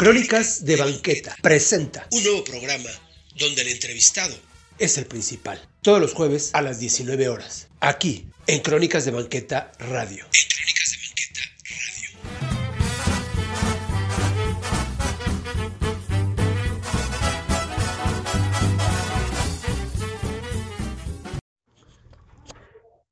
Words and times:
Crónicas 0.00 0.64
de 0.64 0.76
Banqueta 0.76 1.36
presenta 1.42 2.08
un 2.12 2.24
nuevo 2.24 2.42
programa 2.42 2.88
donde 3.38 3.60
el 3.60 3.68
entrevistado 3.68 4.34
es 4.78 4.96
el 4.96 5.04
principal. 5.04 5.60
Todos 5.82 6.00
los 6.00 6.14
jueves 6.14 6.54
a 6.54 6.62
las 6.62 6.80
19 6.80 7.28
horas. 7.28 7.68
Aquí, 7.80 8.26
en 8.46 8.62
Crónicas 8.62 9.04
de 9.04 9.10
Banqueta 9.10 9.72
Radio. 9.78 10.24
En 10.24 10.48
Crónicas 10.48 10.90
de 10.90 10.96
Banqueta 11.06 11.40
Radio. 11.68 12.08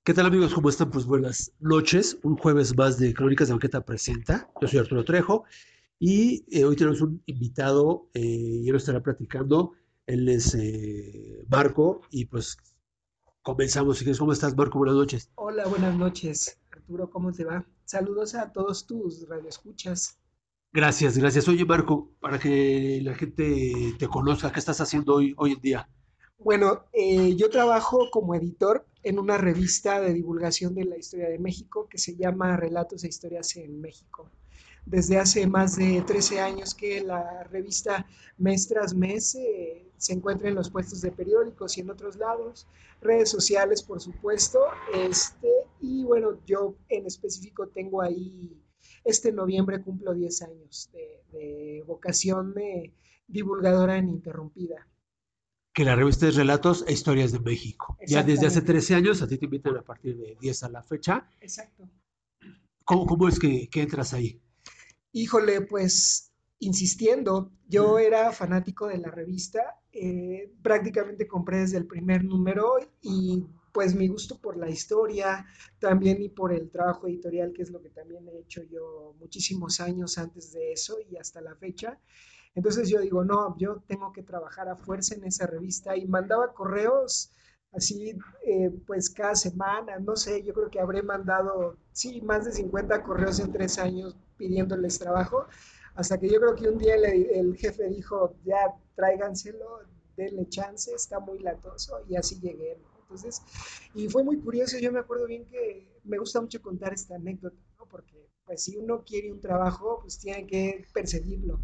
¿Qué 0.04 0.14
tal 0.14 0.24
amigos? 0.24 0.54
¿Cómo 0.54 0.70
están? 0.70 0.90
Pues 0.90 1.04
buenas 1.04 1.52
noches. 1.60 2.16
Un 2.22 2.38
jueves 2.38 2.74
más 2.74 2.98
de 2.98 3.12
Crónicas 3.12 3.48
de 3.48 3.52
Banqueta 3.52 3.84
presenta. 3.84 4.48
Yo 4.62 4.68
soy 4.68 4.78
Arturo 4.78 5.04
Trejo 5.04 5.44
y 5.98 6.44
eh, 6.50 6.64
hoy 6.64 6.76
tenemos 6.76 7.00
un 7.00 7.22
invitado 7.26 8.08
eh, 8.14 8.20
y 8.20 8.68
él 8.68 8.76
estará 8.76 9.02
platicando. 9.02 9.72
Él 10.06 10.28
es 10.28 10.54
eh, 10.54 11.44
Marco 11.48 12.02
y 12.10 12.26
pues 12.26 12.56
comenzamos. 13.42 14.02
¿Cómo 14.18 14.32
estás 14.32 14.56
Marco? 14.56 14.78
Buenas 14.78 14.96
noches. 14.96 15.30
Hola, 15.34 15.66
buenas 15.66 15.96
noches. 15.96 16.58
Arturo, 16.70 17.10
¿cómo 17.10 17.32
te 17.32 17.44
va? 17.44 17.66
Saludos 17.84 18.34
a 18.34 18.52
todos 18.52 18.86
tus 18.86 19.28
radioescuchas. 19.28 20.18
Gracias, 20.72 21.16
gracias. 21.18 21.48
Oye 21.48 21.64
Marco, 21.64 22.12
para 22.20 22.38
que 22.38 23.00
la 23.02 23.14
gente 23.14 23.94
te 23.98 24.06
conozca, 24.06 24.52
¿qué 24.52 24.60
estás 24.60 24.80
haciendo 24.80 25.14
hoy, 25.14 25.34
hoy 25.36 25.52
en 25.52 25.60
día? 25.60 25.88
Bueno, 26.38 26.84
eh, 26.92 27.34
yo 27.36 27.50
trabajo 27.50 28.10
como 28.12 28.34
editor 28.34 28.86
en 29.02 29.18
una 29.18 29.38
revista 29.38 30.00
de 30.00 30.12
divulgación 30.12 30.74
de 30.74 30.84
la 30.84 30.96
historia 30.96 31.28
de 31.28 31.38
México 31.38 31.88
que 31.88 31.98
se 31.98 32.14
llama 32.16 32.56
Relatos 32.56 33.02
e 33.02 33.08
Historias 33.08 33.56
en 33.56 33.80
México. 33.80 34.30
Desde 34.90 35.18
hace 35.18 35.46
más 35.46 35.76
de 35.76 36.00
13 36.00 36.40
años 36.40 36.74
que 36.74 37.02
la 37.02 37.44
revista 37.44 38.06
mes 38.38 38.66
tras 38.68 38.94
mes 38.94 39.34
eh, 39.34 39.86
se 39.98 40.14
encuentra 40.14 40.48
en 40.48 40.54
los 40.54 40.70
puestos 40.70 41.02
de 41.02 41.12
periódicos 41.12 41.76
y 41.76 41.82
en 41.82 41.90
otros 41.90 42.16
lados, 42.16 42.66
redes 43.02 43.30
sociales 43.30 43.82
por 43.82 44.00
supuesto, 44.00 44.60
este, 44.94 45.48
y 45.82 46.04
bueno, 46.04 46.40
yo 46.46 46.74
en 46.88 47.04
específico 47.04 47.68
tengo 47.68 48.00
ahí, 48.00 48.58
este 49.04 49.30
noviembre 49.30 49.82
cumplo 49.82 50.14
10 50.14 50.42
años 50.42 50.90
de, 50.94 51.38
de 51.38 51.84
vocación 51.86 52.54
de 52.54 52.94
divulgadora 53.26 53.98
ininterrumpida 53.98 54.86
que 55.74 55.84
la 55.84 55.94
revista 55.94 56.26
es 56.26 56.34
Relatos 56.34 56.84
e 56.88 56.92
Historias 56.92 57.30
de 57.30 57.38
México. 57.38 57.96
Ya 58.04 58.24
desde 58.24 58.48
hace 58.48 58.58
Exactamente. 58.58 58.72
13 58.72 58.94
años, 58.96 59.22
a 59.22 59.28
ti 59.28 59.38
te 59.38 59.44
invitan 59.44 59.76
a 59.76 59.82
partir 59.82 60.16
de 60.16 60.36
10 60.40 60.62
a 60.64 60.68
la 60.70 60.82
fecha. 60.82 61.28
Exacto. 61.40 61.88
¿Cómo, 62.82 63.06
cómo 63.06 63.28
es 63.28 63.38
que, 63.38 63.68
que 63.68 63.82
entras 63.82 64.12
ahí? 64.12 64.40
Híjole, 65.12 65.62
pues 65.62 66.32
insistiendo, 66.60 67.52
yo 67.68 67.98
era 67.98 68.32
fanático 68.32 68.88
de 68.88 68.98
la 68.98 69.10
revista, 69.10 69.80
eh, 69.92 70.52
prácticamente 70.62 71.26
compré 71.26 71.58
desde 71.58 71.78
el 71.78 71.86
primer 71.86 72.24
número 72.24 72.74
y 73.00 73.46
pues 73.72 73.94
mi 73.94 74.08
gusto 74.08 74.38
por 74.40 74.56
la 74.56 74.68
historia, 74.68 75.46
también 75.78 76.20
y 76.22 76.28
por 76.28 76.52
el 76.52 76.70
trabajo 76.70 77.06
editorial, 77.06 77.52
que 77.52 77.62
es 77.62 77.70
lo 77.70 77.80
que 77.80 77.90
también 77.90 78.26
he 78.28 78.38
hecho 78.40 78.62
yo 78.64 79.14
muchísimos 79.20 79.80
años 79.80 80.18
antes 80.18 80.52
de 80.52 80.72
eso 80.72 80.98
y 81.10 81.16
hasta 81.16 81.40
la 81.40 81.54
fecha. 81.54 81.98
Entonces 82.54 82.88
yo 82.88 83.00
digo, 83.00 83.24
no, 83.24 83.56
yo 83.58 83.82
tengo 83.86 84.12
que 84.12 84.22
trabajar 84.22 84.68
a 84.68 84.76
fuerza 84.76 85.14
en 85.14 85.24
esa 85.24 85.46
revista 85.46 85.96
y 85.96 86.06
mandaba 86.06 86.52
correos 86.54 87.30
así, 87.72 88.14
eh, 88.44 88.70
pues 88.86 89.10
cada 89.10 89.34
semana, 89.36 89.98
no 90.00 90.16
sé, 90.16 90.42
yo 90.42 90.54
creo 90.54 90.70
que 90.70 90.80
habré 90.80 91.02
mandado, 91.02 91.76
sí, 91.92 92.20
más 92.22 92.44
de 92.46 92.52
50 92.52 93.02
correos 93.02 93.38
en 93.40 93.52
tres 93.52 93.78
años 93.78 94.16
pidiéndoles 94.38 94.98
trabajo, 94.98 95.46
hasta 95.94 96.18
que 96.18 96.28
yo 96.28 96.40
creo 96.40 96.54
que 96.54 96.68
un 96.68 96.78
día 96.78 96.94
el, 96.94 97.56
jefe 97.56 97.88
dijo, 97.88 98.36
ya 98.44 98.74
tráiganselo, 98.94 99.80
denle 100.16 100.48
chance, 100.48 100.94
está 100.94 101.20
muy 101.20 101.40
latoso, 101.40 102.04
y 102.08 102.16
así 102.16 102.40
llegué, 102.40 102.78
¿no? 102.80 102.88
Entonces, 103.02 103.42
y 103.94 104.08
fue 104.08 104.22
muy 104.22 104.38
curioso, 104.38 104.78
yo 104.78 104.92
me 104.92 104.98
acuerdo 105.00 105.26
bien 105.26 105.46
que 105.46 105.88
me 106.04 106.18
gusta 106.18 106.40
mucho 106.40 106.60
contar 106.60 106.92
esta 106.92 107.16
anécdota, 107.16 107.56
¿no? 107.78 107.86
Porque, 107.86 108.28
pues, 108.44 108.62
si 108.62 108.76
uno 108.76 109.02
quiere 109.04 109.32
un 109.32 109.40
trabajo, 109.40 110.00
pues 110.02 110.18
tiene 110.18 110.46
que 110.46 110.86
perseguirlo, 110.92 111.60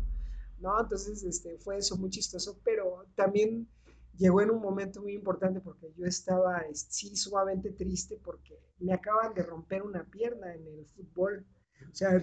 ¿no? 0.59 0.81
Entonces, 0.81 1.23
este, 1.23 1.59
fue 1.59 1.79
eso 1.79 1.97
muy 1.97 2.11
chistoso, 2.11 2.59
pero 2.65 3.07
también 3.15 3.69
llegó 4.17 4.41
en 4.41 4.51
un 4.51 4.61
momento 4.61 5.03
muy 5.03 5.13
importante 5.13 5.61
porque 5.61 5.93
yo 5.97 6.07
estaba, 6.07 6.65
sí, 6.73 7.17
sumamente 7.17 7.71
triste 7.71 8.19
porque 8.23 8.59
me 8.79 8.93
acaban 8.93 9.35
de 9.35 9.43
romper 9.43 9.83
una 9.83 10.05
pierna 10.05 10.55
en 10.55 10.67
el 10.67 10.87
fútbol. 10.87 11.45
O 11.91 11.95
sea, 11.95 12.23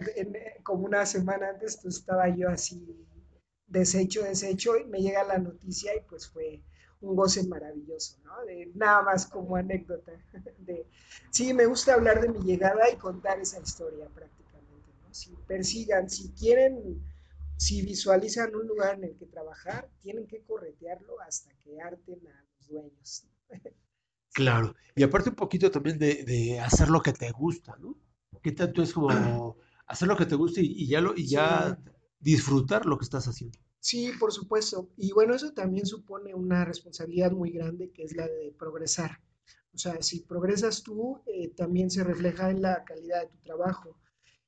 como 0.63 0.85
una 0.85 1.05
semana 1.05 1.49
antes 1.49 1.77
pues, 1.81 1.97
estaba 1.97 2.29
yo 2.29 2.49
así 2.49 3.07
deshecho, 3.71 4.23
deshecho, 4.23 4.77
y 4.77 4.85
me 4.85 5.01
llega 5.01 5.23
la 5.23 5.37
noticia 5.37 5.95
y 5.95 6.01
pues 6.01 6.27
fue 6.27 6.61
un 6.99 7.15
goce 7.15 7.47
maravilloso, 7.47 8.17
¿no? 8.23 8.45
De, 8.45 8.71
nada 8.75 9.01
más 9.01 9.25
como 9.25 9.55
anécdota. 9.55 10.11
De, 10.59 10.85
sí, 11.31 11.53
me 11.53 11.65
gusta 11.65 11.93
hablar 11.95 12.21
de 12.21 12.29
mi 12.29 12.39
llegada 12.39 12.89
y 12.91 12.97
contar 12.97 13.39
esa 13.39 13.59
historia 13.59 14.07
prácticamente, 14.09 14.91
¿no? 15.01 15.13
Si 15.13 15.35
persigan, 15.47 16.09
si 16.09 16.31
quieren, 16.33 17.01
si 17.57 17.81
visualizan 17.81 18.55
un 18.55 18.67
lugar 18.67 18.95
en 18.95 19.05
el 19.05 19.17
que 19.17 19.25
trabajar, 19.25 19.89
tienen 20.01 20.27
que 20.27 20.43
corretearlo 20.43 21.19
hasta 21.21 21.51
que 21.63 21.81
harten 21.81 22.19
a 22.27 22.45
los 22.57 22.67
dueños. 22.67 23.27
Claro. 24.33 24.73
Y 24.95 25.03
aparte 25.03 25.31
un 25.31 25.35
poquito 25.35 25.69
también 25.69 25.99
de, 25.99 26.23
de 26.23 26.57
hacer 26.57 26.87
lo 26.87 27.01
que 27.01 27.11
te 27.11 27.29
gusta, 27.31 27.75
¿no? 27.81 27.97
¿Qué 28.41 28.51
tanto 28.51 28.81
es 28.81 28.93
como 28.93 29.57
hacer 29.87 30.07
lo 30.07 30.17
que 30.17 30.25
te 30.25 30.35
gusta 30.35 30.61
y, 30.61 30.65
y 30.65 30.87
ya, 30.87 31.01
lo, 31.01 31.15
y 31.15 31.27
ya 31.27 31.77
disfrutar 32.19 32.85
lo 32.85 32.97
que 32.97 33.03
estás 33.05 33.27
haciendo? 33.27 33.57
Sí, 33.79 34.11
por 34.19 34.31
supuesto. 34.31 34.89
Y 34.95 35.11
bueno, 35.11 35.33
eso 35.33 35.53
también 35.53 35.85
supone 35.85 36.35
una 36.35 36.65
responsabilidad 36.65 37.31
muy 37.31 37.51
grande 37.51 37.91
que 37.91 38.03
es 38.03 38.15
la 38.15 38.27
de 38.27 38.53
progresar. 38.57 39.19
O 39.73 39.77
sea, 39.77 40.01
si 40.01 40.21
progresas 40.21 40.83
tú, 40.83 41.21
eh, 41.25 41.49
también 41.55 41.89
se 41.89 42.03
refleja 42.03 42.51
en 42.51 42.61
la 42.61 42.83
calidad 42.83 43.21
de 43.21 43.27
tu 43.29 43.37
trabajo. 43.39 43.97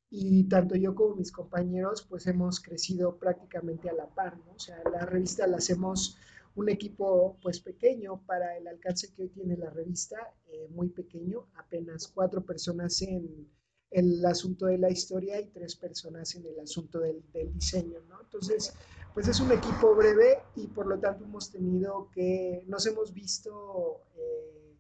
Y 0.09 0.43
tanto 0.43 0.75
yo 0.75 0.93
como 0.93 1.15
mis 1.15 1.31
compañeros, 1.31 2.05
pues 2.07 2.27
hemos 2.27 2.59
crecido 2.59 3.17
prácticamente 3.17 3.89
a 3.89 3.93
la 3.93 4.07
par, 4.07 4.37
¿no? 4.45 4.53
O 4.53 4.59
sea, 4.59 4.77
la 4.91 5.05
revista 5.05 5.47
la 5.47 5.57
hacemos 5.57 6.17
un 6.55 6.69
equipo 6.69 7.39
pues 7.41 7.59
pequeño 7.59 8.21
para 8.27 8.55
el 8.57 8.67
alcance 8.67 9.11
que 9.11 9.23
hoy 9.23 9.29
tiene 9.29 9.57
la 9.57 9.71
revista, 9.71 10.17
eh, 10.45 10.67
muy 10.69 10.89
pequeño, 10.89 11.47
apenas 11.55 12.07
cuatro 12.07 12.45
personas 12.45 13.01
en 13.01 13.49
el 13.93 14.25
asunto 14.25 14.65
de 14.65 14.77
la 14.77 14.89
historia 14.89 15.39
y 15.39 15.47
tres 15.47 15.75
personas 15.75 16.33
en 16.35 16.45
el 16.47 16.59
asunto 16.59 16.99
del, 16.99 17.23
del 17.31 17.53
diseño, 17.53 17.99
¿no? 18.09 18.21
Entonces, 18.21 18.73
pues 19.13 19.27
es 19.27 19.39
un 19.39 19.51
equipo 19.51 19.93
breve 19.93 20.39
y 20.55 20.67
por 20.67 20.87
lo 20.87 20.99
tanto 20.99 21.23
hemos 21.23 21.51
tenido 21.51 22.09
que, 22.11 22.63
nos 22.67 22.85
hemos 22.87 23.13
visto 23.13 24.01
eh, 24.15 24.75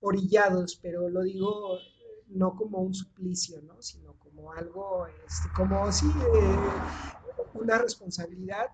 orillados, 0.00 0.78
pero 0.82 1.08
lo 1.08 1.22
digo 1.22 1.78
eh, 1.78 2.24
no 2.28 2.54
como 2.54 2.80
un 2.80 2.92
suplicio, 2.92 3.62
¿no? 3.62 3.80
Sino 3.80 4.14
como 4.18 4.52
algo, 4.52 5.06
este, 5.26 5.48
como 5.56 5.90
sí, 5.90 6.06
eh, 6.06 6.56
una 7.54 7.78
responsabilidad 7.78 8.66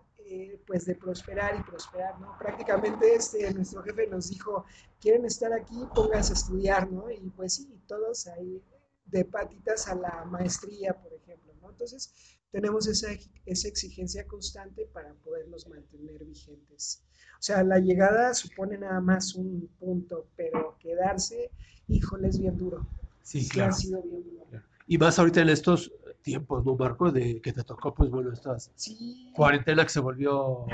pues 0.66 0.84
de 0.84 0.94
prosperar 0.94 1.58
y 1.58 1.62
prosperar, 1.62 2.20
¿no? 2.20 2.36
Prácticamente 2.38 3.14
este, 3.14 3.50
nuestro 3.54 3.82
jefe 3.82 4.06
nos 4.08 4.28
dijo, 4.28 4.66
quieren 5.00 5.24
estar 5.24 5.50
aquí, 5.54 5.86
pónganse 5.94 6.34
a 6.34 6.36
estudiar, 6.36 6.92
¿no? 6.92 7.10
Y 7.10 7.30
pues 7.30 7.54
sí, 7.54 7.80
todos 7.86 8.26
ahí 8.26 8.62
de 9.10 9.24
patitas 9.24 9.88
a 9.88 9.94
la 9.94 10.24
maestría, 10.24 10.94
por 10.94 11.12
ejemplo, 11.12 11.52
¿no? 11.60 11.70
Entonces, 11.70 12.12
tenemos 12.50 12.86
esa, 12.86 13.08
esa 13.46 13.68
exigencia 13.68 14.26
constante 14.26 14.86
para 14.92 15.14
podernos 15.14 15.68
mantener 15.68 16.24
vigentes. 16.24 17.02
O 17.38 17.42
sea, 17.42 17.62
la 17.62 17.78
llegada 17.78 18.34
supone 18.34 18.78
nada 18.78 19.00
más 19.00 19.34
un 19.34 19.68
punto, 19.78 20.26
pero 20.36 20.76
quedarse, 20.78 21.50
híjole, 21.88 22.28
es 22.28 22.38
bien 22.38 22.56
duro. 22.56 22.86
Sí, 23.22 23.42
Sí, 23.42 23.48
claro. 23.50 23.70
ha 23.70 23.76
sido 23.76 24.02
bien 24.02 24.24
duro. 24.24 24.46
Y 24.86 24.96
más 24.98 25.18
ahorita 25.18 25.42
en 25.42 25.50
estos 25.50 25.92
tiempos, 26.22 26.64
¿no, 26.64 26.74
Marco? 26.74 27.12
De 27.12 27.40
que 27.42 27.52
te 27.52 27.62
tocó, 27.62 27.94
pues 27.94 28.10
bueno, 28.10 28.32
estas 28.32 28.70
Sí, 28.74 29.32
cuarentena 29.36 29.84
que 29.84 29.90
se 29.90 30.00
volvió 30.00 30.66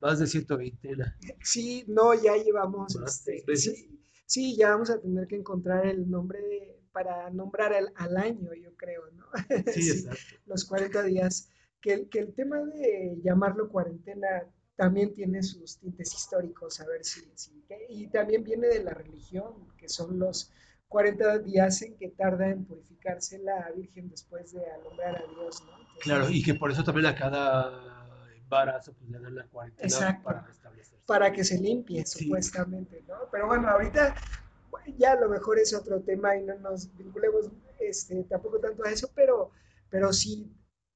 más 0.00 0.18
de 0.18 0.26
120. 0.26 0.96
¿no? 0.96 1.04
sí, 1.42 1.84
no, 1.88 2.14
ya 2.14 2.36
llevamos, 2.36 2.96
este, 2.96 3.44
sí, 3.56 4.00
sí, 4.26 4.56
ya 4.56 4.70
vamos 4.70 4.90
a 4.90 5.00
tener 5.00 5.26
que 5.26 5.36
encontrar 5.36 5.86
el 5.86 6.08
nombre 6.10 6.40
de- 6.40 6.79
para 6.92 7.30
nombrar 7.30 7.72
al, 7.72 7.92
al 7.96 8.16
año, 8.16 8.52
yo 8.54 8.74
creo, 8.76 9.02
¿no? 9.12 9.26
Sí, 9.72 9.82
Sí. 9.82 9.90
exacto. 9.90 10.42
los 10.46 10.64
40 10.64 11.02
días, 11.02 11.50
que, 11.80 12.08
que 12.08 12.18
el 12.20 12.34
tema 12.34 12.58
de 12.58 13.16
llamarlo 13.22 13.68
cuarentena 13.68 14.44
también 14.76 15.14
tiene 15.14 15.42
sus 15.42 15.78
tintes 15.78 16.14
históricos, 16.14 16.80
a 16.80 16.86
ver 16.86 17.04
si, 17.04 17.20
si- 17.34 17.62
y 17.88 18.06
también 18.08 18.42
viene 18.44 18.66
de 18.68 18.82
la 18.82 18.92
religión, 18.94 19.68
que 19.76 19.88
son 19.88 20.18
los 20.18 20.52
40 20.88 21.38
días 21.38 21.82
en 21.82 21.96
que 21.96 22.08
tarda 22.08 22.48
en 22.48 22.64
purificarse 22.64 23.38
la 23.38 23.70
Virgen 23.76 24.08
después 24.08 24.52
de 24.52 24.64
alumbrar 24.70 25.16
a 25.16 25.20
Dios, 25.20 25.62
¿no? 25.64 25.72
Entonces, 25.78 26.02
Claro, 26.02 26.28
y 26.30 26.42
que 26.42 26.54
por 26.54 26.70
eso 26.72 26.82
también 26.82 27.06
a 27.06 27.14
cada 27.14 28.28
embarazo 28.36 28.92
pues, 28.94 29.08
le 29.10 29.18
dan 29.20 29.34
la 29.36 29.46
cuarentena 29.46 29.86
Exacto. 29.86 30.24
para 30.24 30.40
restablecerse. 30.42 31.04
para 31.06 31.32
que 31.32 31.44
se 31.44 31.58
limpie, 31.58 32.04
Sí. 32.06 32.24
supuestamente, 32.24 33.04
¿no? 33.06 33.14
Pero 33.30 33.46
bueno, 33.46 33.68
ahorita 33.68 34.14
bueno, 34.70 34.94
ya 34.98 35.12
a 35.12 35.20
lo 35.20 35.28
mejor 35.28 35.58
es 35.58 35.74
otro 35.74 36.00
tema 36.00 36.36
y 36.36 36.42
no 36.42 36.58
nos 36.58 36.94
vinculemos 36.96 37.50
este, 37.78 38.24
tampoco 38.24 38.58
tanto 38.60 38.84
a 38.84 38.90
eso, 38.90 39.10
pero, 39.14 39.50
pero 39.90 40.12
sí 40.12 40.50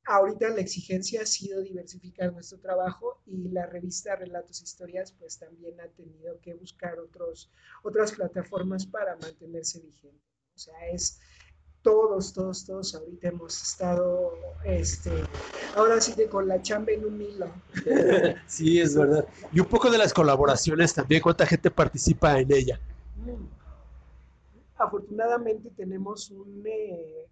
ahorita 0.06 0.50
la 0.50 0.60
exigencia 0.60 1.22
ha 1.22 1.26
sido 1.26 1.62
diversificar 1.62 2.32
nuestro 2.32 2.58
trabajo 2.58 3.22
y 3.26 3.48
la 3.48 3.66
revista 3.66 4.16
Relatos 4.16 4.60
e 4.60 4.64
Historias 4.64 5.12
pues 5.12 5.38
también 5.38 5.80
ha 5.80 5.88
tenido 5.88 6.38
que 6.40 6.54
buscar 6.54 6.98
otros, 6.98 7.50
otras 7.82 8.12
plataformas 8.12 8.86
para 8.86 9.16
mantenerse 9.16 9.80
vigente. 9.80 10.22
O 10.54 10.58
sea, 10.58 10.74
es 10.92 11.18
todos, 11.82 12.32
todos, 12.32 12.64
todos 12.64 12.94
ahorita 12.94 13.28
hemos 13.28 13.62
estado, 13.62 14.32
este, 14.64 15.10
ahora 15.76 16.00
sí 16.00 16.14
que 16.14 16.28
con 16.28 16.48
la 16.48 16.60
chamba 16.62 16.92
en 16.92 17.04
un 17.04 17.20
hilo. 17.20 17.46
Sí, 18.46 18.80
es 18.80 18.94
verdad. 18.94 19.26
Y 19.52 19.60
un 19.60 19.66
poco 19.66 19.90
de 19.90 19.98
las 19.98 20.12
colaboraciones 20.12 20.94
también, 20.94 21.22
¿cuánta 21.22 21.46
gente 21.46 21.70
participa 21.70 22.38
en 22.38 22.52
ella? 22.52 22.80
Afortunadamente 24.76 25.70
tenemos 25.70 26.30
un, 26.30 26.64
eh, 26.66 27.28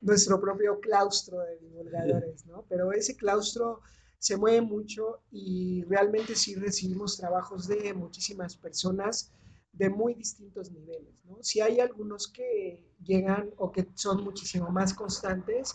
nuestro 0.00 0.40
propio 0.40 0.80
claustro 0.80 1.40
de 1.40 1.58
divulgadores, 1.58 2.46
¿no? 2.46 2.64
Pero 2.68 2.92
ese 2.92 3.16
claustro 3.16 3.80
se 4.18 4.36
mueve 4.36 4.60
mucho 4.60 5.20
y 5.30 5.84
realmente 5.84 6.34
sí 6.34 6.54
recibimos 6.54 7.16
trabajos 7.16 7.66
de 7.66 7.92
muchísimas 7.94 8.56
personas 8.56 9.32
de 9.72 9.88
muy 9.88 10.14
distintos 10.14 10.70
niveles, 10.70 11.24
¿no? 11.24 11.38
Si 11.42 11.60
hay 11.60 11.80
algunos 11.80 12.28
que 12.28 12.84
llegan 13.02 13.50
o 13.56 13.72
que 13.72 13.88
son 13.94 14.22
muchísimo 14.22 14.70
más 14.70 14.92
constantes, 14.92 15.74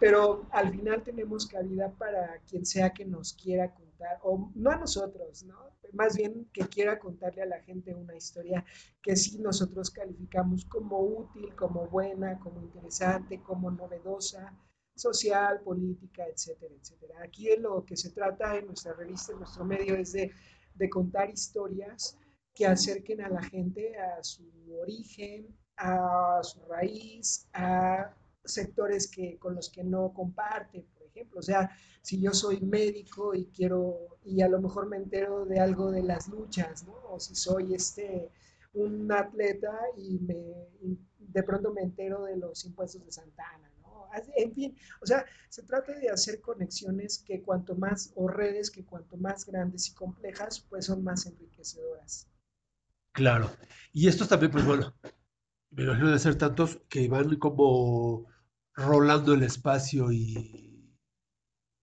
pero 0.00 0.46
al 0.50 0.70
final 0.72 1.02
tenemos 1.02 1.46
cabida 1.46 1.92
para 1.92 2.40
quien 2.48 2.64
sea 2.64 2.90
que 2.90 3.04
nos 3.04 3.34
quiera 3.34 3.74
o 4.22 4.50
no 4.54 4.70
a 4.70 4.76
nosotros, 4.76 5.44
¿no? 5.44 5.56
Más 5.92 6.16
bien 6.16 6.48
que 6.52 6.66
quiera 6.68 6.98
contarle 6.98 7.42
a 7.42 7.46
la 7.46 7.60
gente 7.62 7.94
una 7.94 8.16
historia 8.16 8.64
que 9.02 9.16
sí 9.16 9.38
nosotros 9.38 9.90
calificamos 9.90 10.64
como 10.64 11.00
útil, 11.00 11.54
como 11.56 11.86
buena, 11.88 12.38
como 12.38 12.60
interesante, 12.62 13.42
como 13.42 13.70
novedosa, 13.70 14.54
social, 14.94 15.60
política, 15.60 16.26
etcétera, 16.26 16.74
etcétera. 16.74 17.14
Aquí 17.22 17.46
de 17.46 17.58
lo 17.58 17.84
que 17.84 17.96
se 17.96 18.10
trata 18.10 18.56
en 18.56 18.66
nuestra 18.66 18.92
revista, 18.94 19.32
en 19.32 19.38
nuestro 19.38 19.64
medio, 19.64 19.94
es 19.96 20.12
de, 20.12 20.32
de 20.74 20.90
contar 20.90 21.30
historias 21.30 22.18
que 22.54 22.66
acerquen 22.66 23.20
a 23.20 23.28
la 23.28 23.42
gente 23.42 23.96
a 23.96 24.22
su 24.22 24.44
origen, 24.80 25.56
a 25.76 26.40
su 26.42 26.60
raíz, 26.66 27.48
a 27.52 28.12
sectores 28.44 29.08
que, 29.10 29.38
con 29.38 29.54
los 29.54 29.70
que 29.70 29.84
no 29.84 30.12
comparte, 30.12 30.86
ejemplo. 31.18 31.40
O 31.40 31.42
sea, 31.42 31.70
si 32.02 32.20
yo 32.20 32.32
soy 32.32 32.60
médico 32.60 33.34
y 33.34 33.46
quiero, 33.46 34.18
y 34.24 34.40
a 34.42 34.48
lo 34.48 34.60
mejor 34.60 34.88
me 34.88 34.96
entero 34.96 35.44
de 35.44 35.60
algo 35.60 35.90
de 35.90 36.02
las 36.02 36.28
luchas, 36.28 36.86
¿no? 36.86 36.94
O 37.10 37.20
si 37.20 37.34
soy 37.34 37.74
este, 37.74 38.30
un 38.74 39.10
atleta 39.12 39.76
y, 39.96 40.18
me, 40.20 40.34
de 41.18 41.42
pronto 41.42 41.72
me 41.72 41.82
entero 41.82 42.24
de 42.24 42.36
los 42.36 42.64
impuestos 42.64 43.04
de 43.04 43.12
Santana, 43.12 43.70
¿no? 43.82 44.06
En 44.36 44.54
fin, 44.54 44.76
o 45.02 45.06
sea, 45.06 45.24
se 45.48 45.62
trata 45.62 45.92
de 45.98 46.08
hacer 46.08 46.40
conexiones 46.40 47.18
que 47.18 47.42
cuanto 47.42 47.74
más, 47.74 48.12
o 48.14 48.28
redes 48.28 48.70
que 48.70 48.84
cuanto 48.84 49.16
más 49.16 49.44
grandes 49.44 49.88
y 49.88 49.94
complejas, 49.94 50.64
pues 50.68 50.86
son 50.86 51.04
más 51.04 51.26
enriquecedoras. 51.26 52.28
Claro. 53.12 53.50
Y 53.92 54.08
estos 54.08 54.28
también, 54.28 54.52
pues 54.52 54.64
bueno, 54.64 54.94
me 55.70 55.84
imagino 55.84 56.10
de 56.10 56.18
ser 56.18 56.36
tantos 56.36 56.80
que 56.88 57.08
van 57.08 57.36
como 57.36 58.26
rolando 58.74 59.34
el 59.34 59.42
espacio 59.42 60.12
y, 60.12 60.67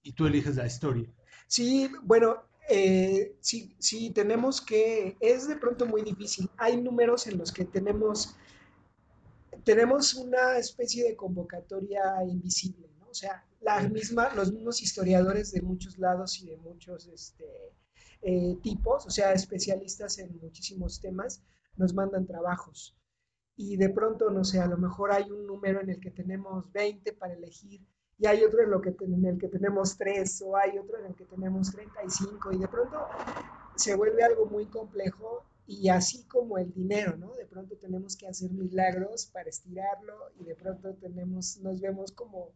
y 0.06 0.14
tú 0.14 0.28
eliges 0.28 0.56
la 0.56 0.68
historia. 0.68 1.12
Sí, 1.48 1.92
bueno, 2.04 2.44
eh, 2.70 3.36
sí, 3.42 3.76
sí, 3.80 4.12
tenemos 4.12 4.62
que, 4.62 5.18
es 5.20 5.48
de 5.48 5.58
pronto 5.58 5.86
muy 5.86 6.04
difícil. 6.04 6.50
Hay 6.58 6.80
números 6.82 7.28
en 7.28 7.38
los 7.40 7.52
que 7.52 7.66
tenemos, 7.66 8.36
tenemos 9.64 10.14
una 10.14 10.58
especie 10.58 11.04
de 11.04 11.16
convocatoria 11.16 12.24
invisible, 12.24 12.88
¿no? 13.00 13.10
O 13.10 13.14
sea, 13.14 13.44
la 13.62 13.82
misma, 13.90 14.34
los 14.36 14.54
mismos 14.54 14.82
historiadores 14.82 15.52
de 15.52 15.62
muchos 15.62 15.98
lados 15.98 16.40
y 16.42 16.46
de 16.46 16.58
muchos 16.58 17.08
este, 17.08 17.46
eh, 18.22 18.56
tipos, 18.62 19.08
o 19.08 19.10
sea, 19.10 19.34
especialistas 19.34 20.20
en 20.20 20.38
muchísimos 20.38 21.02
temas, 21.02 21.44
nos 21.78 21.96
mandan 21.96 22.28
trabajos 22.28 22.96
y 23.58 23.78
de 23.78 23.90
pronto, 23.90 24.30
no 24.30 24.44
sé, 24.44 24.60
a 24.60 24.68
lo 24.68 24.78
mejor 24.78 25.12
hay 25.12 25.32
un 25.32 25.48
número 25.48 25.82
en 25.82 25.90
el 25.90 26.00
que 26.00 26.12
tenemos 26.12 26.72
20 26.74 27.14
para 27.14 27.34
elegir 27.34 27.82
y 28.18 28.28
hay 28.28 28.44
otro 28.44 28.62
en, 28.62 29.26
el 29.26 29.38
que 29.38 29.50
tenemos 29.50 29.98
3 29.98 30.42
o 30.44 30.56
hay 30.56 30.78
otro 30.78 30.98
en 31.00 31.08
el 31.08 31.16
que 31.16 31.26
tenemos 31.26 31.72
35 31.72 32.54
y 32.54 32.60
de 32.60 32.68
pronto 32.68 33.08
se 33.76 33.96
vuelve 33.96 34.24
algo 34.24 34.46
muy 34.46 34.68
complejo 34.68 35.44
y 35.68 35.90
así 35.90 36.24
como 36.26 36.58
el 36.58 36.72
dinero, 36.74 37.18
¿no? 37.18 37.34
De 37.34 37.46
pronto 37.46 37.76
tenemos 37.76 38.16
que 38.16 38.28
hacer 38.28 38.52
milagros 38.52 39.26
para 39.26 39.50
estirarlo 39.50 40.14
y 40.40 40.46
de 40.46 40.56
pronto 40.56 40.94
tenemos, 40.96 41.58
nos 41.58 41.82
vemos 41.82 42.12
como, 42.14 42.52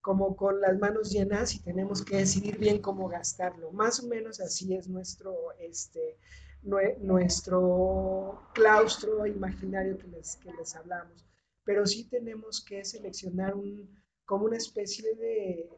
como 0.00 0.34
con 0.34 0.60
las 0.60 0.78
manos 0.78 1.10
llenas 1.10 1.54
y 1.54 1.60
tenemos 1.60 2.02
que 2.02 2.18
decidir 2.18 2.58
bien 2.58 2.80
cómo 2.80 3.08
gastarlo. 3.08 3.70
Más 3.72 4.00
o 4.00 4.06
menos 4.06 4.40
así 4.40 4.74
es 4.74 4.88
nuestro, 4.88 5.34
este, 5.58 6.16
nuestro 6.62 8.48
claustro 8.54 9.26
imaginario 9.26 9.98
que 9.98 10.06
les, 10.06 10.36
que 10.36 10.52
les 10.54 10.74
hablamos. 10.74 11.26
Pero 11.64 11.84
sí 11.84 12.08
tenemos 12.08 12.64
que 12.64 12.84
seleccionar 12.84 13.54
un, 13.54 14.01
como 14.32 14.46
una 14.46 14.56
especie 14.56 15.14
de, 15.14 15.68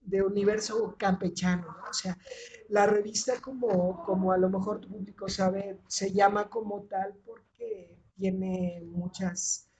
de, 0.00 0.22
universo 0.22 0.96
campechano, 0.98 1.62
¿no? 1.62 1.88
O 1.88 1.92
sea, 1.92 2.18
la 2.68 2.84
revista 2.84 3.40
como, 3.40 4.02
como 4.04 4.32
a 4.32 4.38
lo 4.38 4.48
mejor 4.48 4.80
tu 4.80 4.88
público 4.88 5.28
sabe, 5.28 5.78
se 5.86 6.10
llama 6.10 6.50
como 6.50 6.82
tal 6.90 7.14
porque 7.24 7.96
tiene 8.16 8.82
muchas 8.86 9.70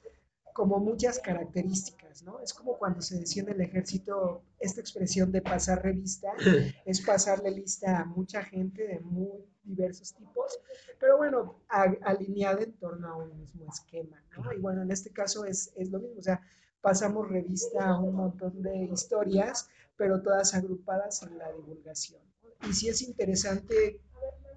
como 0.52 0.78
muchas 0.78 1.18
características, 1.18 2.22
¿no? 2.22 2.38
Es 2.38 2.54
como 2.54 2.78
cuando 2.78 3.02
se 3.02 3.18
decía 3.18 3.42
en 3.42 3.48
el 3.48 3.60
ejército, 3.60 4.44
esta 4.60 4.80
expresión 4.80 5.32
de 5.32 5.42
pasar 5.42 5.82
revista, 5.82 6.28
es 6.86 7.00
pasarle 7.00 7.50
lista 7.50 8.02
a 8.02 8.04
mucha 8.04 8.44
gente 8.44 8.86
de 8.86 9.00
muy 9.00 9.44
diversos 9.64 10.14
tipos, 10.14 10.60
pero 11.00 11.16
bueno, 11.16 11.58
alineada 11.68 12.62
en 12.62 12.72
torno 12.74 13.08
a 13.08 13.16
un 13.16 13.36
mismo 13.36 13.66
esquema, 13.68 14.22
¿no? 14.36 14.52
Y 14.52 14.60
bueno, 14.60 14.82
en 14.82 14.92
este 14.92 15.10
caso 15.10 15.44
es, 15.44 15.72
es 15.74 15.90
lo 15.90 15.98
mismo, 15.98 16.20
o 16.20 16.22
sea, 16.22 16.40
pasamos 16.84 17.30
revista 17.30 17.88
a 17.88 17.98
un 17.98 18.14
montón 18.14 18.60
de 18.60 18.84
historias, 18.92 19.70
pero 19.96 20.20
todas 20.20 20.54
agrupadas 20.54 21.22
en 21.22 21.38
la 21.38 21.50
divulgación. 21.50 22.20
Y 22.68 22.74
sí 22.74 22.90
es 22.90 23.00
interesante 23.00 24.02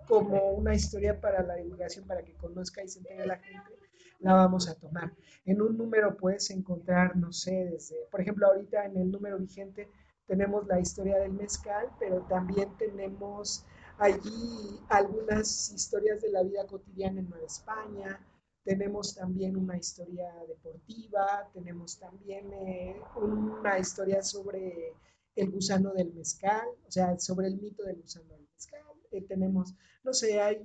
como 0.09 0.51
una 0.51 0.75
historia 0.75 1.21
para 1.21 1.41
la 1.41 1.55
divulgación, 1.55 2.05
para 2.05 2.23
que 2.23 2.33
conozca 2.33 2.83
y 2.83 2.89
se 2.89 2.99
entere 2.99 3.25
la 3.25 3.37
gente, 3.37 3.79
la 4.19 4.33
vamos 4.33 4.67
a 4.67 4.75
tomar. 4.75 5.13
En 5.45 5.61
un 5.61 5.77
número 5.77 6.17
puedes 6.17 6.49
encontrar, 6.49 7.15
no 7.15 7.31
sé, 7.31 7.69
desde, 7.71 7.95
por 8.11 8.19
ejemplo, 8.19 8.47
ahorita 8.47 8.83
en 8.83 8.97
el 8.97 9.09
número 9.09 9.37
vigente 9.39 9.87
tenemos 10.25 10.67
la 10.67 10.81
historia 10.81 11.19
del 11.19 11.31
mezcal, 11.31 11.87
pero 11.97 12.23
también 12.23 12.77
tenemos 12.77 13.65
allí 13.99 14.81
algunas 14.89 15.71
historias 15.71 16.21
de 16.21 16.31
la 16.31 16.43
vida 16.43 16.67
cotidiana 16.67 17.21
en 17.21 17.29
Nueva 17.29 17.45
España, 17.45 18.19
tenemos 18.67 19.15
también 19.15 19.55
una 19.55 19.77
historia 19.77 20.29
deportiva, 20.45 21.49
tenemos 21.53 21.97
también 21.97 22.51
eh, 22.51 23.01
una 23.15 23.79
historia 23.79 24.21
sobre 24.21 24.93
el 25.37 25.49
gusano 25.51 25.93
del 25.93 26.13
mezcal, 26.13 26.67
o 26.85 26.91
sea, 26.91 27.17
sobre 27.17 27.47
el 27.47 27.55
mito 27.61 27.83
del 27.83 27.95
gusano 27.95 28.27
del 28.33 28.45
mezcal. 28.53 28.81
Eh, 29.11 29.21
tenemos, 29.21 29.73
no 30.03 30.11
sé, 30.11 30.41
hay 30.41 30.57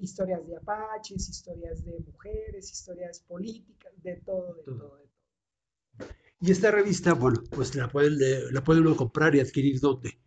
historias 0.00 0.46
de 0.48 0.56
apaches, 0.56 1.28
historias 1.28 1.84
de 1.84 1.98
mujeres, 2.00 2.72
historias 2.72 3.20
políticas, 3.28 3.92
de 4.02 4.16
todo, 4.24 4.54
de 4.54 4.62
todo, 4.62 4.96
de 4.96 5.06
todo. 5.98 6.08
Y 6.40 6.52
esta 6.52 6.70
revista, 6.70 7.12
bueno, 7.12 7.42
pues 7.50 7.74
la 7.74 7.90
pueden, 7.90 8.16
la 8.54 8.64
puede 8.64 8.80
uno 8.80 8.96
comprar 8.96 9.34
y 9.34 9.40
adquirir 9.40 9.78
¿dónde? 9.80 10.18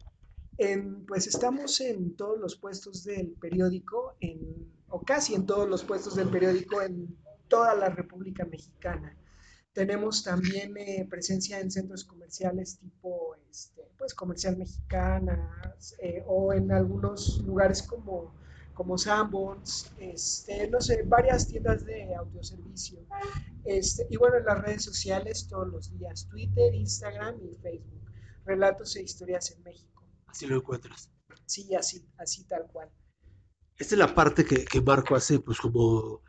En, 0.60 1.04
pues 1.08 1.26
estamos 1.26 1.82
en 1.82 2.16
todos 2.16 2.40
los 2.40 2.56
puestos 2.56 3.04
del 3.04 3.32
periódico, 3.42 4.18
en, 4.20 4.72
o 4.90 5.02
casi 5.02 5.34
en 5.34 5.48
todos 5.48 5.68
los 5.68 5.84
puestos 5.84 6.16
del 6.16 6.30
periódico 6.30 6.80
en 6.84 7.23
toda 7.48 7.76
la 7.76 7.90
República 7.90 8.46
Mexicana. 8.46 9.16
Tenemos 9.74 10.24
también 10.24 10.78
eh, 10.78 11.08
presencia 11.10 11.60
en 11.60 11.72
centros 11.72 12.04
comerciales 12.04 12.78
tipo, 12.78 13.36
este, 13.50 13.90
pues, 13.98 14.14
comercial 14.14 14.58
mexicana 14.58 15.76
eh, 16.00 16.24
o 16.28 16.54
en 16.54 16.72
algunos 16.72 17.42
lugares 17.46 17.82
como 17.82 18.34
como 18.74 18.98
Sanborns, 18.98 19.94
este, 19.98 20.68
no 20.70 20.82
sé, 20.82 21.04
varias 21.04 21.48
tiendas 21.48 21.86
de 21.86 22.14
autoservicio. 22.16 23.06
Este, 23.66 24.08
y 24.10 24.18
bueno, 24.18 24.38
en 24.38 24.46
las 24.46 24.62
redes 24.62 24.84
sociales 24.84 25.48
todos 25.48 25.68
los 25.68 25.98
días, 25.98 26.28
Twitter, 26.30 26.74
Instagram 26.74 27.36
y 27.42 27.56
Facebook. 27.58 28.02
Relatos 28.46 28.96
e 28.96 29.04
historias 29.04 29.52
en 29.52 29.64
México. 29.64 30.04
Así 30.28 30.48
lo 30.48 30.58
encuentras. 30.58 31.10
Sí, 31.46 31.74
así, 31.76 32.06
así 32.18 32.46
tal 32.46 32.68
cual. 32.68 32.90
Esta 33.78 33.96
es 33.96 34.00
la 34.00 34.14
parte 34.14 34.44
que, 34.44 34.66
que 34.66 34.82
Marco 34.82 35.16
hace 35.16 35.40
pues 35.40 35.60
como 35.60 36.22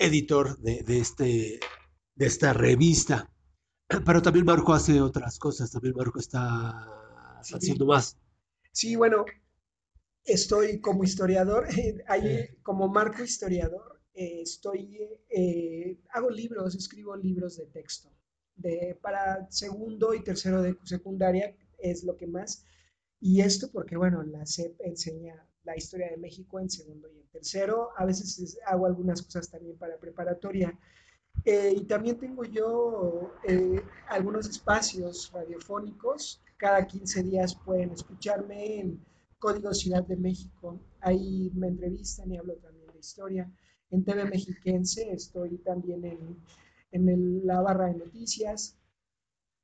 editor 0.00 0.58
de, 0.58 0.82
de, 0.82 0.98
este, 0.98 1.60
de 2.14 2.26
esta 2.26 2.52
revista. 2.52 3.30
Pero 4.06 4.22
también 4.22 4.46
Marco 4.46 4.72
hace 4.72 5.00
otras 5.00 5.38
cosas, 5.38 5.70
también 5.70 5.94
Marco 5.96 6.18
está 6.18 7.40
haciendo 7.40 7.86
más. 7.86 8.16
Sí, 8.72 8.96
bueno, 8.96 9.24
estoy 10.24 10.80
como 10.80 11.04
historiador, 11.04 11.66
ahí, 12.08 12.48
como 12.62 12.88
marco 12.88 13.22
historiador, 13.22 14.00
eh, 14.14 14.42
estoy, 14.42 14.98
eh, 15.28 15.98
hago 16.10 16.30
libros, 16.30 16.74
escribo 16.74 17.16
libros 17.16 17.56
de 17.56 17.66
texto. 17.66 18.10
de, 18.56 18.98
para 19.00 19.50
segundo 19.50 20.14
y 20.14 20.22
tercero 20.22 20.62
de 20.62 20.76
secundaria 20.84 21.56
es 21.78 22.04
lo 22.04 22.16
que 22.16 22.26
más. 22.26 22.64
Y 23.20 23.40
esto 23.40 23.70
porque, 23.72 23.96
bueno, 23.96 24.22
la 24.22 24.46
SEP 24.46 24.80
enseña 24.80 25.46
la 25.64 25.76
historia 25.76 26.10
de 26.10 26.16
México 26.16 26.58
en 26.60 26.70
segundo 26.70 27.08
y 27.12 27.18
en 27.18 27.28
tercero. 27.28 27.90
A 27.96 28.04
veces 28.04 28.58
hago 28.66 28.86
algunas 28.86 29.22
cosas 29.22 29.50
también 29.50 29.76
para 29.76 29.98
preparatoria. 29.98 30.76
Eh, 31.44 31.74
y 31.76 31.84
también 31.84 32.18
tengo 32.18 32.44
yo 32.44 33.32
eh, 33.46 33.82
algunos 34.08 34.48
espacios 34.48 35.30
radiofónicos. 35.32 36.42
Cada 36.56 36.86
15 36.86 37.22
días 37.22 37.54
pueden 37.64 37.92
escucharme 37.92 38.80
en 38.80 39.04
Código 39.38 39.72
Ciudad 39.72 40.04
de 40.06 40.16
México. 40.16 40.80
Ahí 41.00 41.50
me 41.54 41.68
entrevistan 41.68 42.32
y 42.32 42.38
hablo 42.38 42.54
también 42.56 42.92
de 42.92 42.98
historia. 42.98 43.50
En 43.90 44.04
TV 44.04 44.24
Mexiquense 44.24 45.10
estoy 45.12 45.58
también 45.58 46.04
en, 46.04 46.36
en 46.92 47.46
la 47.46 47.60
barra 47.60 47.86
de 47.86 47.94
noticias 47.94 48.76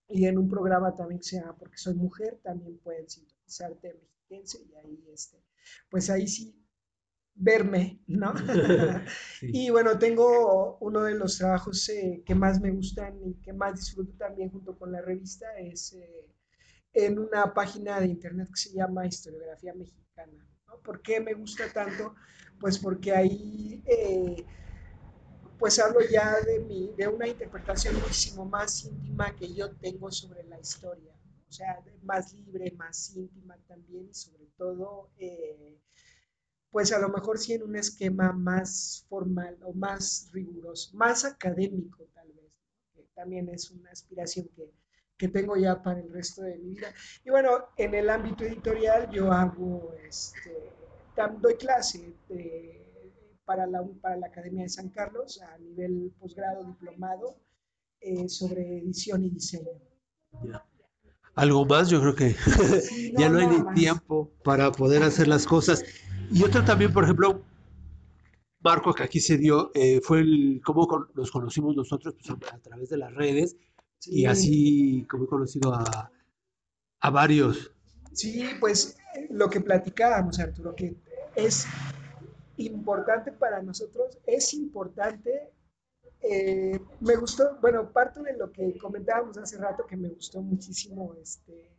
y 0.08 0.26
en 0.26 0.38
un 0.38 0.48
programa 0.48 0.94
también 0.94 1.20
que 1.20 1.26
se 1.26 1.36
llama 1.36 1.56
Porque 1.56 1.76
Soy 1.76 1.94
Mujer, 1.94 2.40
también 2.42 2.78
pueden 2.78 3.08
sintonizar 3.08 3.74
TV 3.74 4.00
Y 4.28 4.74
ahí, 4.76 5.04
este, 5.12 5.42
pues 5.90 6.10
ahí 6.10 6.26
sí 6.26 6.56
verme, 7.34 8.00
¿no? 8.06 8.34
Y 9.42 9.70
bueno, 9.70 9.98
tengo 9.98 10.78
uno 10.80 11.02
de 11.02 11.14
los 11.14 11.38
trabajos 11.38 11.88
eh, 11.88 12.22
que 12.24 12.34
más 12.34 12.60
me 12.60 12.70
gustan 12.70 13.20
y 13.22 13.34
que 13.40 13.52
más 13.52 13.76
disfruto 13.76 14.12
también 14.16 14.50
junto 14.50 14.76
con 14.78 14.92
la 14.92 15.02
revista, 15.02 15.46
es 15.58 15.92
eh, 15.92 16.34
en 16.92 17.18
una 17.18 17.52
página 17.52 18.00
de 18.00 18.06
internet 18.06 18.48
que 18.48 18.60
se 18.60 18.74
llama 18.74 19.06
Historiografía 19.06 19.74
Mexicana. 19.74 20.46
¿no? 20.66 20.80
¿Por 20.82 21.02
qué 21.02 21.20
me 21.20 21.34
gusta 21.34 21.70
tanto? 21.72 22.14
Pues 22.58 22.78
porque 22.78 23.12
ahí 23.12 23.82
eh, 23.86 24.46
pues 25.58 25.78
hablo 25.78 26.00
ya 26.10 26.40
de, 26.40 26.60
mi, 26.60 26.92
de 26.96 27.08
una 27.08 27.26
interpretación 27.26 27.94
muchísimo 27.96 28.44
más 28.44 28.84
íntima 28.84 29.34
que 29.36 29.52
yo 29.54 29.74
tengo 29.76 30.10
sobre 30.10 30.42
la 30.44 30.58
historia. 30.58 31.15
O 31.48 31.52
sea, 31.52 31.80
más 32.02 32.32
libre, 32.34 32.72
más 32.72 33.14
íntima 33.16 33.56
también 33.68 34.08
y 34.10 34.14
sobre 34.14 34.46
todo 34.56 35.10
pues 36.76 36.92
a 36.92 36.98
lo 36.98 37.08
mejor 37.08 37.38
sí 37.38 37.54
en 37.54 37.62
un 37.62 37.74
esquema 37.74 38.32
más 38.32 39.06
formal 39.08 39.56
o 39.62 39.72
más 39.72 40.28
riguroso, 40.30 40.94
más 40.94 41.24
académico 41.24 42.04
tal 42.12 42.30
vez, 42.32 42.52
que 42.92 43.02
también 43.14 43.48
es 43.48 43.70
una 43.70 43.90
aspiración 43.90 44.46
que, 44.54 44.70
que, 45.16 45.28
tengo 45.28 45.56
ya 45.56 45.82
para 45.82 46.00
el 46.00 46.12
resto 46.12 46.42
de 46.42 46.58
mi 46.58 46.74
vida. 46.74 46.92
Y 47.24 47.30
bueno, 47.30 47.68
en 47.78 47.94
el 47.94 48.10
ámbito 48.10 48.44
editorial 48.44 49.08
yo 49.10 49.32
hago, 49.32 49.94
este, 50.06 50.70
doy 51.40 51.54
clase 51.54 52.12
para, 53.46 53.66
la, 53.66 53.82
para 54.02 54.18
la 54.18 54.26
Academia 54.26 54.64
de 54.64 54.68
San 54.68 54.90
Carlos 54.90 55.40
a 55.40 55.56
nivel 55.56 56.12
posgrado, 56.18 56.62
diplomado, 56.62 57.40
eh, 58.00 58.28
sobre 58.28 58.80
edición 58.80 59.24
y 59.24 59.30
diseño. 59.30 59.80
Algo 61.36 61.66
más, 61.66 61.90
yo 61.90 62.00
creo 62.00 62.14
que 62.14 62.34
ya 63.18 63.28
no, 63.28 63.38
hay 63.38 63.46
ni 63.46 63.74
tiempo 63.74 64.32
para 64.42 64.72
poder 64.72 65.02
hacer 65.02 65.28
las 65.28 65.46
cosas. 65.46 65.84
Y 66.32 66.42
otro 66.42 66.64
también, 66.64 66.92
por 66.92 67.04
ejemplo, 67.04 67.42
Marco, 68.60 68.92
que 68.94 69.02
aquí 69.02 69.20
se 69.20 69.36
dio, 69.36 69.70
eh, 69.74 70.00
fue 70.02 70.20
el 70.20 70.60
cómo 70.64 70.88
nos 71.14 71.30
conocimos 71.30 71.76
nosotros 71.76 72.14
pues, 72.14 72.52
a, 72.52 72.58
través 72.58 72.88
de 72.88 72.96
las 72.96 73.14
redes 73.14 73.56
y 74.06 74.24
así 74.24 75.06
como 75.10 75.24
he 75.24 75.28
conocido 75.28 75.74
a, 75.74 76.10
a 77.00 77.10
varios. 77.10 77.70
Sí, 78.12 78.46
pues 78.58 78.96
lo 79.30 79.50
que 79.50 79.60
platicábamos, 79.60 80.40
Arturo, 80.40 80.74
que 80.74 80.96
es 81.34 81.66
importante 82.56 83.30
para 83.30 83.62
nosotros, 83.62 84.18
es 84.26 84.54
importante, 84.54 85.50
eh, 86.22 86.80
me 87.00 87.16
gustó, 87.16 87.58
bueno, 87.60 87.92
parte 87.92 88.22
de 88.22 88.36
lo 88.36 88.50
que 88.50 88.76
comentábamos 88.78 89.36
hace 89.38 89.58
rato 89.58 89.86
que 89.86 89.96
me 89.96 90.08
gustó 90.08 90.42
muchísimo, 90.42 91.14
este, 91.20 91.70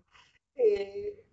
eh, 0.56 1.24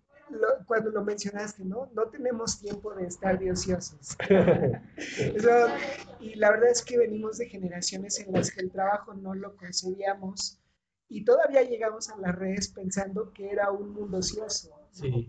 cuando 0.65 0.89
lo 0.89 1.03
mencionaste, 1.03 1.63
¿no? 1.63 1.89
No 1.93 2.07
tenemos 2.07 2.59
tiempo 2.59 2.93
de 2.95 3.05
estar 3.05 3.37
de 3.37 3.51
ociosos. 3.51 4.17
y 6.19 6.35
la 6.35 6.51
verdad 6.51 6.69
es 6.69 6.83
que 6.83 6.97
venimos 6.97 7.37
de 7.37 7.47
generaciones 7.47 8.19
en 8.19 8.33
las 8.33 8.51
que 8.51 8.61
el 8.61 8.71
trabajo 8.71 9.13
no 9.13 9.35
lo 9.35 9.55
concebíamos 9.55 10.59
y 11.07 11.23
todavía 11.23 11.61
llegamos 11.61 12.09
a 12.09 12.17
las 12.17 12.35
redes 12.35 12.69
pensando 12.69 13.31
que 13.31 13.51
era 13.51 13.71
un 13.71 13.91
mundo 13.91 14.17
ocioso, 14.17 14.71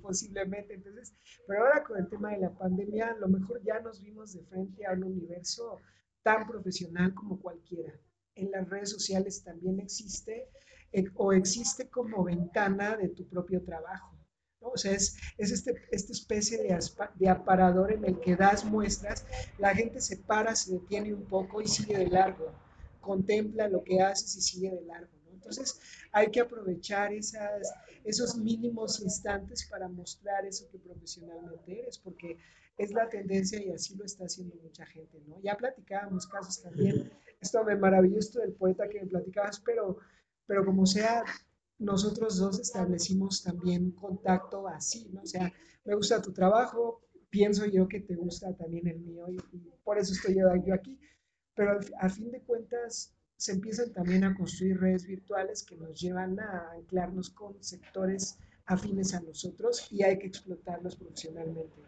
posiblemente. 0.00 0.74
Entonces, 0.74 1.14
pero 1.46 1.64
ahora 1.64 1.84
con 1.84 1.98
el 1.98 2.08
tema 2.08 2.30
de 2.30 2.38
la 2.38 2.50
pandemia, 2.50 3.08
a 3.08 3.16
lo 3.16 3.28
mejor 3.28 3.62
ya 3.62 3.80
nos 3.80 4.00
vimos 4.00 4.32
de 4.32 4.42
frente 4.44 4.86
a 4.86 4.92
un 4.92 5.04
universo 5.04 5.78
tan 6.26 6.44
profesional 6.44 7.14
como 7.14 7.40
cualquiera. 7.40 7.92
En 8.34 8.50
las 8.50 8.68
redes 8.68 8.90
sociales 8.90 9.44
también 9.44 9.78
existe 9.78 10.48
eh, 10.90 11.04
o 11.14 11.32
existe 11.32 11.88
como 11.88 12.24
ventana 12.24 12.96
de 12.96 13.10
tu 13.10 13.28
propio 13.28 13.62
trabajo. 13.62 14.12
O 14.58 14.76
sea, 14.76 14.90
es, 14.90 15.16
este, 15.38 15.76
esta 15.92 16.12
especie 16.12 16.58
de, 16.58 16.76
de, 17.14 17.28
aparador 17.28 17.92
en 17.92 18.04
el 18.04 18.18
que 18.18 18.34
das 18.34 18.64
muestras, 18.64 19.24
la 19.58 19.72
gente 19.72 20.00
se 20.00 20.16
para, 20.16 20.56
se 20.56 20.72
detiene 20.72 21.14
un 21.14 21.26
poco 21.26 21.62
y 21.62 21.68
sigue 21.68 21.96
de 21.96 22.08
largo, 22.08 22.50
contempla 23.00 23.68
lo 23.68 23.84
que 23.84 24.00
haces 24.00 24.34
y 24.34 24.40
sigue 24.40 24.72
de 24.72 24.82
largo. 24.82 25.12
Entonces, 25.32 25.78
hay 26.10 26.32
que 26.32 26.40
aprovechar 26.40 27.12
esas, 27.12 27.72
esos 28.02 28.36
mínimos 28.36 29.00
instantes 29.00 29.64
para 29.70 29.88
mostrar 29.88 30.44
eso 30.44 30.68
que 30.72 30.78
profesionalmente 30.78 31.82
eres, 31.82 31.98
porque 31.98 32.36
es 32.76 32.92
la 32.92 33.08
tendencia 33.08 33.62
y 33.62 33.70
así 33.70 33.96
lo 33.96 34.04
está 34.04 34.24
haciendo 34.24 34.56
mucha 34.62 34.84
gente, 34.86 35.20
¿no? 35.26 35.40
Ya 35.40 35.56
platicábamos 35.56 36.26
casos 36.26 36.62
también, 36.62 37.10
esto 37.40 37.64
me 37.64 37.76
maravilló 37.76 38.18
esto 38.18 38.40
del 38.40 38.52
poeta 38.52 38.88
que 38.88 39.00
me 39.00 39.06
platicabas, 39.06 39.60
pero, 39.60 39.98
pero 40.46 40.64
como 40.64 40.86
sea, 40.86 41.24
nosotros 41.78 42.38
dos 42.38 42.60
establecimos 42.60 43.42
también 43.42 43.92
contacto 43.92 44.68
así, 44.68 45.08
¿no? 45.12 45.22
O 45.22 45.26
sea, 45.26 45.52
me 45.84 45.94
gusta 45.94 46.22
tu 46.22 46.32
trabajo, 46.32 47.02
pienso 47.30 47.66
yo 47.66 47.88
que 47.88 48.00
te 48.00 48.14
gusta 48.14 48.54
también 48.54 48.86
el 48.86 49.00
mío 49.00 49.26
y, 49.28 49.36
por 49.84 49.98
eso 49.98 50.12
estoy 50.12 50.36
yo 50.36 50.50
aquí, 50.74 50.98
pero 51.54 51.78
a 52.00 52.08
fin 52.08 52.30
de 52.32 52.40
cuentas 52.42 53.14
se 53.36 53.52
empiezan 53.52 53.92
también 53.92 54.24
a 54.24 54.34
construir 54.34 54.80
redes 54.80 55.06
virtuales 55.06 55.62
que 55.62 55.76
nos 55.76 56.00
llevan 56.00 56.40
a 56.40 56.72
anclarnos 56.72 57.30
con 57.30 57.62
sectores 57.62 58.38
afines 58.64 59.14
a 59.14 59.20
nosotros 59.20 59.86
y 59.92 60.02
hay 60.02 60.18
que 60.18 60.26
explotarlos 60.26 60.96
profesionalmente. 60.96 61.82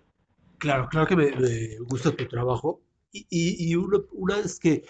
Claro, 0.58 0.88
claro 0.88 1.06
que 1.06 1.16
me, 1.16 1.78
gusta 1.80 2.14
tu 2.14 2.26
trabajo 2.26 2.82
y, 3.12 3.26
y, 3.30 3.70
y 3.70 3.74
uno, 3.76 4.04
una 4.12 4.36
vez 4.36 4.58
que 4.58 4.84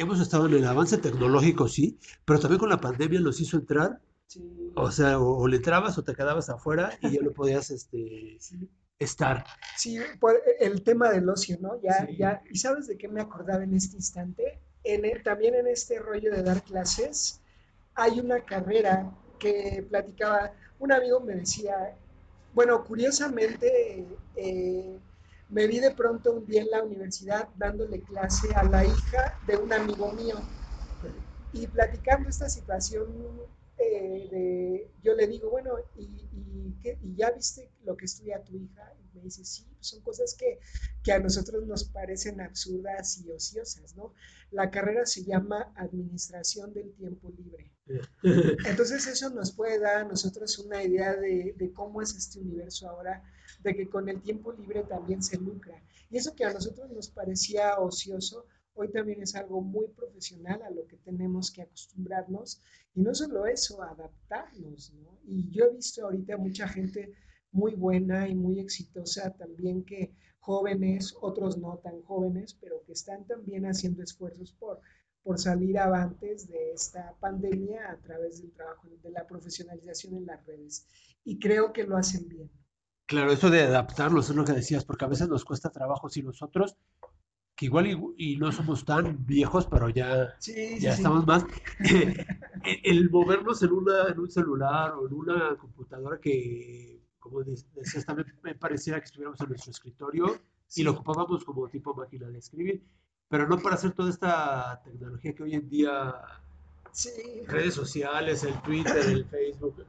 hemos 0.00 0.18
estado 0.20 0.46
en 0.46 0.54
el 0.54 0.66
avance 0.66 0.96
tecnológico, 0.96 1.68
sí, 1.68 1.98
pero 2.24 2.40
también 2.40 2.58
con 2.58 2.70
la 2.70 2.80
pandemia 2.80 3.20
nos 3.20 3.40
hizo 3.40 3.58
entrar. 3.58 4.00
O 4.76 4.90
sea, 4.90 5.18
o, 5.18 5.46
le 5.48 5.56
entrabas 5.56 5.98
o 5.98 6.04
te 6.04 6.14
quedabas 6.14 6.48
afuera 6.48 6.96
y 7.02 7.10
ya 7.10 7.20
no 7.20 7.32
podías 7.32 7.70
este, 7.70 8.38
estar. 8.98 9.44
Sí, 9.76 9.98
el 10.60 10.82
tema 10.82 11.10
del 11.10 11.28
ocio, 11.28 11.58
¿no? 11.60 11.80
Ya, 11.82 12.08
ya, 12.16 12.42
¿y 12.48 12.58
sabes 12.58 12.86
de 12.86 12.96
qué 12.96 13.08
me 13.08 13.20
acordaba 13.20 13.64
en 13.64 13.74
este 13.74 13.96
instante? 13.96 14.60
En 14.84 15.02
también 15.22 15.54
en 15.54 15.66
este 15.66 15.98
rollo 15.98 16.30
de 16.30 16.42
dar 16.42 16.62
clases, 16.62 17.40
hay 17.94 18.20
una 18.20 18.44
carrera 18.44 19.12
que 19.38 19.84
platicaba, 19.88 20.52
un 20.78 20.92
amigo 20.92 21.20
me 21.20 21.34
decía, 21.34 21.96
bueno, 22.52 22.84
curiosamente, 22.84 24.18
eh, 24.34 24.98
me 25.48 25.66
vi 25.66 25.80
de 25.80 25.92
pronto 25.92 26.32
un 26.32 26.46
día 26.46 26.62
en 26.62 26.70
la 26.70 26.82
universidad 26.82 27.48
dándole 27.56 28.02
clase 28.02 28.54
a 28.54 28.64
la 28.64 28.84
hija 28.84 29.38
de 29.42 29.56
un 29.56 29.72
amigo 29.72 30.12
mío 30.12 30.36
y 31.52 31.66
platicando 31.66 32.28
esta 32.28 32.48
situación 32.48 33.06
eh, 33.78 34.28
de, 34.30 34.90
yo 35.02 35.14
le 35.14 35.26
digo, 35.26 35.50
bueno, 35.50 35.78
¿y, 35.96 36.02
y, 36.32 37.16
ya 37.16 37.30
viste 37.30 37.70
lo 37.84 37.96
que 37.96 38.04
estudia 38.04 38.42
tu 38.44 38.56
hija? 38.56 38.92
Me 39.14 39.22
dice, 39.22 39.44
sí, 39.44 39.66
pues 39.74 39.88
son 39.88 40.00
cosas 40.02 40.34
que, 40.38 40.58
que 41.02 41.12
a 41.12 41.18
nosotros 41.18 41.66
nos 41.66 41.84
parecen 41.84 42.40
absurdas 42.40 43.18
y 43.18 43.30
ociosas, 43.30 43.96
¿no? 43.96 44.14
La 44.50 44.70
carrera 44.70 45.06
se 45.06 45.24
llama 45.24 45.72
Administración 45.76 46.72
del 46.72 46.92
Tiempo 46.94 47.30
Libre. 47.30 47.72
Entonces 48.66 49.06
eso 49.06 49.30
nos 49.30 49.52
puede 49.52 49.78
dar 49.78 49.96
a 49.96 50.04
nosotros 50.04 50.58
una 50.58 50.82
idea 50.82 51.16
de, 51.16 51.54
de 51.56 51.72
cómo 51.72 52.02
es 52.02 52.14
este 52.14 52.40
universo 52.40 52.88
ahora 52.88 53.22
de 53.62 53.74
que 53.74 53.88
con 53.88 54.08
el 54.08 54.22
tiempo 54.22 54.52
libre 54.52 54.84
también 54.84 55.22
se 55.22 55.38
lucra. 55.38 55.82
Y 56.10 56.16
eso 56.16 56.34
que 56.34 56.44
a 56.44 56.52
nosotros 56.52 56.90
nos 56.90 57.08
parecía 57.10 57.78
ocioso, 57.78 58.46
hoy 58.74 58.90
también 58.90 59.22
es 59.22 59.34
algo 59.34 59.60
muy 59.60 59.88
profesional 59.88 60.62
a 60.62 60.70
lo 60.70 60.86
que 60.86 60.96
tenemos 60.98 61.50
que 61.50 61.62
acostumbrarnos. 61.62 62.60
Y 62.94 63.02
no 63.02 63.14
solo 63.14 63.46
eso, 63.46 63.82
adaptarnos. 63.82 64.92
¿no? 64.94 65.20
Y 65.26 65.50
yo 65.50 65.66
he 65.66 65.76
visto 65.76 66.04
ahorita 66.04 66.36
mucha 66.36 66.68
gente 66.68 67.12
muy 67.52 67.74
buena 67.74 68.28
y 68.28 68.34
muy 68.34 68.60
exitosa 68.60 69.30
también 69.36 69.84
que 69.84 70.14
jóvenes, 70.40 71.14
otros 71.20 71.58
no 71.58 71.78
tan 71.78 72.02
jóvenes, 72.02 72.54
pero 72.60 72.82
que 72.86 72.92
están 72.92 73.26
también 73.26 73.66
haciendo 73.66 74.02
esfuerzos 74.02 74.52
por, 74.52 74.80
por 75.22 75.38
salir 75.38 75.78
avantes 75.78 76.48
de 76.48 76.72
esta 76.72 77.14
pandemia 77.20 77.90
a 77.90 77.96
través 77.98 78.40
del 78.42 78.52
trabajo, 78.52 78.88
de 79.02 79.10
la 79.10 79.26
profesionalización 79.26 80.14
en 80.16 80.26
las 80.26 80.44
redes. 80.46 80.86
Y 81.24 81.38
creo 81.38 81.72
que 81.72 81.84
lo 81.84 81.96
hacen 81.96 82.28
bien. 82.28 82.50
Claro, 83.06 83.32
eso 83.32 83.50
de 83.50 83.62
adaptarlos 83.62 84.30
es 84.30 84.36
lo 84.36 84.44
que 84.44 84.52
decías, 84.52 84.84
porque 84.84 85.04
a 85.04 85.08
veces 85.08 85.28
nos 85.28 85.44
cuesta 85.44 85.70
trabajo 85.70 86.08
si 86.08 86.22
nosotros 86.22 86.76
que 87.56 87.66
igual 87.66 87.86
y, 87.88 88.34
y 88.34 88.36
no 88.38 88.52
somos 88.52 88.84
tan 88.84 89.26
viejos, 89.26 89.66
pero 89.68 89.90
ya, 89.90 90.34
Sí, 90.38 90.52
sí, 90.80 90.80
ya 90.80 90.92
sí. 90.92 91.02
estamos 91.02 91.26
más. 91.26 91.44
el, 92.64 92.80
el 92.84 93.10
movernos 93.10 93.62
en, 93.62 93.72
una, 93.72 94.08
en 94.08 94.18
un 94.20 94.30
celular 94.30 94.94
o 94.94 95.08
en 95.08 95.14
una 95.14 95.56
computadora 95.58 96.20
que, 96.20 96.99
como 97.20 97.42
de- 97.44 97.62
decías, 97.74 98.04
también 98.04 98.34
me 98.42 98.54
pareciera 98.54 98.98
que 98.98 99.04
estuviéramos 99.06 99.40
en 99.40 99.48
nuestro 99.50 99.70
escritorio 99.70 100.40
y 100.74 100.82
lo 100.82 100.92
ocupábamos 100.92 101.44
como 101.44 101.68
tipo 101.68 101.94
máquina 101.94 102.28
de 102.28 102.38
escribir, 102.38 102.82
pero 103.28 103.46
no 103.46 103.58
para 103.58 103.76
hacer 103.76 103.92
toda 103.92 104.10
esta 104.10 104.80
tecnología 104.84 105.34
que 105.34 105.42
hoy 105.42 105.54
en 105.54 105.68
día, 105.68 106.14
Sí, 106.92 107.10
redes 107.46 107.74
sociales, 107.74 108.42
el 108.42 108.60
Twitter, 108.62 108.98
el 109.06 109.24
Facebook, 109.26 109.84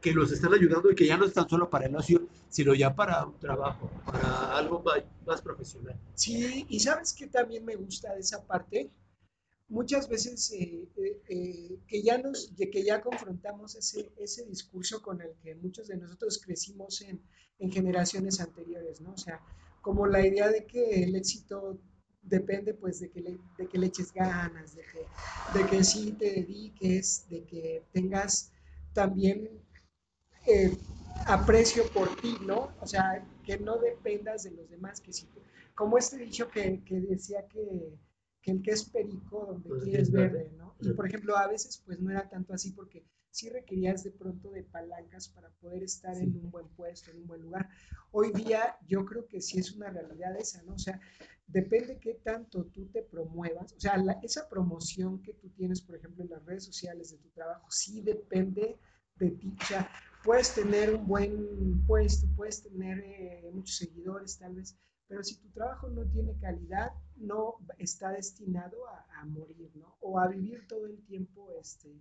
que 0.00 0.14
nos 0.14 0.30
están 0.30 0.52
ayudando 0.54 0.90
y 0.90 0.94
que 0.94 1.06
ya 1.06 1.16
no 1.16 1.24
es 1.24 1.32
tan 1.32 1.48
solo 1.48 1.68
para 1.68 1.86
el 1.86 1.96
ocio, 1.96 2.22
sino 2.48 2.74
ya 2.74 2.94
para 2.94 3.24
un 3.24 3.38
trabajo, 3.38 3.90
para 4.04 4.56
algo 4.56 4.80
más, 4.82 5.02
más 5.26 5.42
profesional. 5.42 5.98
Sí, 6.14 6.64
y 6.68 6.78
sabes 6.78 7.12
que 7.12 7.26
también 7.26 7.64
me 7.64 7.74
gusta 7.74 8.14
de 8.14 8.20
esa 8.20 8.44
parte. 8.44 8.90
Muchas 9.74 10.08
veces 10.08 10.52
eh, 10.52 10.88
eh, 10.96 11.20
eh, 11.28 11.78
que 11.88 12.00
ya 12.00 12.16
nos, 12.18 12.52
que 12.56 12.84
ya 12.84 13.00
confrontamos 13.00 13.74
ese, 13.74 14.12
ese 14.18 14.44
discurso 14.46 15.02
con 15.02 15.20
el 15.20 15.32
que 15.42 15.56
muchos 15.56 15.88
de 15.88 15.96
nosotros 15.96 16.40
crecimos 16.40 17.02
en, 17.02 17.20
en 17.58 17.72
generaciones 17.72 18.38
anteriores, 18.38 19.00
¿no? 19.00 19.14
O 19.14 19.18
sea, 19.18 19.40
como 19.82 20.06
la 20.06 20.24
idea 20.24 20.48
de 20.48 20.64
que 20.64 21.02
el 21.02 21.16
éxito 21.16 21.80
depende 22.22 22.74
pues 22.74 23.00
de 23.00 23.10
que 23.10 23.20
le, 23.20 23.40
de 23.58 23.66
que 23.66 23.78
le 23.78 23.86
eches 23.88 24.12
ganas, 24.12 24.76
de 24.76 24.82
que, 24.82 25.58
de 25.58 25.66
que 25.66 25.82
sí 25.82 26.12
te 26.12 26.30
dediques, 26.30 27.26
de 27.28 27.42
que 27.42 27.82
tengas 27.92 28.52
también 28.92 29.50
aprecio 31.26 31.82
por 31.88 32.14
ti, 32.20 32.36
¿no? 32.46 32.72
O 32.80 32.86
sea, 32.86 33.26
que 33.44 33.58
no 33.58 33.78
dependas 33.78 34.44
de 34.44 34.52
los 34.52 34.70
demás, 34.70 35.00
que 35.00 35.12
si, 35.12 35.26
como 35.74 35.98
este 35.98 36.16
dicho 36.18 36.48
que, 36.48 36.84
que 36.84 37.00
decía 37.00 37.48
que, 37.48 37.98
que 38.44 38.50
el 38.50 38.62
que 38.62 38.72
es 38.72 38.84
perico 38.90 39.46
donde 39.46 39.68
Pues 39.70 39.84
quieres 39.84 40.08
es 40.08 40.12
verde. 40.12 40.52
¿no? 40.58 40.76
Y 40.80 40.92
por 40.92 41.06
ejemplo, 41.06 41.36
a 41.36 41.48
veces 41.48 41.82
pues 41.86 41.98
no 41.98 42.10
era 42.10 42.28
tanto 42.28 42.52
así 42.52 42.72
porque 42.72 43.06
sí 43.30 43.48
requerías 43.48 44.04
de 44.04 44.10
pronto 44.10 44.50
de 44.50 44.62
palancas 44.62 45.28
para 45.30 45.48
poder 45.60 45.82
estar 45.82 46.14
en 46.18 46.30
Sí. 46.32 46.38
un 46.38 46.50
buen 46.50 46.68
puesto, 46.68 47.10
en 47.10 47.18
un 47.22 47.26
buen 47.26 47.40
lugar. 47.40 47.68
Hoy 48.12 48.30
día 48.32 48.76
yo 48.86 49.04
creo 49.06 49.26
que 49.26 49.40
sí 49.40 49.58
es 49.58 49.72
una 49.72 49.88
realidad 49.90 50.36
esa, 50.38 50.62
¿no? 50.62 50.74
O 50.74 50.78
sea, 50.78 51.00
depende 51.46 51.98
qué 51.98 52.14
tanto 52.22 52.66
tú 52.66 52.86
te 52.92 53.02
promuevas, 53.02 53.72
o 53.72 53.80
sea, 53.80 53.96
la- 53.96 54.20
esa 54.22 54.46
promoción 54.48 55.22
que 55.22 55.32
tú 55.34 55.48
tienes, 55.50 55.80
por 55.80 55.96
ejemplo, 55.96 56.22
en 56.22 56.30
las 56.30 56.44
redes 56.44 56.64
sociales 56.64 57.10
de 57.12 57.18
tu 57.18 57.30
trabajo, 57.30 57.66
sí 57.70 58.02
depende 58.02 58.76
de 59.16 59.30
ti, 59.30 59.54
o 59.60 59.64
sea, 59.64 59.88
puedes 60.22 60.54
tener 60.54 60.94
un 60.94 61.06
buen 61.06 61.84
puesto, 61.86 62.26
puedes 62.36 62.62
tener 62.62 62.98
eh, 63.00 63.50
muchos 63.54 63.76
seguidores 63.76 64.38
tal 64.38 64.54
vez, 64.54 64.76
pero 65.08 65.22
si 65.22 65.36
tu 65.36 65.48
trabajo 65.50 65.88
no 65.88 66.04
tiene 66.06 66.36
calidad, 66.38 66.92
no 67.16 67.56
está 67.78 68.10
destinado 68.10 68.76
a, 68.88 69.20
a 69.20 69.24
morir, 69.26 69.70
¿no? 69.74 69.96
O 70.00 70.18
a 70.18 70.28
vivir 70.28 70.66
todo 70.66 70.86
el 70.86 71.04
tiempo, 71.04 71.50
este, 71.60 71.94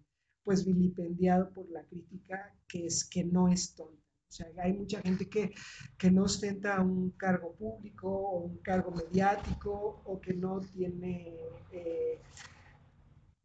pues 0.44 0.66
vilipendiado 0.66 1.50
por 1.52 1.70
la 1.70 1.84
crítica, 1.84 2.54
que 2.68 2.86
es 2.86 3.06
que 3.06 3.24
no 3.24 3.48
es 3.48 3.76
tonta. 3.76 4.04
O 4.34 4.36
sea, 4.36 4.48
hay 4.64 4.74
mucha 4.74 5.00
gente 5.02 5.30
que, 5.30 5.54
que 5.96 6.10
no 6.10 6.24
ostenta 6.24 6.82
un 6.82 7.12
cargo 7.12 7.54
público 7.54 8.10
o 8.10 8.40
un 8.40 8.58
cargo 8.58 8.90
mediático 8.90 10.02
o 10.06 10.20
que 10.20 10.34
no 10.34 10.60
tiene 10.60 11.38
eh, 11.72 12.20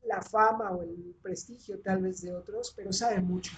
la 0.05 0.23
fama 0.23 0.71
o 0.71 0.83
el 0.83 1.15
prestigio 1.21 1.79
tal 1.81 2.03
vez 2.03 2.23
de 2.23 2.35
otros, 2.35 2.73
pero 2.75 2.91
sabe 2.91 3.21
mucho. 3.21 3.53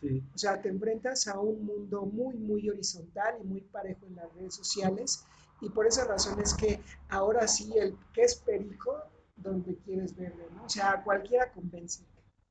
Sí. 0.00 0.22
O 0.32 0.38
sea, 0.38 0.62
te 0.62 0.68
enfrentas 0.68 1.26
a 1.26 1.40
un 1.40 1.66
mundo 1.66 2.02
muy, 2.06 2.36
muy 2.36 2.70
horizontal 2.70 3.34
y 3.42 3.44
muy 3.44 3.62
parejo 3.62 4.06
en 4.06 4.14
las 4.14 4.32
redes 4.34 4.54
sociales 4.54 5.24
y 5.60 5.68
por 5.70 5.86
esa 5.86 6.04
razón 6.04 6.40
es 6.40 6.54
que 6.54 6.80
ahora 7.08 7.46
sí 7.48 7.72
el 7.76 7.96
que 8.12 8.22
es 8.22 8.36
perico, 8.36 9.02
donde 9.36 9.76
quieres 9.78 10.16
verlo, 10.16 10.48
¿no? 10.54 10.64
O 10.64 10.68
sea, 10.68 11.02
cualquiera 11.02 11.50
convence. 11.52 12.04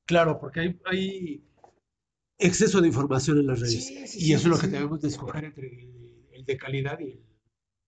Claro, 0.06 0.40
porque 0.40 0.62
hay, 0.62 0.82
hay 0.86 1.48
exceso 2.38 2.82
de 2.82 2.88
información 2.88 3.38
en 3.40 3.48
las 3.48 3.60
redes. 3.60 3.86
Sí, 3.86 4.08
sí, 4.08 4.18
y 4.18 4.22
sí, 4.22 4.34
eso 4.34 4.48
es 4.48 4.56
lo 4.56 4.60
que 4.60 4.68
debemos 4.68 5.02
de 5.02 5.08
escoger 5.10 5.46
entre 5.46 5.68
el, 5.68 6.28
el 6.32 6.46
de 6.46 6.58
calidad 6.58 7.00
y, 7.00 7.12
el, 7.12 7.28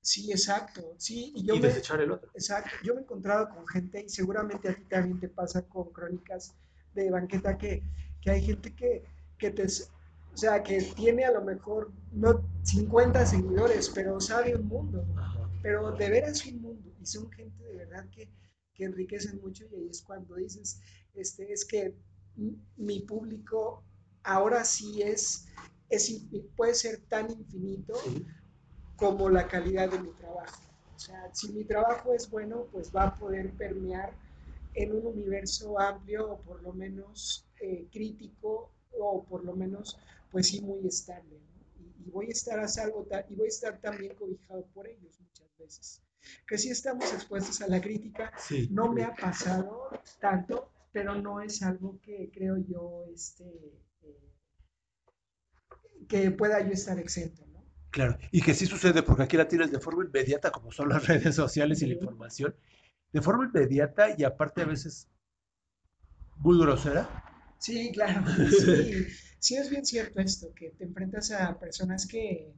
Sí, 0.02 0.32
exacto. 0.32 0.96
Sí, 0.98 1.34
y 1.36 1.46
yo 1.46 1.56
y 1.56 1.60
me, 1.60 1.68
desechar 1.68 2.02
el 2.02 2.12
otro. 2.12 2.32
exacto, 2.34 2.72
yo 2.84 2.94
me 2.94 3.02
he 3.02 3.04
encontrado 3.04 3.50
con 3.50 3.68
gente 3.68 4.04
y 4.06 4.10
seguramente 4.10 4.70
a 4.70 4.76
ti 4.76 4.84
también 4.86 5.20
te 5.20 5.28
pasa 5.28 5.68
con 5.68 5.92
crónicas 5.92 6.56
de 6.94 7.12
banqueta 7.12 7.58
que, 7.58 7.84
que 8.22 8.32
hay 8.32 8.42
gente 8.42 8.74
que, 8.76 9.04
que 9.38 9.52
te, 9.52 9.68
o 10.34 10.38
sea, 10.38 10.64
que 10.64 10.82
tiene 10.82 11.26
a 11.26 11.32
lo 11.32 11.42
mejor 11.44 11.92
no 12.12 12.44
50 12.64 13.26
seguidores, 13.26 13.90
pero 13.90 14.20
sabe 14.20 14.56
un 14.56 14.68
mundo. 14.68 15.06
Ajá. 15.18 15.50
pero 15.62 15.92
de 15.92 16.10
veras 16.10 16.46
un 16.46 16.62
mundo 16.62 16.90
y 17.02 17.06
son 17.06 17.30
gente 17.32 17.64
de 17.64 17.76
verdad 17.76 18.06
que, 18.12 18.30
que 18.74 18.86
enriquecen 18.86 19.40
mucho 19.42 19.66
y 19.72 19.76
ahí 19.76 19.90
es 19.90 20.02
cuando 20.02 20.36
dices, 20.36 20.80
este, 21.16 21.52
es 21.52 21.66
que 21.66 21.96
mi 22.78 23.02
público 23.02 23.84
ahora 24.24 24.64
sí 24.64 25.02
es, 25.02 25.46
es, 25.90 26.26
puede 26.56 26.74
ser 26.76 27.00
tan 27.10 27.30
infinito 27.32 27.94
Sí. 28.06 28.26
como 28.96 29.30
la 29.30 29.48
calidad 29.48 29.90
de 29.90 30.00
mi 30.00 30.12
trabajo. 30.12 30.62
O 30.96 31.00
sea, 31.00 31.30
si 31.34 31.52
mi 31.54 31.64
trabajo 31.66 32.14
es 32.14 32.30
bueno, 32.30 32.66
pues 32.72 32.92
va 32.96 33.04
a 33.08 33.16
poder 33.16 33.52
permear 33.54 34.14
en 34.76 34.94
un 34.94 35.06
universo 35.08 35.80
amplio 35.80 36.32
o 36.34 36.38
por 36.42 36.62
lo 36.62 36.74
menos 36.74 37.46
eh, 37.62 37.88
crítico 37.92 38.72
o 38.98 39.24
por 39.26 39.44
lo 39.46 39.56
menos, 39.56 39.98
pues 40.32 40.48
sí, 40.48 40.62
muy 40.62 40.88
estable. 40.88 41.40
¿no? 41.40 41.84
Y, 41.84 42.08
y 42.08 42.12
voy 42.12 42.28
a 42.28 42.30
estar 42.32 42.60
a 42.60 42.68
salvo 42.68 43.08
y 43.30 43.36
voy 43.36 43.46
a 43.46 43.50
estar 43.50 43.80
también 43.80 44.16
cobijado 44.16 44.66
por 44.74 44.88
ellos 44.88 45.20
muchas 45.20 45.48
veces. 45.58 46.02
Que 46.48 46.58
sí 46.58 46.70
estamos 46.70 47.12
expuestos 47.14 47.62
a 47.62 47.68
la 47.68 47.80
crítica, 47.82 48.32
Sí. 48.38 48.68
no 48.72 48.92
me 48.92 49.04
ha 49.04 49.14
pasado 49.16 49.90
tanto, 50.20 50.72
pero 50.92 51.16
no 51.16 51.42
es 51.42 51.62
algo 51.64 52.00
que 52.02 52.30
creo 52.34 52.58
yo 52.58 53.06
este, 53.14 53.46
eh, 54.04 54.34
que 56.08 56.32
pueda 56.32 56.60
yo 56.62 56.72
estar 56.72 56.98
exento, 57.00 57.46
¿no? 57.48 57.64
Claro, 57.92 58.18
y 58.32 58.42
que 58.42 58.54
sí 58.54 58.66
sucede 58.66 59.02
porque 59.02 59.24
aquí 59.24 59.38
la 59.38 59.48
tienes 59.48 59.72
de 59.72 59.80
forma 59.80 60.04
inmediata, 60.06 60.52
como 60.52 60.72
son 60.72 60.90
las 60.90 61.08
redes 61.08 61.36
sociales 61.36 61.82
y 61.82 61.88
la 61.88 61.94
información, 61.96 62.56
de 63.12 63.22
forma 63.22 63.46
inmediata 63.46 64.16
y 64.18 64.24
aparte 64.24 64.62
a 64.62 64.66
veces 64.66 65.08
muy 66.38 66.60
grosera. 66.60 67.08
Sí, 67.60 67.92
claro, 67.92 68.24
sí, 68.50 69.08
sí 69.38 69.56
es 69.58 69.70
bien 69.70 69.86
cierto 69.86 70.20
esto, 70.22 70.54
que 70.56 70.72
te 70.72 70.86
enfrentas 70.86 71.32
a 71.32 71.60
personas 71.60 72.08
que 72.08 72.54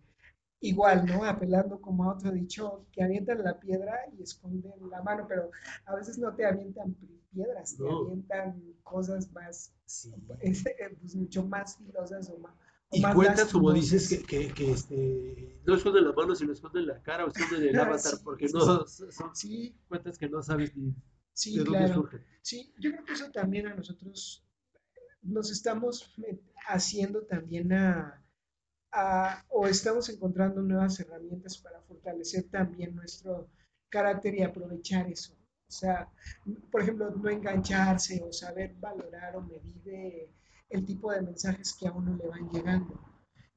igual, 0.61 1.07
¿no? 1.07 1.25
Apelando 1.25 1.81
como 1.81 2.05
a 2.05 2.13
otro 2.15 2.31
dicho, 2.31 2.87
que 2.91 3.03
avientan 3.03 3.43
la 3.43 3.59
piedra 3.59 3.95
y 4.17 4.23
esconden 4.23 4.73
la 4.91 5.01
mano, 5.03 5.27
pero 5.27 5.51
a 5.85 5.95
veces 5.95 6.17
no 6.19 6.35
te 6.35 6.45
avientan 6.45 6.93
pi- 6.95 7.21
piedras, 7.33 7.79
te 7.81 7.89
avientan 7.89 8.61
cosas 8.83 9.31
más, 9.33 9.73
Sí. 9.85 10.11
eh, 10.41 10.97
pues 11.01 11.15
mucho 11.15 11.43
más 11.45 11.77
filosas 11.77 12.29
o 12.29 12.37
más, 12.39 12.53
o 12.89 12.97
Y 12.97 13.01
más 13.01 13.15
cuentas, 13.15 13.51
como 13.51 13.71
dices, 13.73 14.07
que, 14.09 14.25
que, 14.25 14.53
que, 14.53 14.71
este, 14.71 15.61
no 15.65 15.75
esconden 15.75 16.05
la 16.05 16.11
mano, 16.13 16.35
sino 16.35 16.51
esconden 16.53 16.87
la 16.87 17.01
cara 17.01 17.25
o 17.25 17.29
esconden 17.29 17.63
el 17.63 17.79
avatar, 17.79 18.19
sí, 18.19 18.23
porque 18.23 18.49
no 18.49 18.59
son 18.59 19.33
Sí, 19.33 19.75
cuentas 19.87 20.17
que 20.17 20.29
no 20.29 20.41
sabes 20.43 20.75
ni 20.75 20.93
sí, 21.33 21.53
de 21.53 21.63
dónde 21.63 21.87
claro. 21.87 21.93
surgen. 21.93 22.25
Sí, 22.41 22.73
yo 22.79 22.91
creo 22.91 23.05
que 23.05 23.13
eso 23.13 23.31
también 23.31 23.67
a 23.67 23.75
nosotros 23.75 24.45
nos 25.21 25.51
estamos 25.51 26.13
haciendo 26.67 27.23
también 27.23 27.73
a, 27.73 28.23
a- 28.91 29.45
o 29.49 29.67
estamos 29.67 30.09
encontrando 30.09 30.61
nuevas 30.61 30.99
herramientas 30.99 31.57
para 31.57 31.81
fortalecer 31.81 32.43
también 32.49 32.95
nuestro 32.95 33.49
carácter 33.89 34.35
y 34.35 34.43
aprovechar 34.43 35.09
eso. 35.09 35.33
O 35.67 35.71
sea, 35.73 36.09
por 36.71 36.81
ejemplo, 36.81 37.09
no 37.11 37.29
engancharse 37.29 38.21
o 38.23 38.31
saber 38.33 38.75
valorar 38.75 39.35
o 39.37 39.41
medir 39.41 39.81
eh, 39.87 40.29
el 40.69 40.85
tipo 40.85 41.11
de 41.11 41.21
mensajes 41.21 41.73
que 41.79 41.87
a 41.87 41.93
uno 41.93 42.15
le 42.17 42.27
van 42.27 42.49
llegando. 42.49 42.99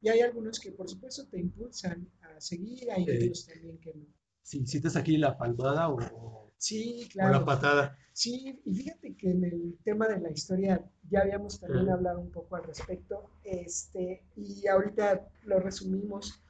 Y 0.00 0.08
hay 0.08 0.20
algunos 0.20 0.60
que 0.60 0.70
por 0.72 0.88
supuesto 0.88 1.26
te 1.28 1.40
impulsan 1.40 2.08
a 2.22 2.40
seguir, 2.40 2.90
hay 2.90 3.04
Eh, 3.08 3.16
otros 3.24 3.46
también 3.46 3.78
que 3.78 3.94
no. 3.94 4.06
Si 4.42 4.64
sientes 4.66 4.94
aquí 4.96 5.16
la 5.16 5.36
palmada 5.38 5.88
o, 5.88 6.43
Sí, 6.64 7.10
o 7.20 7.28
la 7.30 7.42
claro. 7.42 7.44
patada. 7.44 7.98
Sí, 8.12 8.58
y 8.64 8.74
fíjate 8.74 9.16
que 9.16 9.30
en 9.30 9.44
el 9.44 9.78
tema 9.84 10.08
de 10.08 10.18
la 10.20 10.30
historia 10.30 10.82
ya 11.10 11.20
habíamos 11.20 11.60
también 11.60 11.84
Ajá. 11.88 11.94
hablado 11.94 12.20
un 12.20 12.30
poco 12.30 12.56
al 12.56 12.64
respecto, 12.64 13.30
este, 13.42 14.24
y 14.36 14.66
ahorita 14.66 15.28
lo 15.42 15.60
resumimos, 15.60 16.42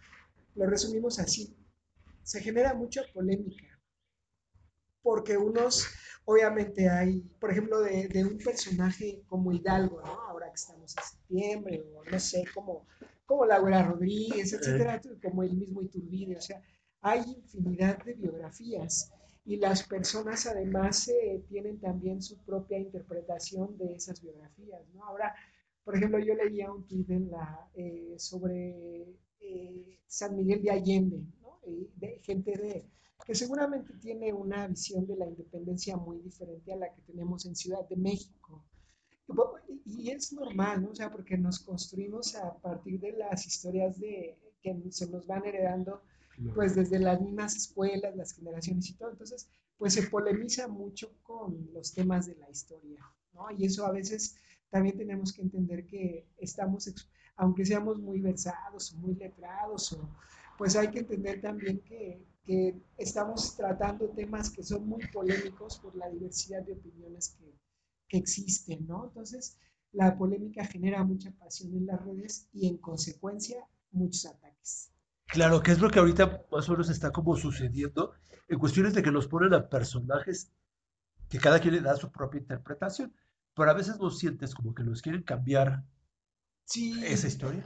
lo 0.55 0.67
resumimos 0.67 1.19
así. 1.19 1.57
Se 2.23 2.41
genera 2.41 2.75
mucha 2.75 3.03
polémica, 3.13 3.67
porque 5.03 5.37
unos, 5.37 5.85
obviamente 6.27 6.89
hay, 6.89 7.23
por 7.41 7.51
ejemplo, 7.51 7.81
de, 7.81 8.07
de 8.07 8.25
un 8.25 8.39
personaje 8.39 9.25
como 9.27 9.51
Hidalgo, 9.53 10.01
¿no? 10.01 10.13
Ahora 10.29 10.49
que 10.49 10.55
estamos 10.55 10.95
en 10.97 11.03
septiembre, 11.03 11.85
o 11.97 12.05
no 12.09 12.21
sé, 12.21 12.45
como, 12.55 12.87
como 13.27 13.47
Laura 13.47 13.83
Rodríguez, 13.83 14.53
etcétera, 14.53 15.01
como 15.21 15.43
el 15.43 15.55
mismo 15.55 15.83
Iturbide, 15.83 16.37
o 16.37 16.41
sea, 16.41 16.63
hay 17.01 17.21
infinidad 17.23 18.03
de 18.05 18.15
biografías 18.15 19.13
y 19.45 19.57
las 19.57 19.83
personas 19.83 20.47
además 20.47 21.09
eh, 21.09 21.45
tienen 21.49 21.79
también 21.79 22.23
su 22.23 22.39
propia 22.45 22.79
interpretación 22.79 23.77
de 23.77 23.95
esas 23.95 24.23
biografías, 24.23 24.81
¿no? 24.95 25.05
Ahora, 25.05 25.35
por 25.85 25.97
ejemplo, 25.97 26.19
yo 26.19 26.35
leía 26.35 26.73
un 26.73 26.87
tuit 26.87 27.09
eh, 27.75 28.15
sobre 28.17 29.07
eh, 29.41 29.99
San 30.07 30.35
Miguel 30.35 30.63
de 30.63 30.71
Allende, 30.71 31.19
¿no? 31.43 31.61
Y 31.67 31.91
de 31.97 32.21
gente 32.23 32.53
de, 32.53 32.87
que 33.27 33.35
seguramente 33.35 33.93
tiene 34.01 34.33
una 34.33 34.67
visión 34.67 35.07
de 35.07 35.17
la 35.17 35.27
independencia 35.27 35.97
muy 35.99 36.21
diferente 36.21 36.73
a 36.73 36.77
la 36.77 36.95
que 36.95 37.03
tenemos 37.03 37.45
en 37.45 37.55
Ciudad 37.55 37.87
de 37.87 37.97
México. 37.97 38.65
Y 39.85 40.11
es 40.11 40.33
normal, 40.33 40.83
¿no? 40.83 40.91
O 40.91 40.95
sea, 40.95 41.11
porque 41.11 41.37
nos 41.37 41.59
construimos 41.59 42.35
a 42.35 42.57
partir 42.59 42.99
de 43.01 43.13
las 43.13 43.47
historias 43.47 44.01
de, 44.01 44.39
que 44.63 44.75
se 44.91 45.09
nos 45.11 45.27
van 45.27 45.45
heredando, 45.45 46.03
pues 46.55 46.75
desde 46.75 46.99
las 46.99 47.21
mismas 47.21 47.57
escuelas, 47.57 48.17
las 48.17 48.33
generaciones 48.33 48.89
y 48.91 48.95
todo. 48.95 49.11
Entonces, 49.11 49.49
pues 49.79 49.95
se 49.95 50.05
polemiza 50.05 50.69
mucho 50.69 51.13
con 51.23 51.69
los 51.73 51.93
temas 51.93 52.27
de 52.27 52.37
la 52.37 52.51
historia, 52.51 53.01
¿no? 53.33 53.51
Y 53.57 53.67
eso 53.67 53.87
a 53.87 53.93
veces 53.93 54.37
también 54.71 54.97
tenemos 54.97 55.33
que 55.33 55.43
entender 55.43 55.87
que 55.87 56.27
estamos, 56.39 56.93
aunque 57.37 57.65
seamos 57.65 58.01
muy 58.01 58.21
versados 58.21 58.93
o 58.93 58.97
muy 58.99 59.15
letrados, 59.15 59.93
o, 59.93 60.09
pues 60.59 60.77
hay 60.77 60.89
que 60.91 61.01
entender 61.01 61.41
también 61.41 61.81
que, 61.81 62.25
que 62.45 62.75
estamos 62.97 63.57
tratando 63.57 64.09
temas 64.11 64.51
que 64.51 64.63
son 64.63 64.89
muy 64.89 65.07
polémicos 65.13 65.79
por 65.79 65.95
la 65.97 66.09
diversidad 66.09 66.63
de 66.63 66.75
opiniones 66.75 67.37
que, 67.39 67.55
que 68.09 68.19
existen, 68.19 68.87
¿no? 68.87 69.05
Entonces, 69.05 69.57
la 69.93 70.17
polémica 70.17 70.65
genera 70.65 71.05
mucha 71.05 71.31
pasión 71.33 71.75
en 71.75 71.87
las 71.87 72.05
redes 72.05 72.49
y 72.53 72.67
en 72.67 72.79
consecuencia 72.79 73.67
muchos 73.93 74.27
ataques. 74.27 74.94
Claro, 75.27 75.63
que 75.63 75.73
es 75.73 75.81
lo 75.81 75.91
que 75.91 75.99
ahorita 75.99 76.45
más 76.51 76.69
o 76.69 76.73
menos 76.73 76.91
está 76.91 77.11
como 77.11 77.37
sucediendo 77.37 78.13
en 78.49 78.59
cuestiones 78.59 78.95
de 78.95 79.03
que 79.03 79.11
nos 79.11 79.27
ponen 79.27 79.55
a 79.55 79.69
personajes 79.69 80.53
que 81.29 81.39
cada 81.39 81.59
quien 81.61 81.75
le 81.75 81.81
da 81.81 81.97
su 81.97 82.13
propia 82.13 82.41
interpretación, 82.41 83.15
pero 83.55 83.71
a 83.71 83.75
veces 83.75 83.99
no 83.99 84.11
sientes 84.11 84.55
como 84.55 84.75
que 84.75 84.85
nos 84.85 85.03
quieren 85.03 85.23
cambiar 85.23 85.85
sí, 86.65 87.03
esa 87.05 87.27
historia. 87.27 87.65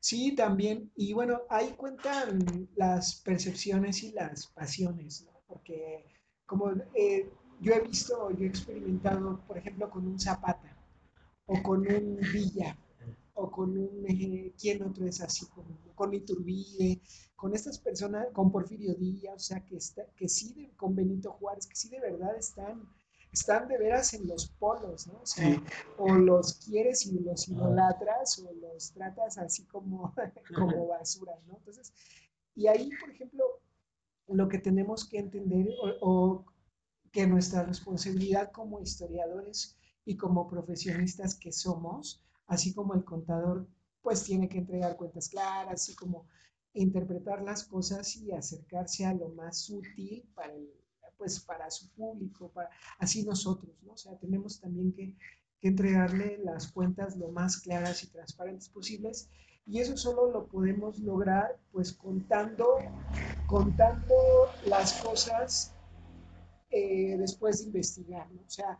Sí, 0.00 0.34
también. 0.34 0.90
Y 0.96 1.12
bueno, 1.12 1.42
ahí 1.48 1.74
cuentan 1.76 2.68
las 2.76 3.20
percepciones 3.22 4.02
y 4.02 4.12
las 4.12 4.48
pasiones, 4.48 5.24
¿no? 5.24 5.32
Porque 5.46 6.04
como 6.46 6.72
eh, 6.94 7.30
yo 7.60 7.72
he 7.72 7.80
visto, 7.80 8.30
yo 8.32 8.44
he 8.44 8.48
experimentado, 8.48 9.40
por 9.46 9.56
ejemplo, 9.56 9.88
con 9.90 10.06
un 10.06 10.18
Zapata 10.18 10.76
o 11.46 11.62
con 11.62 11.80
un 11.80 12.16
Villa 12.32 12.76
o 13.34 13.50
con 13.50 13.76
un, 13.76 14.04
eh, 14.08 14.52
¿quién 14.58 14.82
otro 14.82 15.06
es 15.06 15.20
así? 15.20 15.46
Con, 15.46 15.64
con 15.94 16.14
Iturbide, 16.14 17.00
con 17.36 17.54
estas 17.54 17.78
personas, 17.78 18.28
con 18.32 18.50
Porfirio 18.50 18.94
Díaz, 18.94 19.34
o 19.34 19.38
sea, 19.38 19.64
que, 19.64 19.76
está, 19.76 20.06
que 20.16 20.28
sí, 20.28 20.54
de, 20.54 20.70
con 20.76 20.94
Benito 20.94 21.32
Juárez, 21.32 21.66
que 21.66 21.76
sí 21.76 21.88
de 21.88 22.00
verdad 22.00 22.36
están, 22.36 22.88
están 23.32 23.68
de 23.68 23.78
veras 23.78 24.14
en 24.14 24.26
los 24.28 24.48
polos, 24.48 25.06
¿no? 25.08 25.20
O 25.20 25.26
sea, 25.26 25.62
o 25.98 26.14
los 26.14 26.54
quieres 26.64 27.06
y 27.06 27.18
los 27.18 27.48
idolatras 27.48 28.38
o 28.38 28.52
los 28.54 28.92
tratas 28.92 29.38
así 29.38 29.64
como, 29.64 30.14
como 30.54 30.86
basura, 30.86 31.34
¿no? 31.46 31.56
Entonces, 31.58 31.92
y 32.54 32.68
ahí, 32.68 32.88
por 33.00 33.10
ejemplo, 33.10 33.44
lo 34.28 34.48
que 34.48 34.58
tenemos 34.58 35.08
que 35.08 35.18
entender 35.18 35.68
o, 35.82 35.96
o 36.00 36.44
que 37.10 37.26
nuestra 37.26 37.64
responsabilidad 37.64 38.52
como 38.52 38.80
historiadores 38.80 39.76
y 40.04 40.16
como 40.16 40.48
profesionistas 40.48 41.34
que 41.34 41.52
somos, 41.52 42.23
así 42.46 42.74
como 42.74 42.94
el 42.94 43.04
contador 43.04 43.66
pues 44.02 44.22
tiene 44.22 44.48
que 44.48 44.58
entregar 44.58 44.96
cuentas 44.96 45.28
claras, 45.28 45.74
así 45.74 45.94
como 45.94 46.26
interpretar 46.74 47.42
las 47.42 47.64
cosas 47.64 48.16
y 48.16 48.32
acercarse 48.32 49.06
a 49.06 49.14
lo 49.14 49.28
más 49.30 49.70
útil 49.70 50.28
para, 50.34 50.52
el, 50.52 50.68
pues, 51.16 51.40
para 51.40 51.70
su 51.70 51.90
público, 51.92 52.50
para, 52.50 52.68
así 52.98 53.24
nosotros, 53.24 53.74
¿no? 53.82 53.92
O 53.92 53.96
sea, 53.96 54.18
tenemos 54.18 54.60
también 54.60 54.92
que, 54.92 55.16
que 55.60 55.68
entregarle 55.68 56.38
las 56.44 56.70
cuentas 56.70 57.16
lo 57.16 57.28
más 57.28 57.58
claras 57.58 58.02
y 58.02 58.08
transparentes 58.08 58.68
posibles 58.68 59.30
y 59.66 59.80
eso 59.80 59.96
solo 59.96 60.30
lo 60.30 60.46
podemos 60.46 60.98
lograr 60.98 61.58
pues 61.72 61.92
contando, 61.92 62.76
contando 63.46 64.14
las 64.66 65.00
cosas 65.02 65.74
eh, 66.70 67.16
después 67.18 67.60
de 67.60 67.66
investigar, 67.66 68.30
¿no? 68.32 68.42
O 68.42 68.50
sea, 68.50 68.78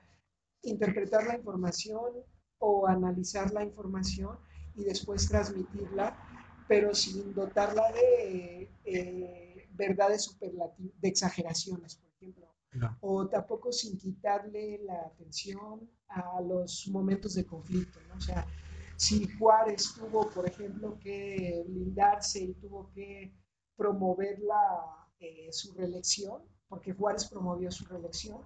interpretar 0.62 1.26
la 1.26 1.36
información 1.36 2.12
o 2.64 2.86
analizar 2.86 3.52
la 3.52 3.62
información 3.62 4.38
y 4.74 4.84
después 4.84 5.28
transmitirla, 5.28 6.16
pero 6.66 6.94
sin 6.94 7.34
dotarla 7.34 7.92
de 7.92 8.70
eh, 8.84 9.68
verdades 9.72 10.24
superlativas, 10.24 10.92
de 11.00 11.08
exageraciones, 11.08 11.96
por 11.96 12.10
ejemplo. 12.12 12.48
No. 12.72 12.96
O 13.02 13.28
tampoco 13.28 13.70
sin 13.70 13.98
quitarle 13.98 14.80
la 14.82 14.98
atención 15.02 15.88
a 16.08 16.40
los 16.40 16.88
momentos 16.88 17.34
de 17.34 17.44
conflicto, 17.44 18.00
¿no? 18.08 18.14
O 18.16 18.20
sea, 18.20 18.46
si 18.96 19.28
Juárez 19.38 19.94
tuvo, 19.94 20.30
por 20.30 20.48
ejemplo, 20.48 20.98
que 20.98 21.62
blindarse 21.68 22.40
y 22.40 22.54
tuvo 22.54 22.90
que 22.94 23.32
promover 23.76 24.40
la, 24.40 25.08
eh, 25.18 25.48
su 25.52 25.72
reelección, 25.74 26.42
porque 26.68 26.94
Juárez 26.94 27.26
promovió 27.26 27.70
su 27.70 27.84
reelección, 27.84 28.40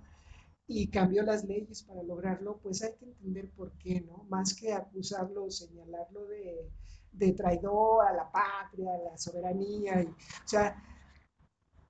y 0.70 0.88
cambió 0.88 1.22
las 1.22 1.44
leyes 1.44 1.82
para 1.82 2.02
lograrlo, 2.02 2.58
pues 2.62 2.82
hay 2.82 2.92
que 2.94 3.06
entender 3.06 3.50
por 3.56 3.72
qué, 3.78 4.02
¿no? 4.02 4.26
Más 4.28 4.52
que 4.54 4.74
acusarlo 4.74 5.44
o 5.44 5.50
señalarlo 5.50 6.26
de, 6.26 6.70
de, 7.12 7.32
traidor 7.32 8.06
a 8.06 8.12
la 8.12 8.30
patria, 8.30 8.92
a 8.94 9.10
la 9.10 9.16
soberanía. 9.16 10.02
Y, 10.02 10.06
o 10.06 10.14
sea, 10.44 10.76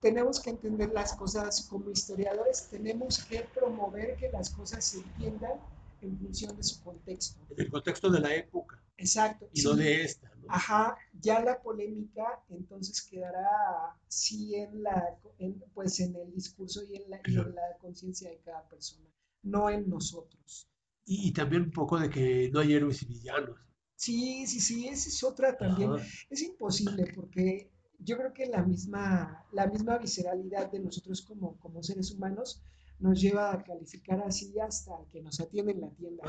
tenemos 0.01 0.41
que 0.41 0.51
entender 0.51 0.93
las 0.93 1.13
cosas 1.15 1.67
como 1.69 1.91
historiadores, 1.91 2.69
tenemos 2.71 3.25
que 3.25 3.41
promover 3.53 4.17
que 4.17 4.31
las 4.31 4.51
cosas 4.51 4.85
se 4.85 4.99
entiendan 4.99 5.59
en 6.01 6.17
función 6.17 6.57
de 6.57 6.63
su 6.63 6.81
contexto. 6.85 7.41
En 7.51 7.65
el 7.65 7.71
contexto 7.73 8.09
de 8.09 8.21
la 8.21 8.33
época. 8.33 8.81
Exacto. 8.97 9.49
Y 9.53 9.61
sí. 9.61 9.67
no 9.67 9.75
de 9.75 10.05
esta. 10.05 10.28
Ajá, 10.49 10.97
ya 11.21 11.41
la 11.41 11.61
polémica 11.61 12.43
entonces 12.49 13.03
quedará 13.03 13.97
sí 14.09 14.55
en 14.55 14.83
la, 14.83 15.19
en, 15.39 15.63
pues 15.75 16.01
en 16.01 16.17
el 16.17 16.33
discurso 16.33 16.83
y 16.85 16.97
en 16.97 17.11
la, 17.11 17.21
claro. 17.21 17.51
la 17.51 17.77
conciencia 17.81 18.31
de 18.31 18.39
cada 18.39 18.69
persona, 18.69 19.09
no 19.43 19.71
en 19.71 19.89
nosotros. 19.89 20.69
Y, 21.05 21.29
y, 21.29 21.33
también 21.33 21.63
un 21.63 21.71
poco 21.71 21.99
de 21.99 22.11
que 22.11 22.51
no 22.53 22.61
hay 22.61 22.75
héroes 22.75 23.03
y 23.03 23.07
villanos. 23.07 23.59
Sí, 23.95 24.47
sí, 24.47 24.61
sí, 24.61 24.89
esa 24.89 25.09
es 25.09 25.25
otra 25.25 25.57
también. 25.57 25.93
Ajá. 25.95 26.05
Es 26.31 26.43
imposible 26.43 27.13
porque 27.15 27.71
yo 27.99 28.17
creo 28.17 28.33
que 28.33 28.47
la 28.47 28.63
misma, 28.63 29.45
la 29.53 29.67
misma 29.67 29.99
visceralidad 29.99 30.71
de 30.71 30.81
nosotros 30.81 31.23
como, 31.23 31.59
como 31.59 31.83
seres 31.83 32.13
humanos 32.13 32.63
nos 32.99 33.21
lleva 33.21 33.53
a 33.53 33.63
calificar 33.63 34.21
así 34.21 34.59
hasta 34.61 34.93
que 35.11 35.23
nos 35.23 35.41
atiende 35.41 35.73
en 35.73 35.81
la 35.81 35.91
tienda. 35.91 36.25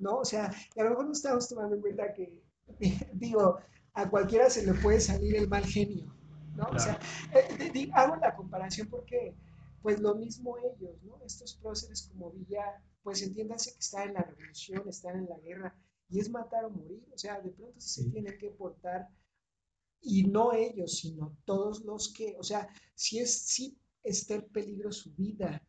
¿no? 0.00 0.18
O 0.18 0.24
sea, 0.24 0.46
a 0.46 0.82
lo 0.82 0.90
mejor 0.90 1.06
no 1.06 1.12
estamos 1.12 1.48
tomando 1.48 1.76
en 1.76 1.82
cuenta 1.82 2.12
que, 2.12 2.42
digo, 3.14 3.58
a 3.94 4.08
cualquiera 4.08 4.48
se 4.50 4.64
le 4.64 4.74
puede 4.74 5.00
salir 5.00 5.36
el 5.36 5.48
mal 5.48 5.64
genio, 5.64 6.06
¿no? 6.54 6.68
Claro. 6.68 6.76
O 6.76 6.78
sea, 6.78 7.00
eh, 7.34 7.70
eh, 7.74 7.90
hago 7.94 8.16
la 8.16 8.34
comparación 8.34 8.88
porque, 8.88 9.34
pues 9.82 10.00
lo 10.00 10.14
mismo 10.14 10.56
ellos, 10.58 11.02
¿no? 11.02 11.20
Estos 11.24 11.54
próceres 11.54 12.08
como 12.08 12.30
Villa, 12.30 12.82
pues 13.02 13.22
entiéndase 13.22 13.72
que 13.72 13.80
están 13.80 14.08
en 14.08 14.14
la 14.14 14.22
revolución, 14.22 14.88
están 14.88 15.16
en 15.16 15.28
la 15.28 15.38
guerra, 15.38 15.74
y 16.08 16.20
es 16.20 16.30
matar 16.30 16.64
o 16.64 16.70
morir, 16.70 17.04
o 17.12 17.18
sea, 17.18 17.40
de 17.40 17.50
pronto 17.50 17.80
se 17.80 18.02
sí. 18.02 18.10
tienen 18.10 18.36
que 18.38 18.50
portar, 18.50 19.08
y 20.02 20.24
no 20.24 20.52
ellos, 20.52 20.98
sino 20.98 21.36
todos 21.44 21.84
los 21.84 22.12
que, 22.12 22.36
o 22.38 22.42
sea, 22.42 22.68
si 22.94 23.18
es, 23.18 23.46
si 23.46 23.78
está 24.02 24.34
en 24.34 24.48
peligro 24.48 24.92
su 24.92 25.14
vida, 25.14 25.62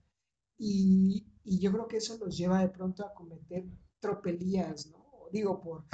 y, 0.58 1.26
y 1.44 1.60
yo 1.60 1.72
creo 1.72 1.88
que 1.88 1.98
eso 1.98 2.18
los 2.18 2.38
lleva 2.38 2.62
de 2.62 2.70
pronto 2.70 3.06
a 3.06 3.14
cometer 3.14 3.66
tropelías, 4.00 4.88
¿no? 4.88 5.28
Digo, 5.32 5.62
por, 5.62 5.86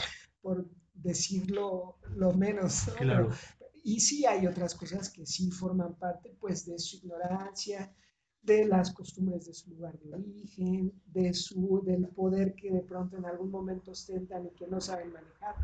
por 0.41 0.67
decirlo 1.03 1.97
lo 2.15 2.33
menos. 2.33 2.88
¿no? 2.88 2.93
Claro. 2.95 3.29
Pero, 3.29 3.71
y 3.83 3.99
sí 4.01 4.25
hay 4.25 4.45
otras 4.47 4.75
cosas 4.75 5.10
que 5.10 5.25
sí 5.25 5.49
forman 5.49 5.95
parte, 5.95 6.36
pues, 6.39 6.65
de 6.65 6.77
su 6.77 6.97
ignorancia, 6.97 7.93
de 8.41 8.65
las 8.65 8.91
costumbres 8.91 9.45
de 9.45 9.53
su 9.53 9.69
lugar 9.71 9.97
de 9.99 10.13
origen, 10.13 10.93
de 11.05 11.33
su, 11.33 11.81
del 11.86 12.07
poder 12.10 12.55
que 12.55 12.71
de 12.71 12.81
pronto 12.81 13.17
en 13.17 13.25
algún 13.25 13.51
momento 13.51 13.91
ostentan 13.91 14.45
y 14.45 14.51
que 14.51 14.67
no 14.67 14.79
saben 14.79 15.12
manejar. 15.12 15.55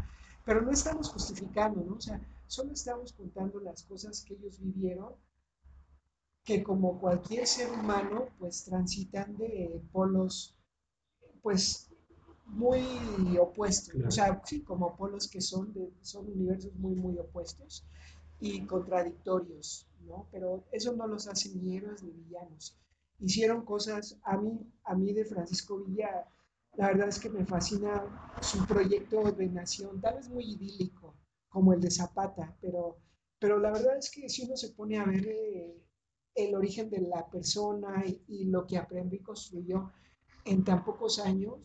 Pero 0.46 0.62
no 0.62 0.72
estamos 0.72 1.10
justificando, 1.10 1.82
¿no? 1.82 1.96
O 1.96 2.02
sea, 2.02 2.20
solo 2.48 2.74
estamos 2.74 3.14
contando 3.14 3.60
las 3.60 3.84
cosas 3.84 4.24
que 4.24 4.34
ellos 4.34 4.60
vivieron 4.60 5.16
que 6.44 6.62
como 6.62 7.00
cualquier 7.00 7.48
ser 7.48 7.72
humano, 7.72 8.28
pues 8.38 8.66
transitan 8.66 9.38
de 9.38 9.82
polos, 9.92 10.58
pues 11.42 11.93
muy 12.54 13.38
opuestos, 13.38 13.94
claro. 13.94 14.08
o 14.08 14.12
sea, 14.12 14.42
sí, 14.46 14.62
como 14.62 14.96
polos 14.96 15.28
que 15.28 15.42
son, 15.42 15.74
de, 15.74 15.92
son 16.02 16.28
universos 16.32 16.74
muy, 16.76 16.96
muy 16.96 17.18
opuestos 17.18 17.86
y 18.40 18.66
contradictorios, 18.66 19.88
¿no? 20.06 20.28
Pero 20.32 20.64
eso 20.72 20.94
no 20.96 21.08
los 21.08 21.28
hace 21.28 21.50
ni 21.56 21.78
héroes 21.78 22.04
ni 22.04 22.12
villanos. 22.12 22.78
Hicieron 23.20 23.66
cosas, 23.66 24.20
a 24.24 24.38
mí, 24.38 24.60
a 24.84 24.96
mí 24.96 25.14
de 25.14 25.26
Francisco 25.26 25.78
Villa, 25.80 26.28
la 26.76 26.88
verdad 26.88 27.10
es 27.10 27.20
que 27.20 27.30
me 27.30 27.46
fascina 27.46 28.36
su 28.42 28.66
proyecto 28.66 29.32
de 29.32 29.48
nación, 29.48 30.02
tal 30.02 30.16
vez 30.16 30.30
muy 30.30 30.44
idílico, 30.44 31.16
como 31.50 31.74
el 31.74 31.82
de 31.82 31.92
Zapata, 31.92 32.56
pero, 32.62 32.98
pero 33.40 33.60
la 33.60 33.72
verdad 33.72 33.98
es 33.98 34.12
que 34.12 34.28
si 34.30 34.46
uno 34.46 34.58
se 34.58 34.70
pone 34.70 34.98
a 34.98 35.06
ver 35.06 35.26
eh, 35.28 35.82
el 36.36 36.56
origen 36.56 36.90
de 36.90 37.02
la 37.02 37.30
persona 37.30 38.04
y, 38.06 38.24
y 38.28 38.46
lo 38.46 38.66
que 38.66 38.78
aprendió 38.78 39.20
y 39.20 39.24
construyó 39.24 39.92
en 40.46 40.64
tan 40.64 40.84
pocos 40.84 41.20
años, 41.20 41.56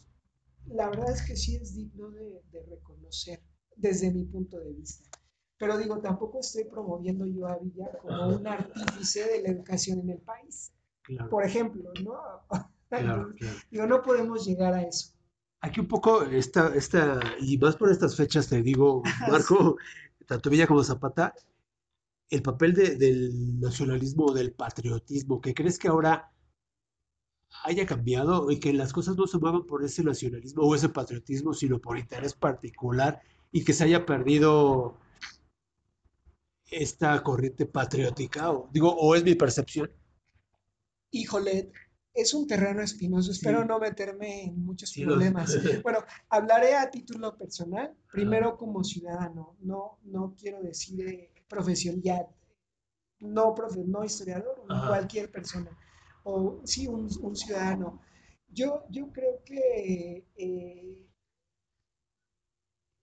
la 0.67 0.91
verdad 0.91 1.11
es 1.11 1.23
que 1.23 1.37
sí 1.37 1.57
es 1.57 1.75
digno 1.75 2.11
de, 2.11 2.43
de, 2.51 2.63
reconocer 2.69 3.41
desde 3.77 4.11
mi 4.11 4.25
punto 4.25 4.59
de 4.59 4.73
vista. 4.73 5.09
pero 5.57 5.79
digo, 5.79 5.99
tampoco 6.01 6.41
estoy 6.41 6.65
promoviendo 6.65 7.27
yo 7.27 7.47
a 7.47 7.59
Villa 7.59 7.91
como 8.01 8.29
un 8.37 8.47
artífice 8.47 9.25
de 9.27 9.43
la 9.43 9.49
educación 9.51 10.01
en 10.01 10.11
el 10.11 10.19
país. 10.19 10.73
Claro, 11.03 11.31
Por 11.31 11.45
ejemplo, 11.45 11.91
¿no? 12.05 12.15
claro, 12.89 13.33
claro. 13.37 13.57
Digo, 13.71 13.87
no 13.87 14.03
podemos 14.03 14.47
llegar 14.47 14.75
a 14.75 14.83
eso. 14.83 15.15
Aquí 15.61 15.81
un 15.81 15.89
poco 15.89 16.23
esta, 16.23 16.75
esta, 16.75 17.21
y 17.41 17.59
más 17.59 17.77
por 17.77 17.91
estas 17.91 18.15
fechas 18.15 18.49
te 18.49 18.63
digo, 18.63 19.03
Marco, 19.29 19.77
tanto 20.27 20.51
Villa 20.51 20.67
como 20.67 20.85
Zapata, 20.85 21.35
el 22.31 22.43
papel 22.43 22.75
de- 22.75 22.97
del 22.97 23.59
nacionalismo 23.59 24.27
o 24.27 24.35
del 24.35 24.53
patriotismo, 24.53 25.41
que 25.41 25.55
crees 25.55 25.79
que 25.79 25.89
ahora 25.89 26.31
haya 27.65 27.87
cambiado 27.87 28.51
y 28.51 28.61
que 28.61 28.73
las 28.73 28.93
cosas 28.93 29.17
no 29.17 29.27
se 29.27 29.39
muevan 29.39 29.65
por 29.65 29.85
ese 29.85 30.03
nacionalismo 30.05 30.63
o 30.63 30.75
ese 30.75 30.89
patriotismo, 30.89 31.53
sino 31.55 31.79
por 31.81 31.99
interés 31.99 32.35
particular 32.35 33.21
y 33.51 33.65
que 33.65 33.73
se 33.73 33.85
haya 33.85 34.05
perdido 34.07 34.97
esta 36.71 37.23
corriente 37.23 37.67
patriótica, 37.67 38.53
o 38.53 38.69
digo, 38.73 38.95
o 38.95 39.15
es 39.15 39.25
mi 39.25 39.35
percepción. 39.35 39.91
Híjole, 41.11 41.73
es 42.13 42.35
un 42.35 42.47
terreno 42.47 42.83
espinoso, 42.83 43.31
espero 43.31 43.63
Sí. 43.63 43.69
no 43.69 43.79
meterme 43.79 44.45
en 44.45 44.63
muchos 44.65 44.91
Sí, 44.91 45.05
problemas. 45.05 45.47
Bueno, 45.85 46.01
hablaré 46.29 46.75
a 46.77 46.91
título 46.91 47.37
personal, 47.39 47.95
primero 48.13 48.57
como 48.59 48.85
ciudadano, 48.85 49.57
no, 49.61 49.99
no 50.05 50.35
quiero 50.39 50.63
decir 50.63 51.01
eh, 51.09 51.31
profesión 51.49 52.03
ya, 52.03 52.27
no, 53.21 53.55
profe, 53.55 53.83
no 53.87 54.05
historiador, 54.05 54.63
cualquier 54.67 55.31
persona, 55.31 55.71
o 56.29 56.61
sí, 56.65 56.87
un, 56.87 57.37
ciudadano. 57.37 58.01
Yo, 58.49 58.85
yo 58.91 59.11
creo 59.11 59.43
que 59.45 60.27
eh, 60.37 61.09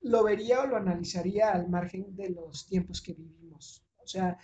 lo 0.01 0.23
vería 0.23 0.61
o 0.61 0.67
lo 0.67 0.77
analizaría 0.77 1.51
al 1.51 1.67
margen 1.69 2.15
de 2.15 2.29
los 2.29 2.67
tiempos 2.67 3.01
que 3.01 3.13
vivimos. 3.13 3.83
O 3.97 4.07
sea, 4.07 4.37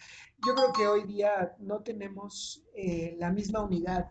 yo 0.46 0.56
creo 0.56 0.74
que 0.74 0.88
hoy 0.88 1.04
día 1.06 1.56
no 1.60 1.82
tenemos 1.84 2.64
eh, 2.76 3.16
la 3.20 3.32
misma 3.32 3.64
unidad 3.64 4.10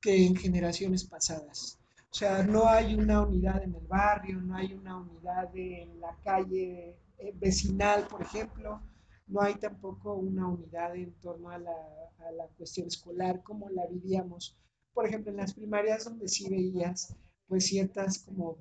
que 0.00 0.26
en 0.26 0.36
generaciones 0.36 1.04
pasadas. 1.04 1.78
O 2.10 2.14
sea, 2.14 2.42
no 2.42 2.68
hay 2.68 2.94
una 2.94 3.22
unidad 3.22 3.62
en 3.62 3.74
el 3.74 3.86
barrio, 3.86 4.40
no 4.40 4.54
hay 4.56 4.74
una 4.74 4.98
unidad 4.98 5.50
en 5.54 5.98
la 6.00 6.16
calle 6.22 6.98
eh, 7.18 7.32
vecinal, 7.34 8.06
por 8.08 8.22
ejemplo, 8.22 8.82
no 9.26 9.40
hay 9.40 9.56
tampoco 9.56 10.14
una 10.14 10.46
unidad 10.46 10.94
en 10.96 11.12
torno 11.20 11.50
a 11.50 11.58
la, 11.58 11.76
a 12.18 12.30
la 12.32 12.46
cuestión 12.56 12.86
escolar 12.86 13.42
como 13.42 13.68
la 13.70 13.86
vivíamos. 13.86 14.56
Por 14.92 15.06
ejemplo, 15.06 15.30
en 15.30 15.38
las 15.38 15.54
primarias 15.54 16.04
donde 16.04 16.28
sí 16.28 16.48
veías 16.48 17.14
pues 17.48 17.66
ciertas 17.66 18.18
como, 18.20 18.58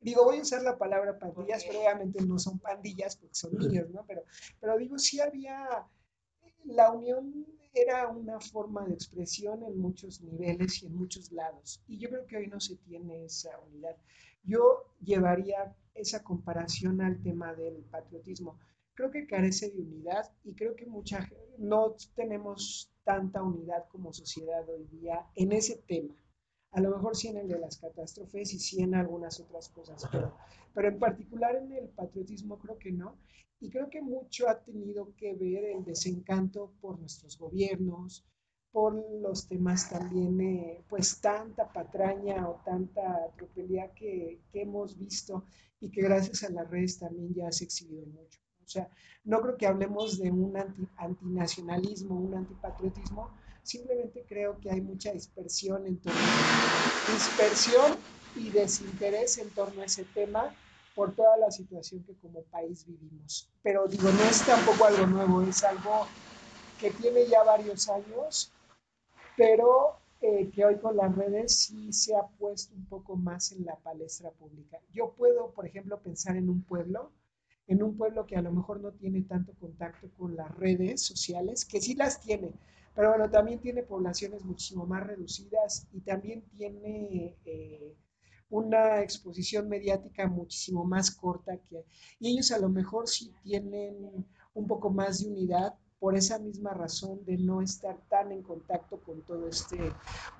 digo, 0.00 0.24
voy 0.24 0.38
a 0.38 0.42
usar 0.42 0.62
la 0.62 0.78
palabra 0.78 1.18
pandillas, 1.18 1.64
pero 1.64 1.80
obviamente 1.80 2.24
no 2.24 2.38
son 2.38 2.58
pandillas 2.58 3.16
porque 3.16 3.34
son 3.34 3.56
niños, 3.56 3.90
¿no? 3.90 4.04
Pero, 4.06 4.22
pero 4.60 4.78
digo, 4.78 4.98
sí 4.98 5.20
había, 5.20 5.86
la 6.64 6.90
unión 6.90 7.46
era 7.74 8.08
una 8.08 8.38
forma 8.38 8.84
de 8.84 8.92
expresión 8.92 9.62
en 9.62 9.78
muchos 9.78 10.20
niveles 10.20 10.82
y 10.82 10.86
en 10.86 10.96
muchos 10.96 11.32
lados. 11.32 11.82
Y 11.88 11.98
yo 11.98 12.10
creo 12.10 12.26
que 12.26 12.36
hoy 12.36 12.46
no 12.48 12.60
se 12.60 12.76
tiene 12.76 13.24
esa 13.24 13.58
unidad. 13.60 13.96
Yo 14.44 14.92
llevaría 15.00 15.74
esa 15.94 16.22
comparación 16.22 17.00
al 17.00 17.22
tema 17.22 17.54
del 17.54 17.76
patriotismo. 17.90 18.58
Creo 18.94 19.10
que 19.10 19.26
carece 19.26 19.70
de 19.70 19.80
unidad 19.80 20.30
y 20.44 20.54
creo 20.54 20.76
que 20.76 20.86
mucha 20.86 21.26
no 21.58 21.96
tenemos 22.14 22.92
tanta 23.04 23.42
unidad 23.42 23.88
como 23.88 24.12
sociedad 24.12 24.68
hoy 24.68 24.84
día 24.88 25.26
en 25.34 25.52
ese 25.52 25.76
tema. 25.86 26.14
A 26.72 26.80
lo 26.80 26.90
mejor 26.90 27.16
sí 27.16 27.28
en 27.28 27.38
el 27.38 27.48
de 27.48 27.58
las 27.58 27.78
catástrofes 27.78 28.52
y 28.52 28.58
sí 28.58 28.82
en 28.82 28.94
algunas 28.94 29.40
otras 29.40 29.68
cosas, 29.70 30.02
pero, 30.10 30.36
pero 30.74 30.88
en 30.88 30.98
particular 30.98 31.56
en 31.56 31.72
el 31.72 31.88
patriotismo 31.88 32.58
creo 32.58 32.78
que 32.78 32.92
no. 32.92 33.16
Y 33.60 33.70
creo 33.70 33.88
que 33.88 34.02
mucho 34.02 34.48
ha 34.48 34.62
tenido 34.62 35.14
que 35.16 35.34
ver 35.34 35.64
el 35.64 35.84
desencanto 35.84 36.72
por 36.80 36.98
nuestros 36.98 37.38
gobiernos, 37.38 38.26
por 38.72 38.94
los 39.20 39.46
temas 39.46 39.88
también, 39.88 40.40
eh, 40.40 40.84
pues 40.88 41.20
tanta 41.20 41.72
patraña 41.72 42.48
o 42.48 42.60
tanta 42.64 43.30
tropelía 43.36 43.92
que, 43.94 44.40
que 44.50 44.62
hemos 44.62 44.98
visto 44.98 45.44
y 45.78 45.90
que 45.90 46.02
gracias 46.02 46.42
a 46.42 46.50
las 46.50 46.68
redes 46.68 46.98
también 46.98 47.32
ya 47.34 47.52
se 47.52 47.64
ha 47.64 47.66
exhibido 47.66 48.06
mucho. 48.06 48.41
Sea, 48.72 48.88
no 49.24 49.40
creo 49.42 49.56
que 49.58 49.66
hablemos 49.66 50.18
de 50.18 50.30
un 50.30 50.56
anti, 50.56 50.88
antinacionalismo, 50.96 52.18
un 52.18 52.34
antipatriotismo, 52.34 53.30
simplemente 53.62 54.24
creo 54.26 54.58
que 54.60 54.70
hay 54.70 54.80
mucha 54.80 55.12
dispersión 55.12 55.86
en 55.86 55.98
torno, 55.98 56.18
dispersión 57.12 57.96
y 58.34 58.48
desinterés 58.50 59.36
en 59.36 59.50
torno 59.50 59.82
a 59.82 59.84
ese 59.84 60.04
tema 60.04 60.54
por 60.94 61.14
toda 61.14 61.36
la 61.36 61.50
situación 61.50 62.02
que 62.04 62.14
como 62.14 62.42
país 62.44 62.86
vivimos. 62.86 63.50
Pero 63.62 63.86
digo, 63.86 64.10
no 64.10 64.22
es 64.24 64.44
tampoco 64.46 64.86
algo 64.86 65.06
nuevo, 65.06 65.42
es 65.42 65.62
algo 65.64 66.06
que 66.80 66.90
tiene 66.90 67.26
ya 67.26 67.42
varios 67.44 67.90
años, 67.90 68.52
pero 69.36 69.98
eh, 70.22 70.50
que 70.54 70.64
hoy 70.64 70.78
con 70.78 70.96
las 70.96 71.14
redes 71.14 71.56
sí 71.56 71.92
se 71.92 72.16
ha 72.16 72.26
puesto 72.38 72.74
un 72.74 72.86
poco 72.86 73.16
más 73.16 73.52
en 73.52 73.64
la 73.64 73.76
palestra 73.76 74.30
pública. 74.30 74.78
Yo 74.92 75.12
puedo, 75.12 75.50
por 75.50 75.66
ejemplo, 75.66 76.00
pensar 76.00 76.36
en 76.36 76.48
un 76.48 76.62
pueblo, 76.62 77.10
en 77.72 77.82
un 77.82 77.96
pueblo 77.96 78.26
que 78.26 78.36
a 78.36 78.42
lo 78.42 78.52
mejor 78.52 78.80
no 78.80 78.92
tiene 78.92 79.22
tanto 79.22 79.52
contacto 79.54 80.08
con 80.18 80.36
las 80.36 80.50
redes 80.56 81.02
sociales, 81.02 81.64
que 81.64 81.80
sí 81.80 81.94
las 81.94 82.20
tiene, 82.20 82.52
pero 82.94 83.08
bueno, 83.10 83.30
también 83.30 83.60
tiene 83.60 83.82
poblaciones 83.82 84.44
muchísimo 84.44 84.86
más 84.86 85.06
reducidas 85.06 85.88
y 85.92 86.00
también 86.00 86.42
tiene 86.56 87.36
eh, 87.46 87.96
una 88.50 89.00
exposición 89.00 89.68
mediática 89.68 90.26
muchísimo 90.26 90.84
más 90.84 91.10
corta 91.10 91.56
que 91.68 91.84
y 92.20 92.32
ellos 92.32 92.52
a 92.52 92.58
lo 92.58 92.68
mejor 92.68 93.08
sí 93.08 93.32
tienen 93.42 94.26
un 94.54 94.66
poco 94.66 94.90
más 94.90 95.20
de 95.20 95.30
unidad 95.30 95.74
por 95.98 96.16
esa 96.16 96.38
misma 96.38 96.74
razón 96.74 97.24
de 97.24 97.38
no 97.38 97.62
estar 97.62 97.96
tan 98.08 98.32
en 98.32 98.42
contacto 98.42 99.00
con 99.02 99.22
todo 99.22 99.48
este 99.48 99.78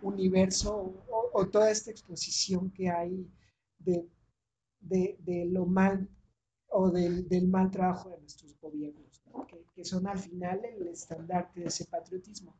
universo 0.02 0.92
o, 1.08 1.30
o 1.32 1.46
toda 1.48 1.70
esta 1.70 1.90
exposición 1.90 2.70
que 2.70 2.90
hay 2.90 3.26
de, 3.78 4.06
de, 4.80 5.16
de 5.20 5.46
lo 5.46 5.64
mal 5.64 6.08
o 6.72 6.90
del, 6.90 7.28
del, 7.28 7.48
mal 7.48 7.70
trabajo 7.70 8.10
de 8.10 8.18
nuestros 8.20 8.58
gobiernos, 8.60 9.22
¿no? 9.26 9.46
que, 9.46 9.64
que, 9.74 9.84
son 9.84 10.06
al 10.06 10.18
final 10.18 10.60
el 10.64 10.88
estandarte 10.88 11.60
de 11.60 11.66
ese 11.66 11.84
patriotismo. 11.84 12.56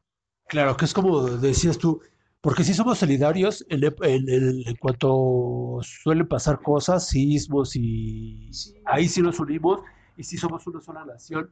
Claro, 0.49 0.77
que 0.77 0.85
es 0.85 0.93
como 0.93 1.23
decías 1.23 1.79
tú, 1.79 2.01
porque 2.43 2.65
si 2.65 2.75
somos 2.75 2.99
solidarios 2.99 3.65
en, 3.71 3.85
en, 3.85 4.29
en, 4.29 4.69
en 4.69 4.77
cuanto 4.77 5.79
suelen 5.83 6.29
pasar 6.29 6.61
cosas, 6.61 7.09
sismos 7.09 7.75
y 7.77 8.53
sí. 8.53 8.75
ahí 8.85 9.09
sí 9.09 9.23
nos 9.23 9.41
unimos 9.41 9.81
y 10.17 10.25
sí 10.25 10.37
somos 10.37 10.67
una 10.67 10.81
sola 10.81 11.05
nación, 11.05 11.51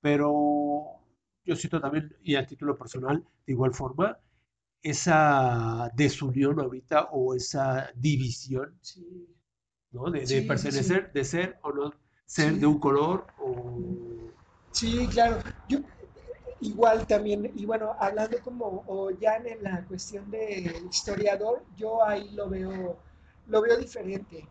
pero 0.00 1.00
yo 1.44 1.56
siento 1.56 1.80
también, 1.80 2.14
y 2.22 2.34
a 2.34 2.46
título 2.46 2.76
personal, 2.76 3.24
de 3.46 3.52
igual 3.52 3.72
forma, 3.72 4.18
esa 4.82 5.90
desunión 5.94 6.60
ahorita 6.60 7.04
o 7.12 7.34
esa 7.34 7.90
división, 7.94 8.76
sí. 8.80 9.28
¿no? 9.92 10.10
De, 10.10 10.20
de 10.20 10.26
sí, 10.26 10.40
pertenecer, 10.42 11.06
sí, 11.06 11.10
de 11.14 11.24
ser 11.24 11.58
o 11.62 11.72
no 11.72 12.01
ser 12.26 12.54
de 12.54 12.66
un 12.66 12.78
color 12.78 13.26
o... 13.38 13.78
Sí, 14.72 15.06
claro. 15.08 15.38
Yo 15.68 15.80
igual 16.60 17.06
también, 17.06 17.52
y 17.54 17.66
bueno, 17.66 17.94
hablando 17.98 18.40
como 18.42 18.84
o 18.86 19.10
ya 19.10 19.36
en 19.36 19.62
la 19.62 19.84
cuestión 19.86 20.30
de 20.30 20.72
historiador, 20.90 21.64
yo 21.76 22.04
ahí 22.04 22.30
lo 22.30 22.48
veo, 22.48 22.98
lo 23.46 23.62
veo 23.62 23.76
diferente. 23.76 24.48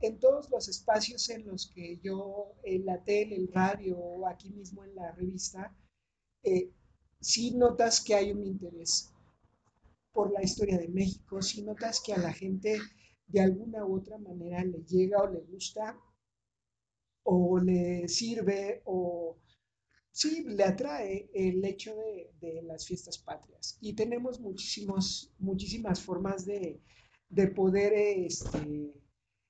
En 0.00 0.20
todos 0.20 0.50
los 0.50 0.68
espacios 0.68 1.28
en 1.30 1.46
los 1.46 1.70
que 1.74 1.98
yo, 2.02 2.52
en 2.62 2.84
la 2.84 3.02
tele, 3.02 3.36
el 3.36 3.48
radio 3.52 3.96
o 3.96 4.28
aquí 4.28 4.50
mismo 4.50 4.84
en 4.84 4.94
la 4.94 5.12
revista, 5.12 5.74
eh, 6.42 6.70
sí 7.20 7.52
notas 7.52 8.02
que 8.02 8.14
hay 8.14 8.30
un 8.32 8.44
interés 8.44 9.10
por 10.12 10.30
la 10.30 10.42
historia 10.42 10.78
de 10.78 10.88
México, 10.88 11.40
sí 11.40 11.62
notas 11.62 12.00
que 12.04 12.12
a 12.12 12.18
la 12.18 12.32
gente 12.32 12.78
de 13.26 13.40
alguna 13.40 13.84
u 13.86 13.96
otra 13.96 14.18
manera 14.18 14.62
le 14.62 14.84
llega 14.84 15.22
o 15.22 15.30
le 15.30 15.40
gusta 15.40 15.98
o 17.24 17.58
le 17.58 18.08
sirve 18.08 18.82
o 18.86 19.36
sí 20.10 20.44
le 20.44 20.64
atrae 20.64 21.30
el 21.34 21.64
hecho 21.64 21.94
de, 21.96 22.30
de 22.40 22.62
las 22.62 22.86
fiestas 22.86 23.18
patrias. 23.18 23.78
Y 23.80 23.94
tenemos 23.94 24.40
muchísimos, 24.40 25.32
muchísimas 25.38 26.00
formas 26.00 26.44
de, 26.46 26.80
de 27.28 27.48
poder, 27.48 27.92
este, 27.94 28.92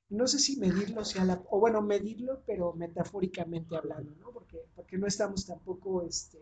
no 0.09 0.27
sé 0.27 0.39
si 0.39 0.57
medirlo, 0.59 1.05
sea 1.05 1.25
la, 1.25 1.43
o 1.51 1.61
bueno, 1.61 1.83
medirlo, 1.83 2.43
pero 2.47 2.73
metafóricamente 2.75 3.77
hablando, 3.77 4.15
¿no? 4.17 4.33
Porque, 4.33 4.59
porque 4.75 4.99
no 4.99 5.07
estamos 5.07 5.47
tampoco 5.47 6.03
este, 6.03 6.39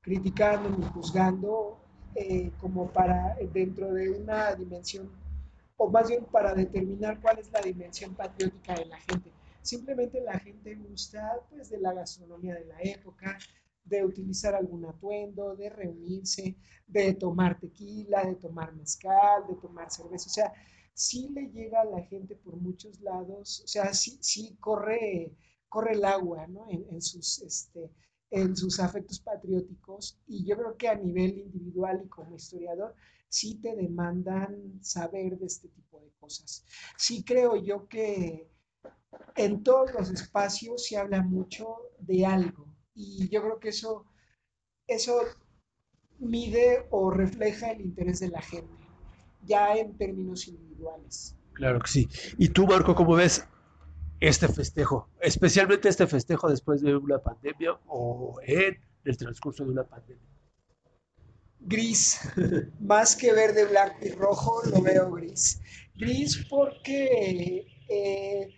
criticando 0.00 0.70
ni 0.70 0.84
juzgando 0.84 1.78
eh, 2.14 2.52
como 2.58 2.92
para 2.92 3.36
dentro 3.52 3.92
de 3.92 4.10
una 4.10 4.54
dimensión, 4.54 5.10
o 5.76 5.90
más 5.90 6.08
bien 6.08 6.24
para 6.26 6.54
determinar 6.54 7.20
cuál 7.20 7.38
es 7.38 7.50
la 7.50 7.60
dimensión 7.60 8.14
patriótica 8.14 8.74
de 8.74 8.86
la 8.86 8.98
gente. 9.00 9.30
Simplemente 9.64 10.20
la 10.20 10.38
gente 10.38 10.74
gusta 10.74 11.40
pues 11.48 11.70
de 11.70 11.78
la 11.78 11.94
gastronomía 11.94 12.54
de 12.54 12.66
la 12.66 12.78
época, 12.82 13.38
de 13.82 14.04
utilizar 14.04 14.54
algún 14.54 14.84
atuendo, 14.84 15.56
de 15.56 15.70
reunirse, 15.70 16.56
de 16.86 17.14
tomar 17.14 17.58
tequila, 17.58 18.26
de 18.26 18.34
tomar 18.34 18.74
mezcal, 18.74 19.46
de 19.48 19.54
tomar 19.54 19.90
cerveza. 19.90 20.26
O 20.28 20.32
sea, 20.32 20.52
sí 20.92 21.30
le 21.30 21.50
llega 21.50 21.80
a 21.80 21.86
la 21.86 22.02
gente 22.02 22.36
por 22.36 22.56
muchos 22.56 23.00
lados, 23.00 23.62
o 23.64 23.66
sea, 23.66 23.94
sí, 23.94 24.18
sí 24.20 24.54
corre, 24.60 25.32
corre 25.70 25.94
el 25.94 26.04
agua, 26.04 26.46
¿no? 26.46 26.68
En, 26.68 26.84
en 26.90 27.00
sus, 27.00 27.40
este, 27.40 27.90
en 28.30 28.54
sus 28.54 28.78
afectos 28.80 29.18
patrióticos 29.20 30.18
y 30.26 30.44
yo 30.44 30.58
creo 30.58 30.76
que 30.76 30.88
a 30.88 30.94
nivel 30.94 31.38
individual 31.38 32.02
y 32.04 32.08
como 32.08 32.36
historiador 32.36 32.94
sí 33.28 33.54
te 33.62 33.74
demandan 33.74 34.78
saber 34.82 35.38
de 35.38 35.46
este 35.46 35.68
tipo 35.68 36.00
de 36.00 36.10
cosas. 36.20 36.66
Sí 36.98 37.24
creo 37.24 37.56
yo 37.56 37.88
que 37.88 38.53
en 39.36 39.62
todos 39.62 39.92
los 39.94 40.10
espacios 40.10 40.86
se 40.86 40.96
habla 40.96 41.22
mucho 41.22 41.76
de 41.98 42.26
algo 42.26 42.66
y 42.94 43.28
yo 43.28 43.42
creo 43.42 43.58
que 43.58 43.70
eso, 43.70 44.06
eso 44.86 45.20
mide 46.18 46.86
o 46.90 47.10
refleja 47.10 47.72
el 47.72 47.80
interés 47.80 48.20
de 48.20 48.28
la 48.28 48.40
gente, 48.40 48.72
ya 49.42 49.76
en 49.76 49.96
términos 49.96 50.46
individuales. 50.48 51.36
Claro 51.54 51.80
que 51.80 51.88
sí. 51.88 52.08
¿Y 52.38 52.48
tú, 52.48 52.66
Marco, 52.66 52.94
cómo 52.94 53.14
ves 53.14 53.46
este 54.20 54.48
festejo? 54.48 55.08
Especialmente 55.20 55.88
este 55.88 56.06
festejo 56.06 56.48
después 56.48 56.80
de 56.82 56.96
una 56.96 57.18
pandemia 57.18 57.78
o 57.86 58.40
en 58.44 58.78
el 59.04 59.16
transcurso 59.16 59.64
de 59.64 59.70
una 59.70 59.84
pandemia. 59.84 60.22
Gris, 61.60 62.20
más 62.80 63.16
que 63.16 63.32
verde, 63.32 63.64
blanco 63.66 63.98
y 64.02 64.10
rojo, 64.10 64.62
lo 64.66 64.82
veo 64.82 65.10
gris. 65.12 65.60
Gris 65.94 66.44
porque, 66.50 67.66
eh, 67.88 68.48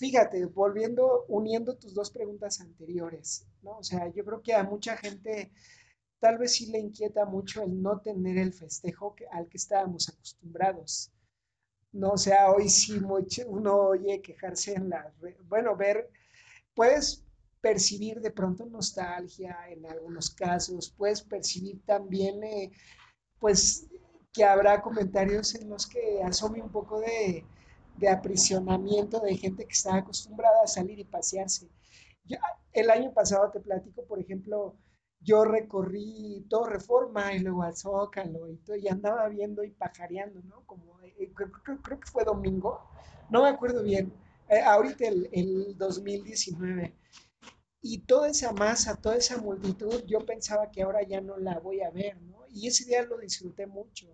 fíjate, 0.00 0.46
volviendo, 0.46 1.26
uniendo 1.28 1.76
tus 1.76 1.92
dos 1.94 2.10
preguntas 2.10 2.58
anteriores, 2.62 3.46
¿no? 3.62 3.76
O 3.78 3.84
sea, 3.84 4.08
yo 4.08 4.24
creo 4.24 4.42
que 4.42 4.54
a 4.54 4.64
mucha 4.64 4.96
gente 4.96 5.52
tal 6.18 6.38
vez 6.38 6.54
sí 6.54 6.70
le 6.72 6.78
inquieta 6.78 7.26
mucho 7.26 7.62
el 7.62 7.82
no 7.82 8.00
tener 8.00 8.38
el 8.38 8.54
festejo 8.54 9.14
al 9.30 9.46
que 9.48 9.58
estábamos 9.58 10.08
acostumbrados. 10.08 11.12
No, 11.92 12.12
o 12.12 12.16
sea, 12.16 12.50
hoy 12.50 12.70
sí 12.70 12.98
mucho, 12.98 13.42
uno 13.46 13.76
oye 13.76 14.22
quejarse 14.22 14.72
en 14.72 14.88
la, 14.88 15.12
bueno, 15.48 15.76
ver, 15.76 16.08
puedes 16.74 17.22
percibir 17.60 18.22
de 18.22 18.30
pronto 18.30 18.64
nostalgia 18.64 19.54
en 19.68 19.84
algunos 19.84 20.30
casos, 20.30 20.94
puedes 20.96 21.20
percibir 21.20 21.84
también, 21.84 22.42
eh, 22.42 22.72
pues, 23.38 23.86
que 24.32 24.44
habrá 24.44 24.80
comentarios 24.80 25.54
en 25.56 25.68
los 25.68 25.86
que 25.86 26.22
asome 26.22 26.62
un 26.62 26.70
poco 26.70 27.00
de, 27.00 27.44
de 28.00 28.08
aprisionamiento 28.08 29.20
de 29.20 29.36
gente 29.36 29.66
que 29.66 29.72
está 29.72 29.96
acostumbrada 29.96 30.62
a 30.64 30.66
salir 30.66 30.98
y 30.98 31.04
pasearse. 31.04 31.68
el 32.72 32.90
año 32.90 33.12
pasado 33.12 33.50
te 33.50 33.60
platico, 33.60 34.04
por 34.04 34.18
ejemplo, 34.18 34.74
yo 35.20 35.44
recorrí 35.44 36.46
todo 36.48 36.64
Reforma 36.66 37.34
y 37.34 37.40
luego 37.40 37.62
al 37.62 37.76
Zócalo 37.76 38.48
y, 38.50 38.56
todo, 38.56 38.76
y 38.76 38.88
andaba 38.88 39.28
viendo 39.28 39.62
y 39.62 39.70
pajareando, 39.70 40.40
¿no? 40.44 40.64
Como, 40.64 40.98
eh, 41.02 41.30
creo, 41.34 41.52
creo, 41.82 42.00
que 42.00 42.10
fue 42.10 42.24
domingo, 42.24 42.80
no 43.28 43.42
me 43.42 43.50
acuerdo 43.50 43.82
bien, 43.82 44.12
eh, 44.48 44.60
ahorita 44.60 45.06
el, 45.06 45.28
el 45.32 45.76
2019. 45.76 46.94
Y 47.82 47.98
toda 48.00 48.28
esa 48.28 48.52
masa, 48.52 48.96
toda 48.96 49.16
esa 49.16 49.38
multitud, 49.38 50.04
yo 50.06 50.20
pensaba 50.26 50.70
que 50.70 50.82
ahora 50.82 51.02
ya 51.02 51.20
no 51.20 51.38
la 51.38 51.58
voy 51.58 51.80
a 51.82 51.90
ver, 51.90 52.20
¿no? 52.22 52.44
Y 52.50 52.68
ese 52.68 52.84
día 52.84 53.02
lo 53.02 53.18
disfruté 53.18 53.66
mucho. 53.66 54.06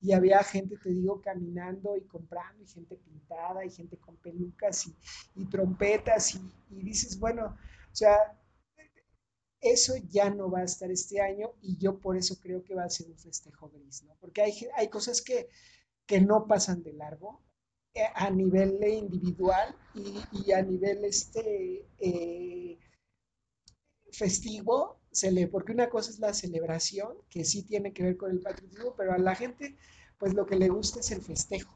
Y 0.00 0.12
había 0.12 0.42
gente, 0.44 0.76
te 0.78 0.90
digo, 0.90 1.20
caminando 1.20 1.96
y 1.96 2.02
comprando, 2.06 2.62
y 2.62 2.68
gente 2.68 2.96
pintada, 2.96 3.64
y 3.64 3.70
gente 3.70 3.96
con 3.98 4.16
pelucas 4.16 4.86
y, 4.86 4.94
y 5.36 5.46
trompetas, 5.46 6.34
y, 6.34 6.40
y 6.70 6.82
dices, 6.82 7.18
bueno, 7.18 7.56
o 7.92 7.94
sea, 7.96 8.16
eso 9.60 9.94
ya 10.08 10.30
no 10.30 10.50
va 10.50 10.60
a 10.60 10.64
estar 10.64 10.90
este 10.90 11.20
año 11.20 11.52
y 11.62 11.76
yo 11.78 11.98
por 11.98 12.16
eso 12.16 12.36
creo 12.40 12.62
que 12.64 12.74
va 12.74 12.84
a 12.84 12.90
ser 12.90 13.08
un 13.08 13.18
festejo 13.18 13.68
gris, 13.70 14.02
¿no? 14.04 14.14
Porque 14.20 14.42
hay, 14.42 14.52
hay 14.76 14.88
cosas 14.88 15.20
que, 15.22 15.48
que 16.06 16.20
no 16.20 16.46
pasan 16.46 16.82
de 16.82 16.92
largo 16.92 17.42
eh, 17.94 18.04
a 18.14 18.30
nivel 18.30 18.82
individual 18.84 19.74
y, 19.94 20.20
y 20.32 20.52
a 20.52 20.62
nivel 20.62 21.04
este, 21.04 21.86
eh, 21.98 22.78
festivo, 24.12 25.00
se 25.10 25.30
le, 25.30 25.48
porque 25.48 25.72
una 25.72 25.88
cosa 25.88 26.10
es 26.10 26.18
la 26.18 26.34
celebración, 26.34 27.14
que 27.30 27.44
sí 27.44 27.62
tiene 27.62 27.92
que 27.92 28.02
ver 28.02 28.16
con 28.16 28.30
el 28.30 28.40
patriotismo, 28.40 28.94
pero 28.96 29.12
a 29.12 29.18
la 29.18 29.34
gente, 29.34 29.76
pues 30.18 30.34
lo 30.34 30.46
que 30.46 30.56
le 30.56 30.68
gusta 30.68 31.00
es 31.00 31.10
el 31.10 31.22
festejo 31.22 31.74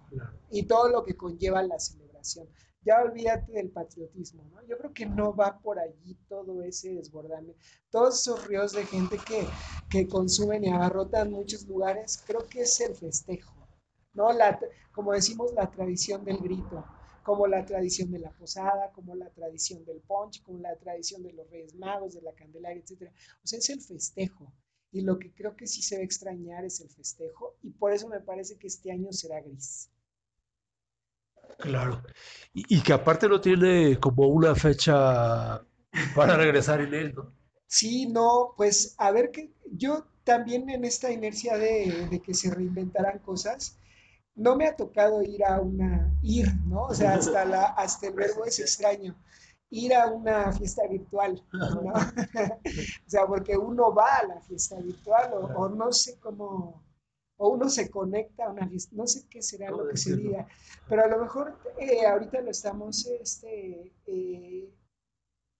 y 0.50 0.64
todo 0.64 0.88
lo 0.88 1.04
que 1.04 1.16
conlleva 1.16 1.62
la 1.62 1.78
celebración 1.78 2.48
ya 2.84 3.00
olvídate 3.00 3.52
del 3.52 3.70
patriotismo, 3.70 4.44
¿no? 4.50 4.62
Yo 4.66 4.76
creo 4.76 4.92
que 4.92 5.06
no 5.06 5.34
va 5.34 5.58
por 5.60 5.78
allí 5.78 6.16
todo 6.28 6.62
ese 6.62 6.94
desbordamiento. 6.94 7.60
Todos 7.90 8.20
esos 8.20 8.46
ríos 8.46 8.72
de 8.72 8.84
gente 8.84 9.18
que, 9.18 9.46
que 9.88 10.08
consumen 10.08 10.64
y 10.64 10.70
abarrotan 10.70 11.30
muchos 11.30 11.66
lugares, 11.66 12.22
creo 12.26 12.46
que 12.46 12.62
es 12.62 12.80
el 12.80 12.94
festejo, 12.94 13.54
¿no? 14.14 14.32
La, 14.32 14.58
como 14.92 15.12
decimos, 15.12 15.52
la 15.54 15.70
tradición 15.70 16.24
del 16.24 16.38
grito, 16.38 16.84
como 17.22 17.46
la 17.46 17.64
tradición 17.64 18.10
de 18.10 18.18
la 18.18 18.30
posada, 18.30 18.90
como 18.92 19.14
la 19.14 19.30
tradición 19.30 19.84
del 19.84 20.00
punch, 20.00 20.42
como 20.42 20.58
la 20.58 20.76
tradición 20.76 21.22
de 21.22 21.32
los 21.32 21.48
Reyes 21.50 21.74
Magos, 21.74 22.14
de 22.14 22.22
la 22.22 22.32
Candelaria, 22.32 22.82
etc. 22.82 23.10
O 23.42 23.46
sea, 23.46 23.58
es 23.58 23.70
el 23.70 23.80
festejo. 23.80 24.52
Y 24.90 25.00
lo 25.00 25.18
que 25.18 25.32
creo 25.32 25.56
que 25.56 25.66
sí 25.66 25.82
se 25.82 25.96
va 25.96 26.02
a 26.02 26.04
extrañar 26.04 26.64
es 26.64 26.80
el 26.80 26.90
festejo, 26.90 27.56
y 27.62 27.70
por 27.70 27.92
eso 27.92 28.08
me 28.08 28.20
parece 28.20 28.58
que 28.58 28.66
este 28.66 28.92
año 28.92 29.10
será 29.12 29.40
gris. 29.40 29.90
Claro. 31.58 32.02
Y, 32.52 32.76
y, 32.76 32.82
que 32.82 32.92
aparte 32.92 33.28
no 33.28 33.40
tiene 33.40 33.98
como 33.98 34.26
una 34.28 34.54
fecha 34.54 35.64
para 36.14 36.36
regresar 36.36 36.80
en 36.80 36.94
él, 36.94 37.14
¿no? 37.14 37.32
Sí, 37.66 38.06
no, 38.06 38.52
pues 38.56 38.94
a 38.98 39.10
ver 39.12 39.30
que 39.30 39.50
yo 39.70 40.04
también 40.24 40.68
en 40.68 40.84
esta 40.84 41.10
inercia 41.10 41.56
de, 41.56 42.06
de, 42.10 42.20
que 42.20 42.34
se 42.34 42.50
reinventarán 42.50 43.18
cosas, 43.20 43.78
no 44.34 44.56
me 44.56 44.66
ha 44.66 44.76
tocado 44.76 45.22
ir 45.22 45.44
a 45.44 45.60
una, 45.60 46.14
ir, 46.22 46.48
¿no? 46.66 46.84
O 46.84 46.94
sea, 46.94 47.14
hasta, 47.14 47.44
la, 47.44 47.64
hasta 47.64 48.08
el 48.08 48.14
verbo 48.14 48.44
es 48.44 48.58
extraño, 48.58 49.16
ir 49.70 49.94
a 49.94 50.06
una 50.08 50.52
fiesta 50.52 50.86
virtual, 50.88 51.42
¿no? 51.52 51.92
o 53.06 53.10
sea, 53.10 53.26
porque 53.26 53.56
uno 53.56 53.94
va 53.94 54.16
a 54.16 54.26
la 54.26 54.40
fiesta 54.40 54.76
virtual 54.80 55.32
o, 55.34 55.60
o 55.60 55.68
no 55.68 55.92
sé 55.92 56.18
cómo 56.18 56.82
o 57.42 57.48
uno 57.48 57.68
se 57.68 57.90
conecta 57.90 58.44
a 58.44 58.50
una 58.50 58.68
fiesta, 58.68 58.94
no 58.94 59.04
sé 59.04 59.26
qué 59.28 59.42
será 59.42 59.68
lo 59.70 59.88
que 59.88 59.96
sería, 59.96 60.46
pero 60.88 61.02
a 61.02 61.08
lo 61.08 61.18
mejor 61.18 61.58
eh, 61.76 62.06
ahorita 62.06 62.40
lo 62.40 62.50
estamos, 62.52 63.04
este, 63.06 63.92
eh, 64.06 64.72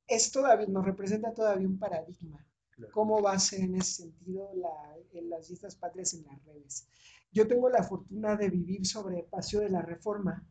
es 0.06 0.30
todavía, 0.30 0.68
nos 0.68 0.84
representa 0.84 1.34
todavía 1.34 1.66
un 1.66 1.80
paradigma. 1.80 2.46
Claro. 2.82 2.92
¿Cómo 2.92 3.22
va 3.22 3.32
a 3.32 3.38
ser 3.38 3.60
en 3.60 3.76
ese 3.76 4.02
sentido 4.02 4.50
la, 4.54 4.96
en 5.12 5.30
las 5.30 5.46
fiestas 5.46 5.76
patrias 5.76 6.14
en 6.14 6.24
las 6.24 6.44
redes? 6.44 6.88
Yo 7.32 7.46
tengo 7.46 7.68
la 7.70 7.82
fortuna 7.82 8.36
de 8.36 8.50
vivir 8.50 8.86
sobre 8.86 9.22
Paseo 9.24 9.60
de 9.60 9.70
la 9.70 9.82
Reforma, 9.82 10.46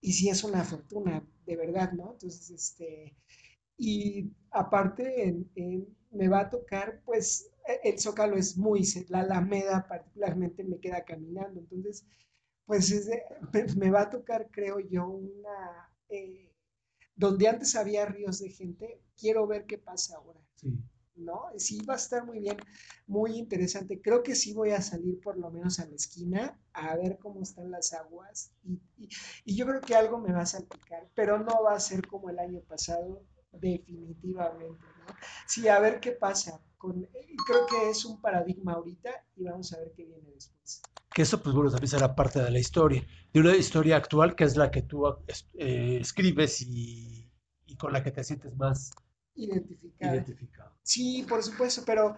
y 0.00 0.12
sí 0.12 0.28
es 0.28 0.44
una 0.44 0.64
fortuna, 0.64 1.26
de 1.46 1.56
verdad, 1.56 1.92
¿no? 1.92 2.12
Entonces, 2.12 2.50
este, 2.50 3.16
y 3.76 4.32
aparte 4.50 5.28
en, 5.28 5.50
en, 5.54 5.96
me 6.10 6.28
va 6.28 6.40
a 6.40 6.50
tocar, 6.50 7.02
pues, 7.04 7.50
el 7.82 7.98
Zócalo 7.98 8.36
es 8.36 8.56
muy, 8.56 8.82
la 9.08 9.20
Alameda 9.20 9.86
particularmente 9.88 10.64
me 10.64 10.78
queda 10.78 11.04
caminando, 11.04 11.60
entonces, 11.60 12.06
pues 12.64 12.90
es 12.90 13.06
de, 13.06 13.22
me 13.76 13.90
va 13.90 14.02
a 14.02 14.10
tocar, 14.10 14.48
creo 14.50 14.78
yo, 14.80 15.08
una, 15.08 15.92
eh, 16.08 16.52
donde 17.14 17.48
antes 17.48 17.74
había 17.76 18.06
ríos 18.06 18.38
de 18.38 18.50
gente, 18.50 19.02
quiero 19.16 19.46
ver 19.46 19.66
qué 19.66 19.78
pasa 19.78 20.16
ahora. 20.16 20.40
Sí. 20.54 20.78
¿No? 21.16 21.46
Sí, 21.56 21.82
va 21.84 21.94
a 21.94 21.96
estar 21.96 22.26
muy 22.26 22.40
bien, 22.40 22.58
muy 23.06 23.38
interesante. 23.38 24.00
Creo 24.02 24.22
que 24.22 24.34
sí 24.34 24.52
voy 24.52 24.70
a 24.70 24.82
salir 24.82 25.18
por 25.20 25.38
lo 25.38 25.50
menos 25.50 25.80
a 25.80 25.86
la 25.86 25.94
esquina 25.94 26.60
a 26.74 26.94
ver 26.96 27.18
cómo 27.18 27.42
están 27.42 27.70
las 27.70 27.94
aguas 27.94 28.52
y, 28.62 28.78
y, 29.44 29.56
yo 29.56 29.66
creo 29.66 29.80
que 29.80 29.94
algo 29.94 30.18
me 30.18 30.32
va 30.32 30.42
a 30.42 30.46
salpicar, 30.46 31.08
pero 31.14 31.38
no 31.38 31.62
va 31.62 31.74
a 31.74 31.80
ser 31.80 32.06
como 32.06 32.28
el 32.28 32.38
año 32.38 32.60
pasado, 32.60 33.22
definitivamente. 33.52 34.84
¿no? 35.06 35.14
Sí, 35.46 35.68
a 35.68 35.78
ver 35.78 36.00
qué 36.00 36.12
pasa, 36.12 36.60
con, 36.76 37.08
creo 37.46 37.66
que 37.66 37.90
es 37.90 38.04
un 38.04 38.20
paradigma 38.20 38.72
ahorita 38.74 39.10
y 39.36 39.44
vamos 39.44 39.72
a 39.72 39.78
ver 39.78 39.92
qué 39.96 40.04
viene 40.04 40.30
después. 40.34 40.82
Que 41.14 41.22
eso, 41.22 41.42
pues 41.42 41.54
bueno, 41.54 41.70
también 41.70 41.88
será 41.88 42.14
parte 42.14 42.42
de 42.42 42.50
la 42.50 42.58
historia, 42.58 43.06
de 43.32 43.40
una 43.40 43.56
historia 43.56 43.96
actual 43.96 44.34
que 44.34 44.44
es 44.44 44.56
la 44.56 44.70
que 44.70 44.82
tú 44.82 45.06
eh, 45.54 45.98
escribes 46.00 46.60
y, 46.60 47.30
y, 47.64 47.76
con 47.76 47.92
la 47.92 48.02
que 48.02 48.10
te 48.10 48.22
sientes 48.22 48.54
más 48.56 48.90
identificado. 49.36 50.14
identificado. 50.14 50.72
Sí, 50.82 51.24
por 51.28 51.42
supuesto, 51.42 51.82
pero 51.86 52.16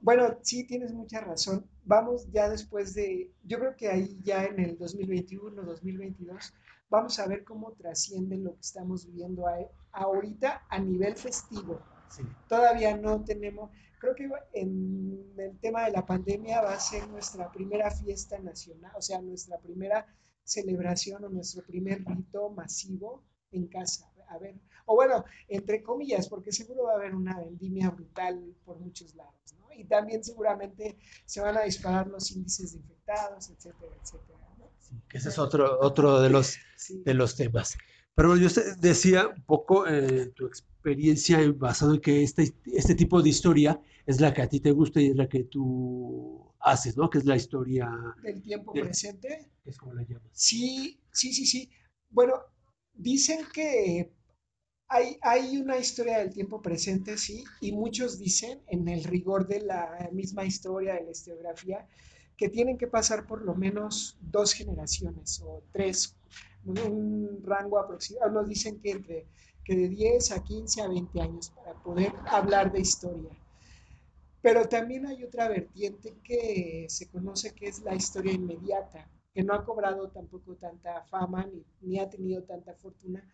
bueno, 0.00 0.38
sí 0.42 0.66
tienes 0.66 0.92
mucha 0.92 1.20
razón. 1.20 1.66
Vamos 1.84 2.30
ya 2.30 2.48
después 2.48 2.94
de, 2.94 3.32
yo 3.42 3.58
creo 3.58 3.74
que 3.74 3.88
ahí 3.88 4.20
ya 4.22 4.44
en 4.44 4.60
el 4.60 4.76
2021, 4.76 5.62
2022, 5.62 6.52
vamos 6.90 7.18
a 7.18 7.26
ver 7.26 7.42
cómo 7.42 7.72
trasciende 7.72 8.36
lo 8.36 8.54
que 8.54 8.60
estamos 8.60 9.06
viviendo 9.06 9.44
ahorita 9.92 10.66
a 10.68 10.78
nivel 10.78 11.16
festivo. 11.16 11.80
Sí. 12.08 12.22
Todavía 12.48 12.96
no 12.96 13.24
tenemos, 13.24 13.70
creo 13.98 14.14
que 14.14 14.28
en 14.52 15.34
el 15.38 15.58
tema 15.60 15.86
de 15.86 15.92
la 15.92 16.04
pandemia 16.04 16.60
va 16.60 16.74
a 16.74 16.80
ser 16.80 17.08
nuestra 17.08 17.50
primera 17.50 17.90
fiesta 17.90 18.38
nacional, 18.38 18.92
o 18.96 19.02
sea, 19.02 19.22
nuestra 19.22 19.58
primera 19.58 20.06
celebración 20.44 21.24
o 21.24 21.30
nuestro 21.30 21.62
primer 21.64 22.04
rito 22.04 22.50
masivo 22.50 23.24
en 23.50 23.68
casa. 23.68 24.12
A 24.28 24.38
ver, 24.38 24.60
o 24.86 24.94
bueno, 24.94 25.24
entre 25.48 25.82
comillas, 25.82 26.28
porque 26.28 26.52
seguro 26.52 26.84
va 26.84 26.92
a 26.92 26.96
haber 26.96 27.14
una 27.14 27.38
vendimia 27.40 27.90
brutal 27.90 28.54
por 28.64 28.78
muchos 28.78 29.14
lados, 29.14 29.34
¿no? 29.58 29.72
Y 29.72 29.84
también 29.84 30.22
seguramente 30.22 30.98
se 31.24 31.40
van 31.40 31.56
a 31.56 31.62
disparar 31.62 32.06
los 32.06 32.30
índices 32.30 32.72
de 32.72 32.78
infectados, 32.80 33.50
etcétera, 33.50 33.92
etcétera. 34.02 34.38
¿no? 34.58 34.70
Sí, 34.78 34.94
que 35.08 35.18
ese 35.18 35.30
es 35.30 35.38
otro, 35.38 35.78
otro 35.80 36.20
de, 36.20 36.30
los, 36.30 36.56
sí. 36.76 37.02
de 37.04 37.14
los 37.14 37.34
temas. 37.34 37.76
Pero 38.14 38.28
bueno, 38.28 38.46
yo 38.46 38.62
decía 38.78 39.26
un 39.28 39.42
poco 39.44 39.88
eh, 39.88 40.26
tu 40.36 40.46
experiencia 40.46 41.40
en- 41.40 41.58
basado 41.58 41.94
en 41.94 42.00
que 42.00 42.22
este, 42.22 42.54
este 42.66 42.94
tipo 42.94 43.20
de 43.20 43.30
historia 43.30 43.80
es 44.06 44.20
la 44.20 44.32
que 44.32 44.42
a 44.42 44.48
ti 44.48 44.60
te 44.60 44.70
gusta 44.70 45.00
y 45.00 45.08
es 45.08 45.16
la 45.16 45.28
que 45.28 45.44
tú 45.44 46.52
haces, 46.60 46.96
¿no? 46.96 47.10
Que 47.10 47.18
es 47.18 47.24
la 47.24 47.34
historia, 47.36 47.90
Del 48.22 48.40
tiempo 48.42 48.72
Del- 48.72 48.84
presente. 48.84 49.50
es 49.64 49.76
como 49.78 49.94
la 49.94 50.02
llamas. 50.04 50.28
Sí, 50.32 51.00
sí, 51.10 51.32
sí, 51.32 51.44
sí. 51.46 51.68
Bueno, 52.10 52.34
dicen 52.92 53.40
que 53.52 54.12
hay, 54.88 55.56
una 55.56 55.78
historia 55.78 56.18
del 56.18 56.32
tiempo 56.32 56.62
presente, 56.62 57.16
sí, 57.16 57.44
y 57.60 57.72
muchos 57.72 58.18
dicen, 58.18 58.60
en 58.68 58.88
el 58.88 59.04
rigor 59.04 59.46
de 59.46 59.60
la 59.60 60.08
misma 60.12 60.44
historia, 60.44 60.94
de 60.94 61.04
la 61.04 61.10
historiografía, 61.10 61.86
que 62.36 62.48
tienen 62.48 62.78
que 62.78 62.86
pasar 62.86 63.26
por 63.26 63.42
lo 63.42 63.54
menos 63.54 64.18
dos 64.20 64.52
generaciones 64.52 65.40
o 65.44 65.62
tres, 65.72 66.16
un 66.64 66.78
un 66.78 67.42
rango 67.44 67.78
aproximado. 67.78 68.30
Nos 68.30 68.48
dicen 68.48 68.80
que 68.80 68.90
entre 68.90 69.26
que 69.64 69.74
de 69.74 69.88
10 69.88 70.32
a 70.32 70.44
15 70.44 70.82
a 70.82 70.88
20 70.88 71.20
años 71.20 71.50
para 71.50 71.74
poder 71.82 72.12
hablar 72.26 72.70
de 72.70 72.80
historia. 72.80 73.30
Pero 74.42 74.68
también 74.68 75.06
hay 75.06 75.24
otra 75.24 75.48
vertiente 75.48 76.14
que 76.22 76.86
se 76.88 77.08
conoce 77.08 77.54
que 77.54 77.68
es 77.68 77.80
la 77.80 77.94
historia 77.94 78.34
inmediata, 78.34 79.08
que 79.32 79.42
no 79.42 79.54
ha 79.54 79.64
cobrado 79.64 80.10
tampoco 80.10 80.54
tanta 80.56 81.02
fama 81.04 81.46
ni, 81.46 81.64
ni 81.80 81.98
ha 81.98 82.10
tenido 82.10 82.42
tanta 82.42 82.74
fortuna, 82.74 83.26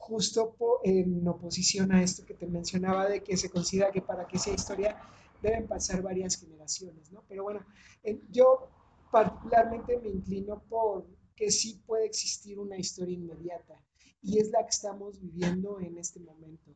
justo 0.00 0.56
en 0.84 1.26
oposición 1.28 1.92
a 1.92 2.02
esto 2.02 2.24
que 2.26 2.34
te 2.34 2.46
mencionaba 2.46 3.08
de 3.08 3.22
que 3.22 3.36
se 3.36 3.50
considera 3.50 3.92
que 3.92 4.02
para 4.02 4.26
que 4.26 4.38
sea 4.38 4.54
historia 4.54 4.96
deben 5.42 5.68
pasar 5.68 6.02
varias 6.02 6.36
generaciones, 6.40 7.12
¿no? 7.12 7.24
Pero 7.28 7.44
bueno, 7.44 7.60
en- 8.02 8.22
yo 8.30 8.70
particularmente 9.10 9.98
me 10.00 10.08
inclino 10.10 10.62
por 10.68 11.06
que 11.36 11.50
sí 11.50 11.82
puede 11.86 12.06
existir 12.06 12.58
una 12.58 12.78
historia 12.78 13.14
inmediata 13.14 13.74
y 14.22 14.38
es 14.38 14.50
la 14.50 14.62
que 14.64 14.70
estamos 14.70 15.20
viviendo 15.20 15.80
en 15.80 15.98
este 15.98 16.20
momento, 16.20 16.70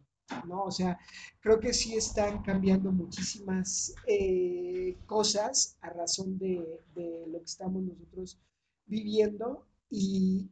¿no? 0.47 0.65
O 0.65 0.71
sea, 0.71 0.99
creo 1.41 1.61
que 1.61 1.73
sí 1.75 1.97
están 1.97 2.43
cambiando 2.43 2.93
muchísimas 2.93 3.95
eh, 4.07 4.97
cosas 5.07 5.77
a 5.81 5.91
razón 5.91 6.39
de, 6.39 6.83
de 6.95 7.27
lo 7.29 7.39
que 7.41 7.45
estamos 7.45 7.83
nosotros 7.83 8.39
viviendo 8.87 9.67
y, 9.91 10.51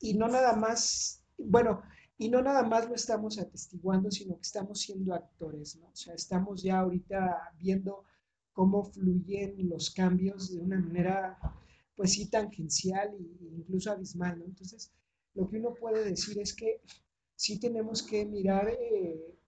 y 0.00 0.14
no 0.14 0.28
nada 0.28 0.54
más, 0.56 1.24
bueno, 1.38 1.82
y 2.18 2.28
no 2.28 2.42
nada 2.42 2.64
más 2.64 2.88
lo 2.88 2.96
estamos 2.96 3.38
atestiguando, 3.38 4.10
sino 4.10 4.34
que 4.34 4.42
estamos 4.42 4.80
siendo 4.80 5.14
actores, 5.14 5.76
¿no? 5.76 5.86
O 5.86 5.96
sea, 5.96 6.14
estamos 6.14 6.62
ya 6.62 6.80
ahorita 6.80 7.54
viendo 7.58 8.04
cómo 8.52 8.82
fluyen 8.82 9.68
los 9.68 9.90
cambios 9.90 10.52
de 10.52 10.60
una 10.60 10.80
manera, 10.80 11.38
pues 11.94 12.12
sí, 12.12 12.28
tangencial 12.28 13.14
e 13.14 13.44
incluso 13.56 13.92
abismal, 13.92 14.38
¿no? 14.38 14.44
Entonces, 14.46 14.92
lo 15.34 15.48
que 15.48 15.58
uno 15.58 15.74
puede 15.74 16.04
decir 16.04 16.38
es 16.40 16.52
que 16.54 16.80
sí 17.36 17.60
tenemos 17.60 18.02
que 18.02 18.26
mirar 18.26 18.68
eh, 18.68 19.38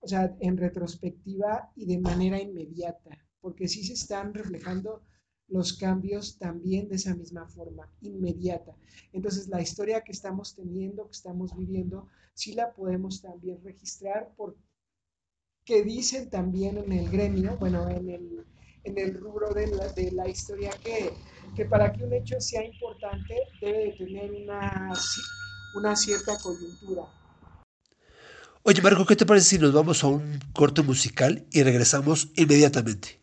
o 0.00 0.06
sea, 0.06 0.36
en 0.40 0.58
retrospectiva 0.58 1.72
y 1.76 1.86
de 1.86 1.98
manera 1.98 2.40
inmediata, 2.40 3.18
porque 3.40 3.68
sí 3.68 3.84
se 3.84 3.94
están 3.94 4.34
reflejando 4.34 5.02
los 5.50 5.72
cambios 5.72 6.38
también 6.38 6.88
de 6.88 6.96
esa 6.96 7.14
misma 7.14 7.46
forma, 7.48 7.88
inmediata. 8.00 8.72
Entonces, 9.12 9.48
la 9.48 9.60
historia 9.60 10.02
que 10.02 10.12
estamos 10.12 10.54
teniendo, 10.54 11.06
que 11.06 11.12
estamos 11.12 11.56
viviendo, 11.56 12.08
sí 12.34 12.52
la 12.52 12.72
podemos 12.72 13.20
también 13.20 13.62
registrar 13.62 14.32
porque 14.36 15.84
dicen 15.84 16.30
también 16.30 16.78
en 16.78 16.92
el 16.92 17.10
gremio, 17.10 17.56
bueno, 17.58 17.88
en 17.88 18.08
el, 18.10 18.46
en 18.84 18.98
el 18.98 19.14
rubro 19.14 19.52
de 19.52 19.66
la, 19.68 19.88
de 19.88 20.12
la 20.12 20.28
historia, 20.28 20.70
que, 20.82 21.10
que 21.54 21.64
para 21.64 21.92
que 21.92 22.04
un 22.04 22.12
hecho 22.12 22.40
sea 22.40 22.64
importante 22.64 23.34
debe 23.60 23.86
de 23.86 23.92
tener 23.92 24.30
una, 24.32 24.92
una 25.74 25.96
cierta 25.96 26.38
coyuntura. 26.38 27.02
Oye, 28.62 28.82
Marco, 28.82 29.06
¿qué 29.06 29.16
te 29.16 29.26
parece 29.26 29.46
si 29.46 29.58
nos 29.58 29.72
vamos 29.72 30.04
a 30.04 30.08
un 30.08 30.38
corte 30.52 30.82
musical 30.82 31.46
y 31.50 31.62
regresamos 31.62 32.28
inmediatamente? 32.36 33.19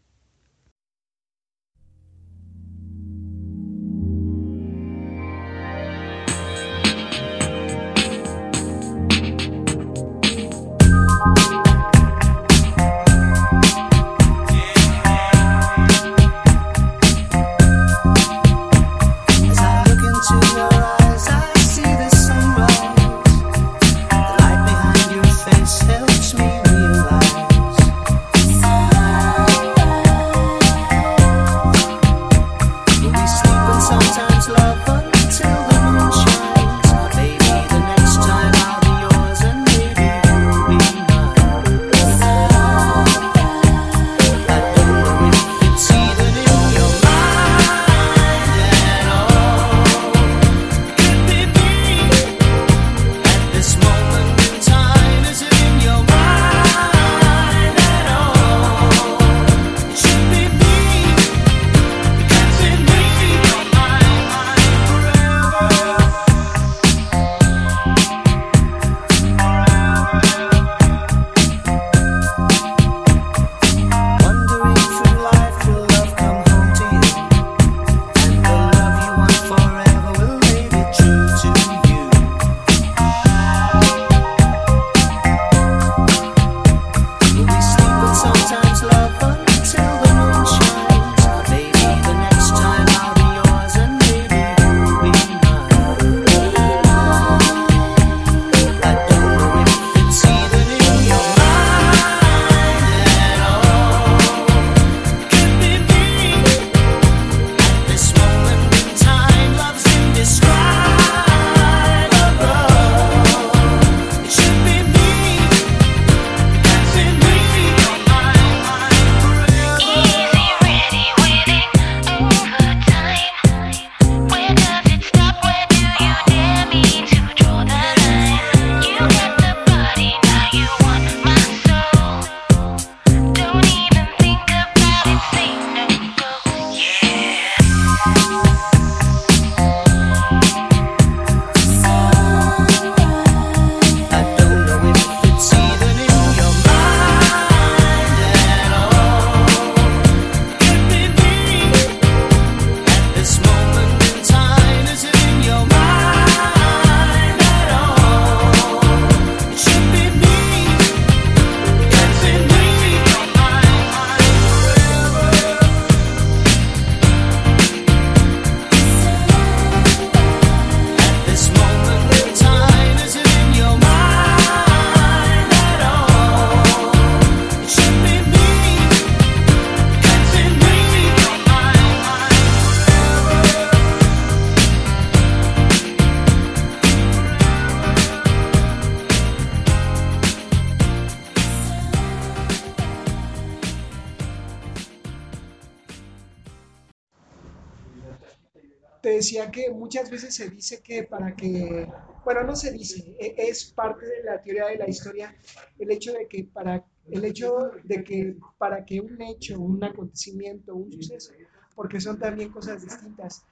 Te 199.08 199.14
decía 199.16 199.50
que 199.52 199.72
muchas 199.72 200.10
veces 200.12 200.36
se 200.36 200.50
dice 200.50 200.82
que 200.84 201.04
para 201.04 201.34
que, 201.36 201.88
bueno, 202.26 202.44
no 202.44 202.56
se 202.56 202.72
dice, 202.72 203.16
e- 203.20 203.36
es 203.38 203.72
parte 203.74 204.06
de 204.06 204.24
la 204.24 204.42
teoría 204.42 204.68
de 204.68 204.78
la 204.78 204.90
historia 204.90 205.34
el 205.80 205.92
hecho 205.92 206.12
de 206.14 206.28
que 206.28 206.44
para 206.44 206.86
el 207.10 207.24
hecho 207.24 207.72
de 207.86 208.04
que 208.04 208.36
para 208.58 208.84
que 208.86 209.00
un 209.00 209.22
hecho, 209.22 209.60
un 209.62 209.82
acontecimiento, 209.84 210.76
un 210.76 210.92
suceso, 210.92 211.32
porque 211.76 212.02
son 212.02 212.20
también 212.20 212.52
cosas 212.52 212.82
distintas, 212.82 213.46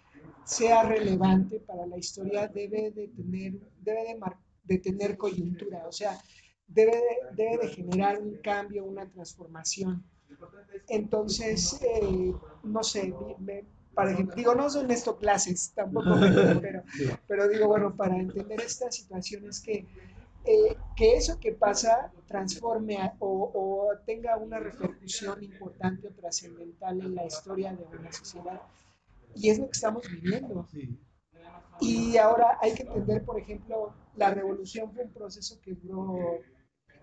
sea 0.44 0.84
relevante 0.84 1.60
para 1.62 1.86
la 1.88 1.98
historia 1.98 2.48
debe 2.48 2.92
de 2.92 3.08
tener 3.10 3.54
debe 3.88 4.04
de, 4.10 4.16
mar- 4.18 4.40
de 4.64 4.78
tener 4.80 5.16
coyuntura, 5.18 5.88
o 5.88 5.92
sea, 5.92 6.20
debe 6.68 6.98
de, 6.98 7.16
debe 7.44 7.58
de 7.66 7.68
generar 7.70 8.22
un 8.22 8.38
cambio, 8.42 8.84
una 8.86 9.10
transformación. 9.10 10.04
Entonces, 10.88 11.80
eh, 11.84 12.34
no 12.64 12.84
sé, 12.84 13.14
me- 13.40 13.66
para 13.96 14.14
digo, 14.14 14.56
no 14.56 14.70
son 14.70 14.92
esto 14.92 15.18
clases, 15.18 15.74
tampoco, 15.76 16.10
pero, 16.62 16.84
pero 17.28 17.48
digo, 17.50 17.68
bueno, 17.68 17.96
para 17.96 18.18
entender 18.18 18.62
estas 18.62 18.96
situaciones 18.96 19.62
que, 19.62 19.88
eh, 20.46 20.78
que 20.96 21.16
eso 21.18 21.40
que 21.40 21.54
pasa 21.54 22.12
transforme 22.28 22.98
a- 22.98 23.16
o, 23.20 23.52
o 23.54 23.98
tenga 24.06 24.38
una 24.38 24.60
repercusión 24.60 25.44
importante 25.44 26.08
o 26.10 26.12
trascendental 26.14 27.02
en 27.02 27.16
la 27.16 27.26
historia 27.26 27.74
de 27.74 27.86
una 27.98 28.12
sociedad. 28.12 28.62
Y 29.36 29.50
es 29.50 29.60
lo 29.60 29.66
que 29.66 29.72
estamos 29.72 30.04
viviendo. 30.10 30.68
Y 31.80 32.18
ahora 32.18 32.58
hay 32.62 32.74
que 32.74 32.84
entender, 32.84 33.24
por 33.26 33.40
ejemplo, 33.40 33.94
la 34.16 34.34
revolución 34.34 34.92
fue 34.94 35.04
un 35.04 35.14
proceso 35.14 35.60
que 35.62 35.74
duró 35.74 36.46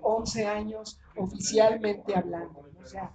11 0.00 0.46
años 0.46 0.98
oficialmente 1.16 2.14
hablando, 2.14 2.62
¿no? 2.72 2.80
o 2.80 2.86
sea, 2.86 3.14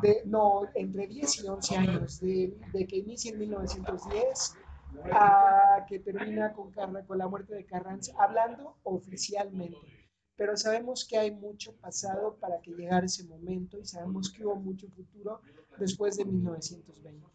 de, 0.00 0.22
no, 0.24 0.62
entre 0.74 1.06
10 1.06 1.44
y 1.44 1.48
11 1.48 1.76
años, 1.76 2.20
de, 2.20 2.56
de 2.72 2.86
que 2.86 2.96
inicia 2.96 3.32
en 3.32 3.38
1910 3.40 4.56
a 5.12 5.84
que 5.88 5.98
termina 5.98 6.52
con, 6.52 6.72
con 6.72 7.18
la 7.18 7.28
muerte 7.28 7.54
de 7.54 7.64
Carranza, 7.64 8.12
hablando 8.18 8.76
oficialmente. 8.82 9.78
Pero 10.36 10.56
sabemos 10.56 11.06
que 11.08 11.18
hay 11.18 11.30
mucho 11.30 11.76
pasado 11.76 12.36
para 12.40 12.60
que 12.60 12.72
llegara 12.72 13.06
ese 13.06 13.24
momento 13.24 13.78
y 13.78 13.84
sabemos 13.84 14.30
que 14.30 14.44
hubo 14.44 14.56
mucho 14.56 14.88
futuro 14.88 15.40
después 15.78 16.16
de 16.16 16.24
1920 16.24 17.32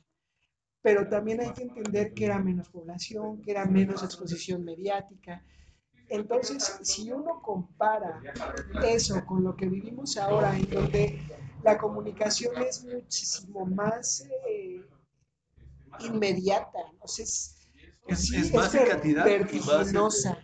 pero 0.88 1.10
también 1.10 1.41
hay 1.41 1.51
que 1.51 1.64
entender 1.64 2.14
que 2.14 2.24
era 2.24 2.39
menos 2.39 2.70
población, 2.70 3.41
que 3.41 3.51
era 3.51 3.66
menos 3.66 4.03
exposición 4.03 4.64
mediática. 4.64 5.43
Entonces, 6.10 6.80
si 6.84 7.12
uno 7.12 7.41
compara 7.41 8.22
eso 8.84 9.26
con 9.26 9.43
lo 9.43 9.55
que 9.55 9.68
vivimos 9.68 10.18
ahora, 10.18 10.55
en 10.58 10.70
donde 10.70 11.22
la 11.64 11.78
comunicación 11.78 12.62
es 12.62 12.84
muchísimo 12.86 13.66
más 13.66 14.26
eh, 14.49 14.82
inmediata, 15.99 16.80
no 16.99 17.08
sé, 17.08 17.24
es, 17.24 17.58
Es- 18.08 18.20
sí, 18.20 18.36
es 18.38 18.53
más 18.53 18.74
en 18.76 18.86
cantidad 18.88 19.28
en- 19.28 19.39
vertiginosa, 19.39 20.38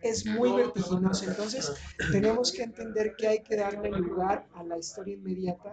es 0.00 0.26
muy 0.26 0.52
vertiginosa. 0.52 1.24
Entonces, 1.26 1.72
tenemos 2.10 2.52
que 2.52 2.62
entender 2.62 3.14
que 3.16 3.28
hay 3.28 3.42
que 3.42 3.56
darle 3.56 3.90
lugar 3.90 4.48
a 4.54 4.62
la 4.62 4.78
historia 4.78 5.14
inmediata 5.14 5.72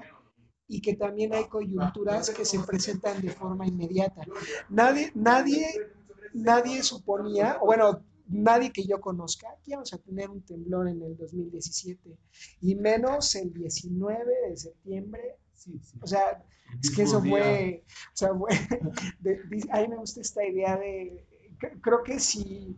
y 0.67 0.81
que 0.81 0.95
también 0.95 1.33
hay 1.33 1.45
coyunturas 1.47 2.29
que 2.31 2.45
se 2.45 2.59
presentan 2.59 3.21
de 3.21 3.29
forma 3.31 3.67
inmediata. 3.67 4.23
Nadie, 4.69 5.11
nadie, 5.15 5.67
nadie 6.33 6.81
suponía, 6.83 7.59
bueno, 7.63 8.03
nadie 8.27 8.71
que 8.71 8.85
yo 8.85 8.99
conozca, 9.01 9.47
que 9.63 9.71
íbamos 9.71 9.93
a 9.93 9.97
tener 9.99 10.29
un 10.29 10.41
temblor 10.41 10.87
en 10.87 11.01
el 11.01 11.15
2017, 11.17 12.17
y 12.61 12.75
menos 12.75 13.35
el 13.35 13.53
19 13.53 14.25
de 14.49 14.57
septiembre. 14.57 15.35
Sí, 15.53 15.79
sí. 15.81 15.97
O 16.01 16.07
sea, 16.07 16.43
es 16.81 16.91
que 16.95 17.03
eso 17.03 17.21
fue, 17.21 17.83
o 17.87 18.15
sea, 18.17 18.33
fue- 18.33 18.49
de- 19.19 19.41
de- 19.43 19.67
a 19.71 19.81
mí 19.81 19.87
me 19.87 19.97
gusta 19.97 20.21
esta 20.21 20.45
idea 20.45 20.77
de, 20.77 21.25
cre- 21.59 21.79
creo 21.81 22.03
que 22.03 22.19
si, 22.19 22.75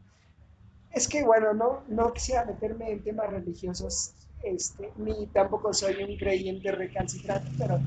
es 0.92 1.08
que 1.08 1.24
bueno, 1.24 1.54
no, 1.54 1.84
no 1.88 2.14
quisiera 2.14 2.46
meterme 2.46 2.92
en 2.92 3.04
temas 3.04 3.30
religiosos, 3.30 4.14
este, 4.44 4.92
ni 4.98 5.28
tampoco 5.28 5.74
soy 5.74 5.96
un 6.04 6.18
creyente 6.18 6.72
recalcitrante, 6.72 7.50
pero, 7.58 7.80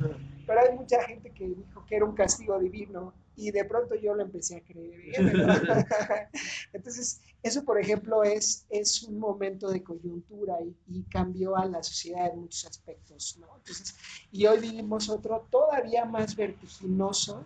pero 0.46 0.61
hay 0.61 0.76
mucha 0.76 1.02
gente 1.04 1.30
que 1.32 1.46
dijo 1.48 1.84
que 1.86 1.96
era 1.96 2.04
un 2.04 2.14
castigo 2.14 2.58
divino 2.58 3.14
y 3.36 3.50
de 3.50 3.64
pronto 3.64 3.94
yo 3.94 4.14
lo 4.14 4.22
empecé 4.22 4.56
a 4.56 4.62
creer. 4.62 5.00
¿verdad? 5.24 6.28
Entonces, 6.72 7.20
eso 7.42 7.64
por 7.64 7.80
ejemplo 7.80 8.22
es, 8.22 8.66
es 8.70 9.02
un 9.02 9.18
momento 9.18 9.70
de 9.70 9.82
coyuntura 9.82 10.56
y, 10.62 10.76
y 10.88 11.02
cambió 11.04 11.56
a 11.56 11.64
la 11.64 11.82
sociedad 11.82 12.32
en 12.32 12.40
muchos 12.40 12.66
aspectos, 12.66 13.38
¿no? 13.40 13.46
Entonces, 13.56 13.94
y 14.30 14.46
hoy 14.46 14.60
vivimos 14.60 15.08
otro 15.08 15.46
todavía 15.50 16.04
más 16.04 16.36
vertiginoso, 16.36 17.44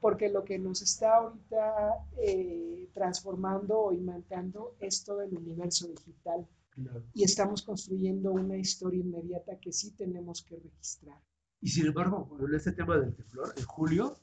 porque 0.00 0.28
lo 0.28 0.44
que 0.44 0.58
nos 0.58 0.82
está 0.82 1.16
ahorita 1.16 2.06
eh, 2.18 2.90
transformando 2.92 3.78
o 3.78 3.92
imantando 3.92 4.76
es 4.78 5.02
todo 5.02 5.22
el 5.22 5.34
universo 5.34 5.88
digital 5.88 6.46
Claro. 6.74 7.04
y 7.14 7.22
estamos 7.22 7.62
construyendo 7.62 8.32
una 8.32 8.56
historia 8.56 9.00
inmediata 9.00 9.58
que 9.60 9.72
sí 9.72 9.92
tenemos 9.92 10.42
que 10.42 10.56
registrar. 10.56 11.20
Y 11.60 11.68
sin 11.68 11.86
embargo, 11.86 12.36
en 12.40 12.54
este 12.54 12.72
tema 12.72 12.98
del 12.98 13.14
temblor, 13.14 13.54
en 13.56 13.64
julio, 13.64 14.16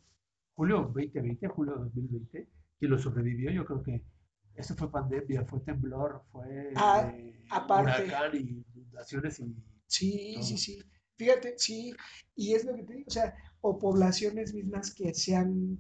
julio 0.62 0.92
2020, 0.94 1.48
julio 1.48 1.74
2020, 1.76 2.48
quien 2.78 2.92
lo 2.92 3.00
sobrevivió, 3.00 3.50
yo 3.50 3.66
creo 3.66 3.82
que 3.82 4.04
eso 4.54 4.76
fue 4.76 4.92
pandemia, 4.92 5.44
fue 5.46 5.60
temblor, 5.62 6.22
fue 6.32 6.72
Ah, 6.76 7.12
eh, 7.16 7.34
aparte. 7.50 8.04
huracán 8.04 8.36
y 8.36 8.64
inundaciones 8.76 9.40
y 9.40 9.56
Sí, 9.88 10.34
Todo. 10.36 10.44
sí, 10.44 10.58
sí. 10.60 10.84
Fíjate, 11.18 11.56
sí, 11.58 11.96
y 12.36 12.54
es 12.54 12.64
lo 12.64 12.76
que 12.76 12.84
te 12.84 12.94
digo, 12.94 13.06
o 13.08 13.12
sea, 13.12 13.34
o 13.62 13.80
poblaciones 13.80 14.54
mismas 14.54 14.94
que 14.94 15.16
se 15.16 15.36
han, 15.36 15.80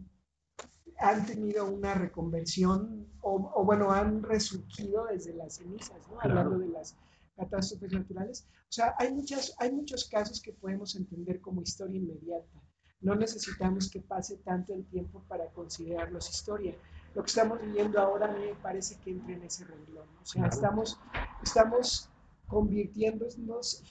han 0.98 1.26
tenido 1.28 1.72
una 1.72 1.94
reconversión, 1.94 3.08
o, 3.22 3.52
o 3.54 3.64
bueno, 3.64 3.92
han 3.92 4.24
resurgido 4.24 5.06
desde 5.06 5.36
las 5.36 5.58
cenizas, 5.58 6.00
¿no? 6.10 6.18
Claro. 6.18 6.40
Hablando 6.40 6.58
de 6.58 6.70
las 6.70 6.98
catástrofes 7.36 7.92
naturales. 7.92 8.48
O 8.64 8.72
sea, 8.72 8.96
hay, 8.98 9.14
muchas, 9.14 9.54
hay 9.60 9.72
muchos 9.72 10.10
casos 10.10 10.42
que 10.42 10.54
podemos 10.54 10.96
entender 10.96 11.40
como 11.40 11.62
historia 11.62 11.98
inmediata. 12.00 12.60
No 13.02 13.16
necesitamos 13.16 13.90
que 13.90 14.00
pase 14.00 14.38
tanto 14.38 14.74
el 14.74 14.86
tiempo 14.86 15.24
para 15.28 15.48
considerarlos 15.48 16.30
historia. 16.30 16.76
Lo 17.16 17.24
que 17.24 17.28
estamos 17.28 17.62
viviendo 17.62 18.00
ahora 18.00 18.28
a 18.28 18.32
mí 18.32 18.46
me 18.46 18.56
parece 18.56 18.98
que 19.00 19.12
entra 19.12 19.34
en 19.34 19.44
ese 19.44 19.66
renglón. 19.66 20.06
¿no? 20.14 20.22
O 20.22 20.26
sea, 20.26 20.44
Claro. 20.44 20.56
estamos, 20.56 21.00
estamos 21.44 22.10
convirtiéndonos 22.48 23.84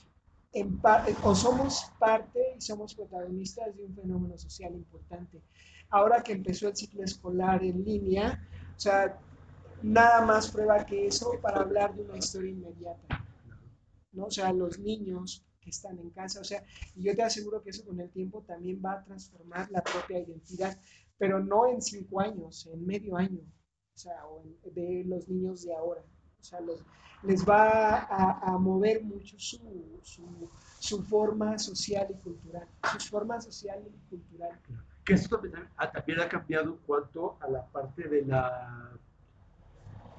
en 0.53 0.79
o 1.23 1.35
somos 1.35 1.91
parte 1.99 2.39
y 2.57 2.61
somos 2.61 2.93
protagonistas 2.93 3.75
de 3.75 3.85
un 3.85 3.95
fenómeno 3.95 4.37
social 4.37 4.73
importante. 4.73 5.41
Ahora 5.89 6.21
que 6.21 6.33
empezó 6.33 6.67
el 6.67 6.75
ciclo 6.75 7.03
escolar 7.03 7.63
en 7.63 7.83
línea, 7.83 8.47
o 8.75 8.79
sea, 8.79 9.17
nada 9.81 10.25
más 10.25 10.49
prueba 10.49 10.85
que 10.85 11.07
eso 11.07 11.31
para 11.41 11.61
hablar 11.61 11.95
de 11.95 12.03
una 12.03 12.17
historia 12.17 12.51
inmediata, 12.51 13.25
¿no? 14.11 14.25
O 14.25 14.31
sea, 14.31 14.51
los 14.51 14.77
niños 14.79 15.45
que 15.61 15.69
están 15.69 15.97
en 15.99 16.09
casa, 16.09 16.41
o 16.41 16.43
sea, 16.43 16.63
y 16.95 17.03
yo 17.03 17.15
te 17.15 17.23
aseguro 17.23 17.61
que 17.61 17.69
eso 17.69 17.85
con 17.85 17.99
el 17.99 18.09
tiempo 18.09 18.43
también 18.43 18.81
va 18.83 18.93
a 18.93 19.03
transformar 19.03 19.69
la 19.71 19.83
propia 19.83 20.19
identidad, 20.19 20.77
pero 21.17 21.39
no 21.39 21.67
en 21.67 21.81
cinco 21.81 22.19
años, 22.19 22.67
en 22.67 22.85
medio 22.85 23.15
año, 23.15 23.39
o 23.95 23.97
sea, 23.97 24.25
o 24.27 24.43
en- 24.43 24.73
de 24.73 25.03
los 25.05 25.27
niños 25.29 25.63
de 25.63 25.73
ahora, 25.75 26.01
o 26.01 26.43
sea, 26.43 26.59
los, 26.61 26.83
les 27.23 27.47
va 27.47 27.99
a, 27.99 28.53
a 28.53 28.57
mover 28.57 29.03
mucho 29.03 29.37
su, 29.37 29.99
su, 30.01 30.23
su 30.79 31.03
forma 31.03 31.59
social 31.59 32.07
y 32.09 32.15
cultural, 32.21 32.67
su 32.99 33.07
forma 33.09 33.39
social 33.39 33.79
y 33.87 34.09
cultural. 34.09 34.59
que 35.05 35.13
esto 35.13 35.39
también 35.39 35.67
ha, 35.77 35.91
también 35.91 36.19
ha 36.21 36.27
cambiado 36.29 36.71
en 36.71 36.77
cuanto 36.87 37.37
a 37.41 37.47
la 37.49 37.65
parte 37.67 38.07
de 38.07 38.25
la 38.25 38.97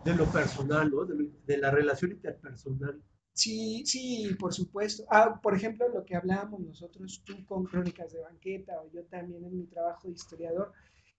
de 0.04 0.14
lo 0.14 0.26
personal, 0.26 0.90
¿no? 0.90 1.04
de, 1.04 1.30
de 1.46 1.56
la 1.58 1.70
relación 1.70 2.10
interpersonal. 2.12 3.00
Sí, 3.34 3.84
sí, 3.86 4.34
por 4.38 4.52
supuesto. 4.52 5.04
Ah, 5.10 5.40
por 5.42 5.54
ejemplo, 5.54 5.88
lo 5.88 6.04
que 6.04 6.16
hablábamos 6.16 6.60
nosotros, 6.60 7.22
tú 7.24 7.44
con 7.46 7.64
Crónicas 7.64 8.12
de 8.12 8.20
Banqueta 8.20 8.80
o 8.82 8.90
yo 8.92 9.04
también 9.04 9.44
en 9.44 9.56
mi 9.56 9.66
trabajo 9.66 10.08
de 10.08 10.14
historiador, 10.14 10.72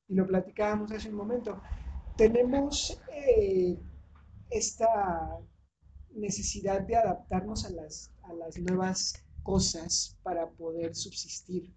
y 0.07 0.16
lo 0.16 0.28
platicábamos 0.28 0.91
hace 0.91 1.09
un 1.09 1.16
momento, 1.16 1.61
tenemos 2.16 2.99
eh, 3.11 3.78
esta 4.51 5.39
necesidad 6.16 6.82
de 6.82 6.95
adaptarnos 6.97 7.66
a 7.66 7.72
las, 7.72 8.11
a 8.24 8.34
las 8.34 8.57
nuevas 8.59 9.16
cosas 9.43 10.18
para 10.24 10.49
poder 10.49 10.95
subsistir. 10.95 11.74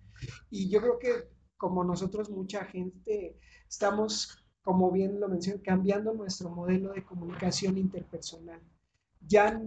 Y 0.50 0.68
yo 0.70 0.80
creo 0.80 0.98
que 0.98 1.28
como 1.56 1.84
nosotros, 1.84 2.30
mucha 2.30 2.64
gente, 2.66 3.38
estamos, 3.68 4.44
como 4.62 4.90
bien 4.90 5.18
lo 5.20 5.28
mencioné, 5.28 5.62
cambiando 5.62 6.12
nuestro 6.12 6.50
modelo 6.50 6.92
de 6.92 7.04
comunicación 7.04 7.78
interpersonal. 7.78 8.60
Ya, 9.26 9.58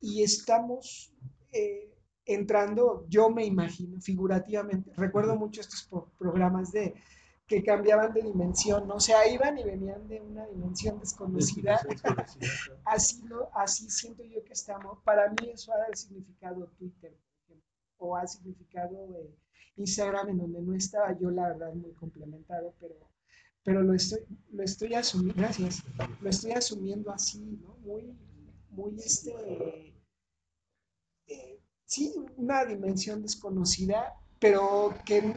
y 0.00 0.22
estamos 0.22 1.12
eh, 1.52 1.92
entrando, 2.24 3.06
yo 3.08 3.30
me 3.30 3.44
imagino, 3.44 4.00
figurativamente, 4.00 4.92
recuerdo 4.96 5.36
mucho 5.36 5.60
estos 5.60 5.84
pro- 5.84 6.10
programas 6.18 6.72
de 6.72 6.94
que 7.46 7.62
cambiaban 7.62 8.12
de 8.12 8.20
dimensión, 8.22 8.86
¿no? 8.86 8.96
o 8.96 9.00
sea, 9.00 9.26
iban 9.26 9.56
y 9.56 9.64
venían 9.64 10.06
de 10.06 10.20
una 10.20 10.46
dimensión 10.46 11.00
desconocida 11.00 11.80
así, 12.84 13.22
lo, 13.22 13.48
así 13.56 13.88
siento 13.90 14.22
yo 14.24 14.44
que 14.44 14.52
estamos. 14.52 14.98
Para 15.02 15.30
mí 15.30 15.48
eso 15.54 15.72
ha 15.72 15.96
significado 15.96 16.66
Twitter, 16.78 17.16
o 17.96 18.16
ha 18.16 18.26
significado 18.26 18.96
eh, 19.16 19.34
Instagram, 19.76 20.28
en 20.28 20.38
donde 20.38 20.60
no 20.60 20.74
estaba 20.74 21.18
yo, 21.18 21.30
la 21.30 21.48
verdad, 21.48 21.72
muy 21.72 21.92
complementado, 21.92 22.74
pero, 22.80 22.94
pero 23.64 23.82
lo 23.82 23.94
estoy, 23.94 24.20
lo 24.52 24.62
estoy 24.62 24.94
asumiendo, 24.94 25.40
gracias, 25.40 25.82
lo 26.20 26.28
estoy 26.28 26.52
asumiendo 26.52 27.10
así, 27.10 27.40
¿no? 27.62 27.76
Muy, 27.78 28.14
muy 28.70 28.96
este, 28.98 29.94
eh, 31.26 31.60
sí, 31.84 32.14
una 32.36 32.64
dimensión 32.64 33.22
desconocida, 33.22 34.14
pero 34.38 34.94
que, 35.04 35.34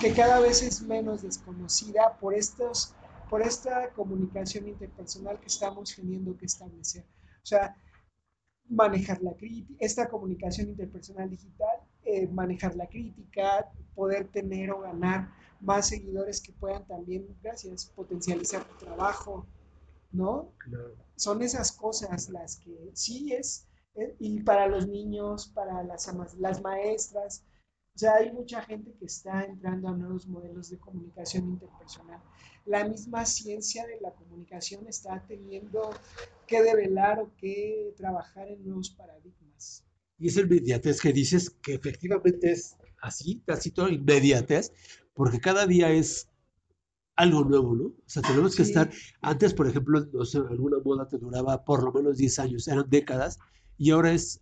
que 0.00 0.12
cada 0.12 0.40
vez 0.40 0.62
es 0.62 0.82
menos 0.82 1.22
desconocida 1.22 2.16
por 2.18 2.34
estos, 2.34 2.94
por 3.30 3.42
esta 3.42 3.92
comunicación 3.92 4.68
interpersonal 4.68 5.40
que 5.40 5.46
estamos 5.46 5.94
teniendo 5.94 6.36
que 6.36 6.46
establecer. 6.46 7.04
O 7.42 7.46
sea, 7.46 7.76
manejar 8.68 9.22
la 9.22 9.34
crítica, 9.34 9.74
esta 9.78 10.08
comunicación 10.08 10.68
interpersonal 10.68 11.30
digital, 11.30 11.80
eh, 12.04 12.26
manejar 12.28 12.74
la 12.76 12.86
crítica, 12.86 13.70
poder 13.94 14.28
tener 14.28 14.70
o 14.70 14.80
ganar 14.80 15.32
más 15.60 15.88
seguidores 15.88 16.40
que 16.40 16.52
puedan 16.52 16.86
también, 16.86 17.26
gracias, 17.42 17.86
potencializar 17.86 18.64
tu 18.64 18.84
trabajo, 18.84 19.46
¿no? 20.14 20.52
Claro. 20.58 20.94
Son 21.16 21.42
esas 21.42 21.72
cosas 21.72 22.28
las 22.30 22.56
que 22.56 22.90
sí 22.94 23.32
es, 23.32 23.66
eh, 23.96 24.16
y 24.18 24.40
para 24.40 24.66
los 24.66 24.88
niños, 24.88 25.48
para 25.54 25.82
las, 25.84 26.08
amas- 26.08 26.34
las 26.38 26.62
maestras, 26.62 27.44
o 27.94 27.98
sea, 27.98 28.14
hay 28.16 28.32
mucha 28.32 28.60
gente 28.62 28.92
que 28.98 29.04
está 29.06 29.44
entrando 29.44 29.88
a 29.88 29.92
nuevos 29.96 30.26
modelos 30.26 30.68
de 30.70 30.78
comunicación 30.78 31.44
interpersonal. 31.48 32.20
La 32.66 32.88
misma 32.88 33.24
ciencia 33.24 33.86
de 33.86 34.00
la 34.00 34.12
comunicación 34.12 34.88
está 34.88 35.24
teniendo 35.28 35.90
que 36.48 36.60
develar 36.62 37.20
o 37.20 37.32
que 37.36 37.94
trabajar 37.96 38.48
en 38.48 38.64
nuevos 38.64 38.90
paradigmas. 38.90 39.84
Y 40.18 40.26
es 40.26 40.36
el 40.36 40.46
inmediatez 40.46 41.00
que 41.00 41.12
dices 41.12 41.50
que 41.50 41.74
efectivamente 41.74 42.50
es 42.50 42.76
así, 43.00 43.42
casi 43.46 43.70
todo 43.70 43.88
inmediatez, 43.88 44.72
porque 45.12 45.38
cada 45.38 45.64
día 45.66 45.90
es 45.90 46.28
algo 47.16 47.44
nuevo, 47.44 47.74
¿no? 47.74 47.84
O 47.84 47.94
sea, 48.06 48.22
tenemos 48.22 48.56
que 48.56 48.64
Sí. 48.64 48.70
estar, 48.70 48.90
antes, 49.20 49.54
por 49.54 49.68
ejemplo, 49.68 50.04
no 50.12 50.24
sé, 50.24 50.38
alguna 50.38 50.78
moda 50.84 51.08
te 51.08 51.18
duraba 51.18 51.64
por 51.64 51.82
lo 51.84 51.92
menos 51.92 52.16
10 52.16 52.38
años, 52.38 52.66
eran 52.68 52.88
décadas, 52.88 53.38
y 53.78 53.90
ahora 53.90 54.12
es 54.12 54.40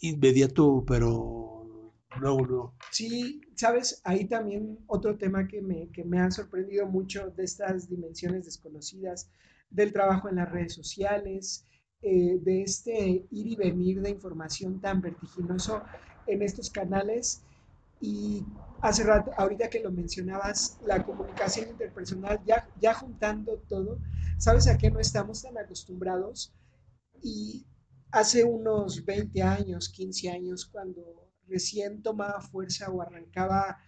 inmediato, 0.00 0.84
pero 0.86 1.92
nuevo, 2.20 2.46
nuevo. 2.46 2.74
Sí, 2.90 3.40
sabes, 3.56 4.00
ahí 4.04 4.26
también 4.26 4.78
otro 4.86 5.16
tema 5.16 5.46
que 5.48 5.60
me, 5.60 5.88
que 5.90 6.04
me 6.04 6.20
ha 6.20 6.30
sorprendido 6.30 6.86
mucho 6.86 7.30
de 7.30 7.44
estas 7.44 7.88
dimensiones 7.88 8.44
desconocidas 8.44 9.30
del 9.70 9.92
trabajo 9.92 10.28
en 10.28 10.36
las 10.36 10.50
redes 10.50 10.74
sociales, 10.74 11.66
eh, 12.02 12.38
de 12.40 12.62
este 12.62 13.26
ir 13.30 13.46
y 13.48 13.56
venir 13.56 14.00
de 14.00 14.10
información 14.10 14.80
tan 14.80 15.00
vertiginoso 15.00 15.82
en 16.26 16.42
estos 16.42 16.70
canales. 16.70 17.42
Y 18.00 18.44
hace 18.80 19.04
rato, 19.04 19.32
ahorita 19.36 19.68
que 19.68 19.80
lo 19.80 19.90
mencionabas, 19.90 20.78
la 20.84 21.04
comunicación 21.04 21.70
interpersonal, 21.70 22.40
ya, 22.44 22.68
ya 22.80 22.94
juntando 22.94 23.58
todo, 23.68 23.98
¿sabes 24.38 24.66
a 24.68 24.78
qué 24.78 24.90
no 24.90 25.00
estamos 25.00 25.42
tan 25.42 25.58
acostumbrados? 25.58 26.54
Y 27.22 27.66
hace 28.10 28.44
unos 28.44 29.04
20 29.04 29.42
años, 29.42 29.88
15 29.88 30.30
años, 30.30 30.66
cuando 30.66 31.32
recién 31.46 32.02
tomaba 32.02 32.40
fuerza 32.40 32.90
o 32.90 33.02
arrancaba 33.02 33.78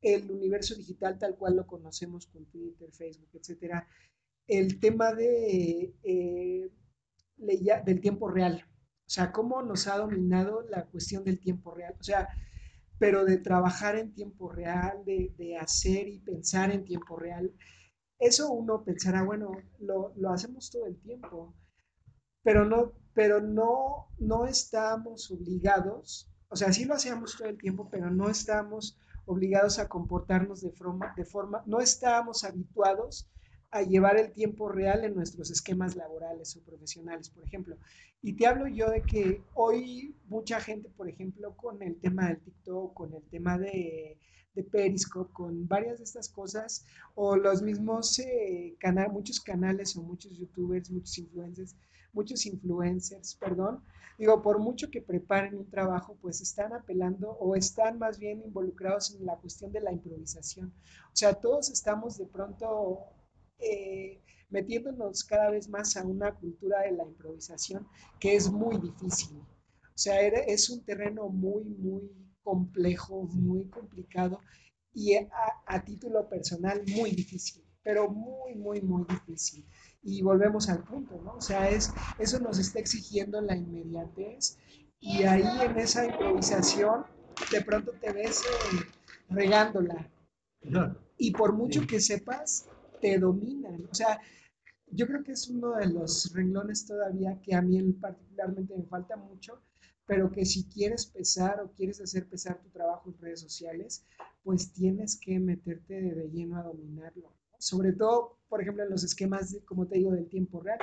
el 0.00 0.30
universo 0.30 0.74
digital 0.74 1.18
tal 1.18 1.36
cual 1.36 1.56
lo 1.56 1.66
conocemos 1.66 2.26
con 2.26 2.44
Twitter, 2.46 2.90
Facebook, 2.92 3.30
etcétera, 3.32 3.88
el 4.46 4.78
tema 4.78 5.12
de, 5.12 5.94
eh, 6.02 6.70
del 7.36 8.00
tiempo 8.00 8.28
real. 8.28 8.64
O 9.06 9.10
sea, 9.10 9.32
cómo 9.32 9.62
nos 9.62 9.86
ha 9.86 9.96
dominado 9.98 10.62
la 10.68 10.84
cuestión 10.86 11.24
del 11.24 11.40
tiempo 11.40 11.74
real. 11.74 11.94
O 11.98 12.02
sea, 12.02 12.28
pero 12.98 13.24
de 13.24 13.38
trabajar 13.38 13.96
en 13.96 14.12
tiempo 14.12 14.50
real, 14.50 15.04
de, 15.04 15.34
de 15.36 15.56
hacer 15.56 16.08
y 16.08 16.20
pensar 16.20 16.70
en 16.70 16.84
tiempo 16.84 17.16
real. 17.16 17.52
Eso 18.18 18.50
uno 18.50 18.82
pensará, 18.84 19.22
bueno, 19.22 19.52
lo, 19.78 20.12
lo 20.16 20.30
hacemos 20.30 20.70
todo 20.70 20.86
el 20.86 20.98
tiempo, 21.00 21.54
pero 22.42 22.64
no, 22.64 22.92
pero 23.12 23.40
no, 23.40 24.08
no 24.18 24.46
estamos 24.46 25.30
obligados, 25.30 26.30
o 26.48 26.56
sea, 26.56 26.72
sí 26.72 26.84
lo 26.84 26.94
hacíamos 26.94 27.36
todo 27.36 27.48
el 27.48 27.58
tiempo, 27.58 27.88
pero 27.90 28.10
no 28.10 28.30
estamos 28.30 28.98
obligados 29.26 29.78
a 29.78 29.88
comportarnos 29.88 30.62
de 30.62 30.70
forma, 30.70 31.12
de 31.16 31.24
forma, 31.24 31.62
no 31.66 31.80
estábamos 31.80 32.44
habituados 32.44 33.28
a 33.70 33.82
llevar 33.82 34.18
el 34.18 34.32
tiempo 34.32 34.68
real 34.68 35.04
en 35.04 35.14
nuestros 35.14 35.50
esquemas 35.50 35.96
laborales 35.96 36.56
o 36.56 36.60
profesionales, 36.60 37.30
por 37.30 37.44
ejemplo. 37.44 37.76
Y 38.22 38.34
te 38.34 38.46
hablo 38.46 38.66
yo 38.68 38.90
de 38.90 39.02
que 39.02 39.42
hoy 39.54 40.14
mucha 40.28 40.60
gente, 40.60 40.88
por 40.90 41.08
ejemplo, 41.08 41.56
con 41.56 41.82
el 41.82 41.96
tema 41.96 42.28
del 42.28 42.40
TikTok, 42.40 42.94
con 42.94 43.14
el 43.14 43.22
tema 43.24 43.58
de, 43.58 44.18
de 44.54 44.62
Periscope, 44.64 45.32
con 45.32 45.68
varias 45.68 45.98
de 45.98 46.04
estas 46.04 46.28
cosas, 46.28 46.84
o 47.14 47.36
los 47.36 47.62
mismos 47.62 48.18
eh, 48.18 48.74
canales, 48.80 49.12
muchos 49.12 49.40
canales 49.40 49.96
o 49.96 50.02
muchos 50.02 50.36
youtubers, 50.36 50.90
muchos 50.90 51.18
influencers, 51.18 51.76
muchos 52.12 52.46
influencers, 52.46 53.34
perdón, 53.34 53.82
digo, 54.18 54.42
por 54.42 54.58
mucho 54.58 54.90
que 54.90 55.02
preparen 55.02 55.56
un 55.56 55.68
trabajo, 55.68 56.16
pues 56.22 56.40
están 56.40 56.72
apelando 56.72 57.32
o 57.32 57.54
están 57.54 57.98
más 57.98 58.18
bien 58.18 58.42
involucrados 58.42 59.14
en 59.14 59.26
la 59.26 59.36
cuestión 59.36 59.70
de 59.72 59.82
la 59.82 59.92
improvisación. 59.92 60.72
O 61.12 61.16
sea, 61.16 61.34
todos 61.34 61.70
estamos 61.70 62.16
de 62.16 62.24
pronto 62.24 63.00
eh, 63.58 64.22
metiéndonos 64.50 65.24
cada 65.24 65.50
vez 65.50 65.68
más 65.68 65.96
a 65.96 66.04
una 66.04 66.34
cultura 66.34 66.82
de 66.82 66.92
la 66.92 67.04
improvisación 67.04 67.86
que 68.20 68.36
es 68.36 68.50
muy 68.50 68.78
difícil. 68.78 69.38
O 69.38 69.98
sea, 69.98 70.20
es 70.20 70.70
un 70.70 70.84
terreno 70.84 71.28
muy, 71.28 71.64
muy 71.64 72.10
complejo, 72.42 73.24
muy 73.24 73.68
complicado 73.68 74.40
y 74.92 75.14
a, 75.14 75.28
a 75.66 75.84
título 75.84 76.28
personal 76.28 76.82
muy 76.94 77.10
difícil, 77.10 77.64
pero 77.82 78.08
muy, 78.08 78.54
muy, 78.54 78.80
muy 78.80 79.04
difícil. 79.04 79.66
Y 80.02 80.22
volvemos 80.22 80.68
al 80.68 80.84
punto, 80.84 81.20
¿no? 81.22 81.34
O 81.34 81.40
sea, 81.40 81.68
es, 81.68 81.92
eso 82.18 82.38
nos 82.38 82.58
está 82.58 82.78
exigiendo 82.78 83.40
la 83.40 83.56
inmediatez 83.56 84.58
y 85.00 85.24
ahí 85.24 85.44
en 85.62 85.78
esa 85.78 86.06
improvisación 86.06 87.04
de 87.50 87.60
pronto 87.62 87.92
te 88.00 88.12
ves 88.12 88.42
eh, 88.42 88.80
regándola 89.28 90.10
y 91.18 91.30
por 91.32 91.52
mucho 91.52 91.86
que 91.86 92.00
sepas, 92.00 92.66
te 93.00 93.18
dominan. 93.18 93.86
O 93.90 93.94
sea, 93.94 94.20
yo 94.88 95.06
creo 95.06 95.22
que 95.22 95.32
es 95.32 95.48
uno 95.48 95.72
de 95.76 95.86
los 95.86 96.32
renglones 96.32 96.86
todavía 96.86 97.40
que 97.42 97.54
a 97.54 97.62
mí 97.62 97.78
en 97.78 97.98
particularmente 97.98 98.76
me 98.76 98.84
falta 98.84 99.16
mucho, 99.16 99.60
pero 100.06 100.30
que 100.30 100.44
si 100.44 100.68
quieres 100.68 101.06
pesar 101.06 101.60
o 101.60 101.72
quieres 101.72 102.00
hacer 102.00 102.28
pesar 102.28 102.60
tu 102.62 102.68
trabajo 102.70 103.10
en 103.10 103.18
redes 103.18 103.40
sociales, 103.40 104.04
pues 104.44 104.72
tienes 104.72 105.16
que 105.16 105.38
meterte 105.40 106.00
de, 106.00 106.30
lleno 106.30 106.56
a 106.56 106.62
dominarlo. 106.62 107.32
Sobre 107.58 107.92
todo, 107.92 108.38
por 108.48 108.60
ejemplo, 108.60 108.84
en 108.84 108.90
los 108.90 109.02
esquemas, 109.02 109.52
de, 109.52 109.64
como 109.64 109.86
te 109.86 109.98
digo, 109.98 110.12
del 110.12 110.28
tiempo 110.28 110.60
real. 110.60 110.78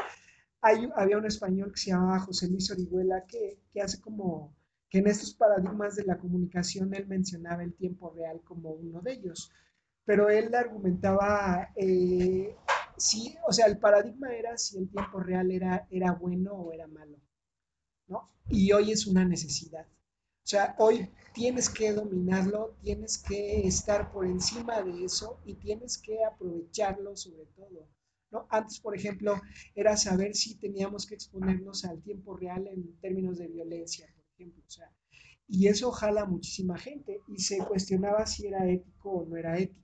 Hay, 0.61 0.89
había 0.95 1.17
un 1.17 1.25
español 1.25 1.71
que 1.71 1.79
se 1.79 1.91
llamaba 1.91 2.19
José 2.19 2.49
Luis 2.49 2.71
Orihuela 2.71 3.25
que, 3.25 3.59
que 3.71 3.81
hace 3.81 4.01
como 4.01 4.55
que 4.89 4.99
en 4.99 5.07
estos 5.07 5.33
paradigmas 5.33 5.95
de 5.95 6.03
la 6.03 6.17
comunicación 6.17 6.93
él 6.93 7.07
mencionaba 7.07 7.63
el 7.63 7.73
tiempo 7.73 8.11
real 8.11 8.41
como 8.43 8.71
uno 8.71 9.01
de 9.01 9.13
ellos 9.13 9.51
pero 10.05 10.29
él 10.29 10.53
argumentaba, 10.53 11.71
eh, 11.75 12.55
sí, 12.97 13.35
o 13.47 13.53
sea, 13.53 13.67
el 13.67 13.77
paradigma 13.77 14.33
era 14.33 14.57
si 14.57 14.77
el 14.77 14.89
tiempo 14.89 15.19
real 15.19 15.51
era, 15.51 15.87
era 15.89 16.11
bueno 16.13 16.53
o 16.53 16.71
era 16.73 16.87
malo, 16.87 17.17
¿no? 18.07 18.29
Y 18.49 18.71
hoy 18.71 18.91
es 18.91 19.07
una 19.07 19.25
necesidad. 19.25 19.87
O 19.87 20.45
sea, 20.45 20.75
hoy 20.77 21.09
tienes 21.33 21.69
que 21.69 21.93
dominarlo, 21.93 22.75
tienes 22.81 23.17
que 23.17 23.65
estar 23.65 24.11
por 24.11 24.25
encima 24.25 24.81
de 24.81 25.05
eso 25.05 25.39
y 25.45 25.55
tienes 25.55 25.97
que 25.97 26.23
aprovecharlo 26.25 27.15
sobre 27.15 27.45
todo. 27.55 27.87
¿no? 28.29 28.45
Antes, 28.49 28.79
por 28.81 28.95
ejemplo, 28.95 29.39
era 29.73 29.95
saber 29.95 30.35
si 30.35 30.55
teníamos 30.55 31.05
que 31.05 31.15
exponernos 31.15 31.85
al 31.85 32.01
tiempo 32.01 32.35
real 32.35 32.67
en 32.67 32.99
términos 32.99 33.37
de 33.37 33.47
violencia, 33.47 34.05
por 34.13 34.25
ejemplo. 34.33 34.63
O 34.67 34.69
sea, 34.69 34.91
y 35.47 35.67
eso 35.67 35.91
jala 35.91 36.25
muchísima 36.25 36.77
gente 36.77 37.21
y 37.27 37.39
se 37.39 37.59
cuestionaba 37.59 38.25
si 38.25 38.47
era 38.47 38.67
ético 38.69 39.11
o 39.11 39.25
no 39.25 39.37
era 39.37 39.57
ético. 39.57 39.83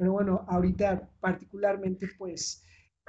Pero 0.00 0.12
bueno, 0.12 0.46
ahorita 0.48 1.10
particularmente 1.20 2.08
pues 2.16 2.64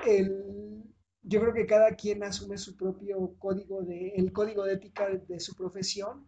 el, 0.06 0.84
yo 1.22 1.40
creo 1.40 1.54
que 1.54 1.66
cada 1.66 1.96
quien 1.96 2.22
asume 2.22 2.58
su 2.58 2.76
propio 2.76 3.34
código 3.40 3.82
de, 3.82 4.10
el 4.18 4.34
código 4.34 4.66
de 4.66 4.74
ética 4.74 5.08
de, 5.08 5.40
su 5.40 5.56
profesión 5.56 6.28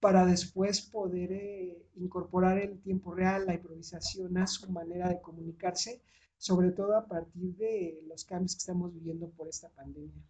para 0.00 0.26
después 0.26 0.82
poder 0.82 1.32
eh, 1.32 1.86
incorporar 1.96 2.58
el 2.58 2.78
tiempo 2.82 3.14
real, 3.14 3.46
la 3.46 3.54
improvisación 3.54 4.36
a 4.36 4.46
su 4.46 4.70
manera 4.70 5.08
de 5.08 5.18
comunicarse, 5.22 6.02
sobre 6.36 6.72
todo 6.72 6.94
a 6.94 7.06
partir 7.06 7.56
de 7.56 7.98
los 8.06 8.26
cambios 8.26 8.52
que 8.54 8.58
estamos 8.58 8.92
viviendo 8.92 9.30
por 9.30 9.48
esta 9.48 9.70
pandemia. 9.70 10.22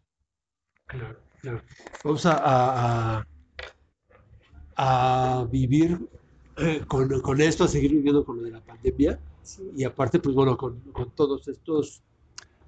Claro, 0.87 1.19
claro. 1.41 1.61
Vamos 2.05 2.25
a- 2.27 3.27
a 4.77 5.49
vivir 5.51 5.99
eh, 6.57 6.83
con, 6.87 7.21
con 7.21 7.41
esto, 7.41 7.65
a 7.65 7.69
seguir 7.69 7.91
viviendo 7.91 8.25
con 8.25 8.37
lo 8.37 8.43
de 8.45 8.53
la 8.53 8.61
pandemia 8.61 9.19
Sí. 9.43 9.73
y 9.75 9.85
aparte, 9.85 10.19
pues 10.21 10.35
bueno, 10.35 10.57
con, 10.57 10.81
con 10.93 11.11
todos 11.15 11.49
estos 11.49 12.03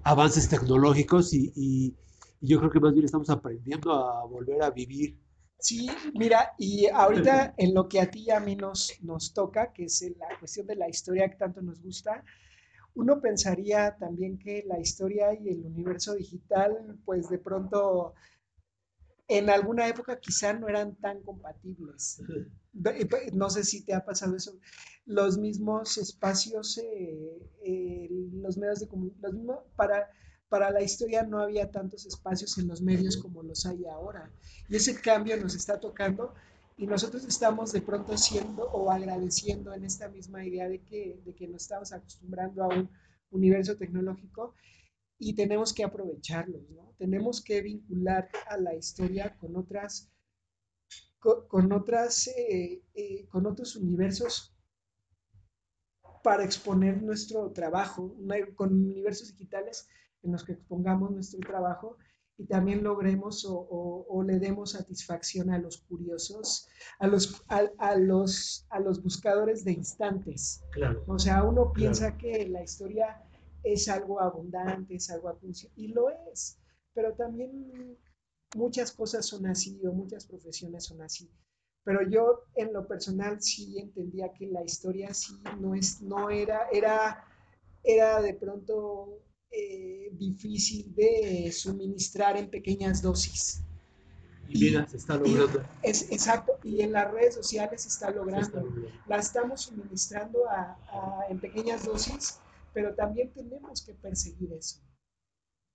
avances 0.03 0.49
tecnológicos 0.49 1.33
y, 1.33 1.51
y- 1.55 1.95
y 2.41 2.49
yo 2.49 2.59
creo 2.59 2.71
que 2.71 2.79
más 2.81 2.93
bien 2.93 3.05
estamos 3.05 3.29
aprendiendo 3.29 3.93
a 3.93 4.25
volver 4.25 4.63
a 4.63 4.71
vivir. 4.71 5.19
Sí, 5.57 5.89
mira, 6.13 6.53
y 6.59 6.87
ahorita 6.87 7.53
en 7.57 7.73
lo 7.73 7.87
que 7.89 7.99
a 7.99 8.09
ti 8.11 8.25
y 8.27 8.31
a 8.31 8.39
mí 8.39 8.55
nos, 8.55 8.93
nos 9.01 9.33
toca, 9.33 9.73
que 9.73 9.85
es 9.85 10.01
la 10.17 10.27
cuestión 10.39 10.67
de 10.67 10.75
la 10.75 10.87
historia 10.89 11.29
que 11.29 11.37
tanto 11.37 11.61
nos 11.61 11.81
gusta, 11.81 12.23
uno 12.95 13.21
pensaría 13.21 13.95
también 13.97 14.37
que 14.39 14.63
la 14.67 14.79
historia 14.79 15.33
y 15.33 15.49
el 15.49 15.65
universo 15.65 16.15
digital, 16.15 16.99
pues 17.05 17.29
de 17.29 17.39
pronto 17.39 18.13
en 19.27 19.49
alguna 19.49 19.87
época 19.87 20.19
quizá 20.19 20.53
no 20.53 20.67
eran 20.67 20.95
tan 20.95 21.21
compatibles. 21.21 22.21
No 23.33 23.49
sé 23.49 23.63
si 23.63 23.83
te 23.83 23.93
ha 23.93 24.05
pasado 24.05 24.35
eso. 24.35 24.57
Los 25.05 25.37
mismos 25.37 25.97
espacios, 25.97 26.77
eh, 26.77 27.39
eh, 27.63 28.09
los 28.33 28.57
medios 28.57 28.79
de 28.79 28.87
comunicación, 28.87 29.47
para, 29.75 30.09
para 30.49 30.71
la 30.71 30.81
historia 30.81 31.23
no 31.23 31.39
había 31.39 31.71
tantos 31.71 32.05
espacios 32.05 32.57
en 32.57 32.67
los 32.67 32.81
medios 32.81 33.17
como 33.17 33.41
los 33.41 33.65
hay 33.65 33.85
ahora. 33.85 34.31
Y 34.69 34.75
ese 34.75 34.99
cambio 34.99 35.37
nos 35.37 35.55
está 35.55 35.79
tocando 35.79 36.33
y 36.77 36.85
nosotros 36.85 37.23
estamos 37.25 37.71
de 37.71 37.81
pronto 37.81 38.17
siendo 38.17 38.63
o 38.65 38.91
agradeciendo 38.91 39.73
en 39.73 39.85
esta 39.85 40.09
misma 40.09 40.45
idea 40.45 40.67
de 40.67 40.81
que, 40.81 41.21
de 41.25 41.33
que 41.33 41.47
nos 41.47 41.63
estamos 41.63 41.93
acostumbrando 41.93 42.63
a 42.63 42.67
un 42.67 42.89
universo 43.31 43.77
tecnológico 43.77 44.53
y 45.17 45.33
tenemos 45.35 45.73
que 45.73 45.83
aprovecharlos, 45.83 46.69
¿no? 46.69 46.93
Tenemos 46.97 47.41
que 47.43 47.61
vincular 47.61 48.29
a 48.47 48.57
la 48.57 48.75
historia 48.75 49.35
con 49.37 49.55
otras, 49.55 50.11
co- 51.19 51.47
con, 51.47 51.71
otras, 51.71 52.27
eh, 52.27 52.81
eh, 52.93 53.27
con 53.27 53.45
otros 53.45 53.75
universos 53.75 54.53
para 56.23 56.43
exponer 56.43 57.01
nuestro 57.01 57.51
trabajo, 57.51 58.03
una- 58.17 58.45
con 58.55 58.73
universos 58.73 59.29
digitales 59.31 59.87
en 60.23 60.31
los 60.31 60.43
que 60.43 60.53
expongamos 60.53 61.11
nuestro 61.11 61.39
trabajo 61.39 61.97
y 62.37 62.45
también 62.47 62.83
logremos 62.83 63.45
o, 63.45 63.55
o- 63.57 64.05
o 64.09 64.23
le 64.23 64.39
demos 64.39 64.71
satisfacción 64.71 65.51
a 65.51 65.59
los 65.59 65.77
curiosos, 65.83 66.67
a 66.99 67.07
los, 67.07 67.41
a, 67.47 67.69
a 67.77 67.95
los, 67.95 68.65
a 68.69 68.79
los 68.79 69.01
buscadores 69.03 69.63
de 69.63 69.71
instantes. 69.73 70.63
Claro. 70.71 71.03
O 71.07 71.19
sea, 71.19 71.43
uno 71.43 71.71
piensa 71.71 72.17
que 72.17 72.47
la 72.49 72.63
historia 72.63 73.21
es 73.65 73.89
algo 73.89 74.21
abundante, 74.21 74.95
es 74.95 75.09
algo 75.09 75.29
acucio, 75.29 75.69
y 75.75 75.87
lo 75.89 76.09
es, 76.31 76.57
pero 76.93 77.13
también 77.13 77.97
muchas 78.55 78.91
cosas 78.91 79.25
son 79.25 79.47
así 79.47 79.79
o 79.85 79.91
muchas 79.91 80.25
profesiones 80.25 80.85
son 80.85 81.01
así. 81.01 81.29
Pero 81.83 82.07
yo 82.09 82.43
en 82.55 82.73
lo 82.73 82.87
personal 82.87 83.41
sí 83.41 83.77
entendía 83.79 84.31
que 84.33 84.47
la 84.47 84.63
historia 84.63 85.13
sí 85.13 85.33
no, 85.59 85.75
es, 85.75 86.01
no 86.01 86.29
era, 86.29 86.67
era, 86.71 87.23
era 87.83 88.21
de 88.21 88.33
pronto 88.33 89.19
eh, 89.51 90.09
difícil 90.13 90.93
de 90.95 91.51
suministrar 91.51 92.37
en 92.37 92.49
pequeñas 92.49 93.01
dosis. 93.01 93.61
Y 94.49 94.59
mira, 94.59 94.87
se 94.87 94.97
está 94.97 95.15
logrando. 95.17 95.63
Es 95.83 96.11
exacto, 96.11 96.53
y 96.63 96.81
en 96.81 96.91
las 96.91 97.11
redes 97.11 97.35
sociales 97.35 97.81
se 97.83 97.89
está 97.89 98.07
se 98.07 98.11
está 98.13 98.19
logrando 98.23 98.61
logrando. 98.61 98.89
la 99.07 99.17
estamos 99.17 99.61
suministrando 99.61 100.47
a- 100.49 100.77
a- 100.87 101.25
en 101.29 101.39
pequeñas 101.39 101.85
dosis, 101.85 102.39
pero 102.75 102.93
también 102.93 103.33
tenemos 103.33 103.83
que 103.83 103.93
perseguir 103.95 104.51
eso, 104.53 104.79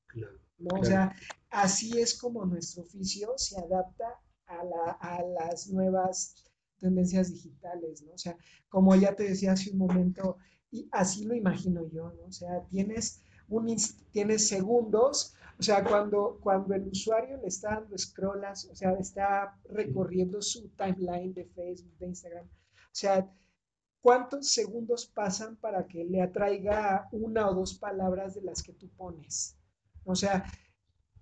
Claro. 0.07 0.39
¿no? 0.59 0.75
O 0.77 0.81
Claro. 0.81 0.85
sea, 0.85 1.17
así 1.51 1.99
es 1.99 2.17
como 2.19 2.45
nuestro 2.47 2.83
oficio 2.85 3.33
se 3.37 3.59
adapta 3.59 4.21
a, 4.47 4.63
la- 4.65 4.93
a 5.01 5.23
las 5.23 5.69
nuevas 5.69 6.35
tendencias 6.79 7.31
digitales, 7.33 8.03
¿no? 8.03 8.13
O 8.13 8.19
sea, 8.19 8.37
como 8.69 8.95
ya 8.97 9.17
te 9.17 9.25
decía 9.25 9.53
hace 9.53 9.71
un 9.73 9.79
momento, 9.79 10.37
y 10.71 10.89
así 10.93 11.25
lo 11.25 11.35
imagino 11.35 11.89
yo, 11.89 12.13
¿no? 12.13 12.25
O 12.25 12.33
sea, 12.33 12.65
tienes, 12.71 13.23
un, 13.49 13.75
tienes 14.13 14.47
segundos, 14.49 15.35
o 15.59 15.63
sea, 15.63 15.85
cuando, 15.85 16.39
cuando 16.43 16.75
el 16.75 16.87
usuario 16.89 17.37
le 17.39 17.49
está 17.49 17.81
dando 17.81 17.97
scrollas, 17.99 18.65
o 18.67 18.75
sea, 18.75 18.93
está 18.93 19.59
recorriendo 19.69 20.41
su 20.43 20.69
timeline 20.71 21.33
de 21.35 21.45
Facebook, 21.47 21.97
de 21.99 22.07
Instagram, 22.07 22.47
o 22.47 22.95
sea, 23.03 23.31
¿cuántos 24.03 24.49
segundos 24.53 25.07
pasan 25.07 25.57
para 25.57 25.87
que 25.87 26.05
le 26.05 26.23
atraiga 26.23 27.09
una 27.13 27.49
o 27.49 27.55
dos 27.55 27.75
palabras 27.75 28.35
de 28.35 28.43
las 28.43 28.63
que 28.63 28.73
tú 28.73 28.89
pones? 28.97 29.57
O 30.05 30.15
sea, 30.15 30.45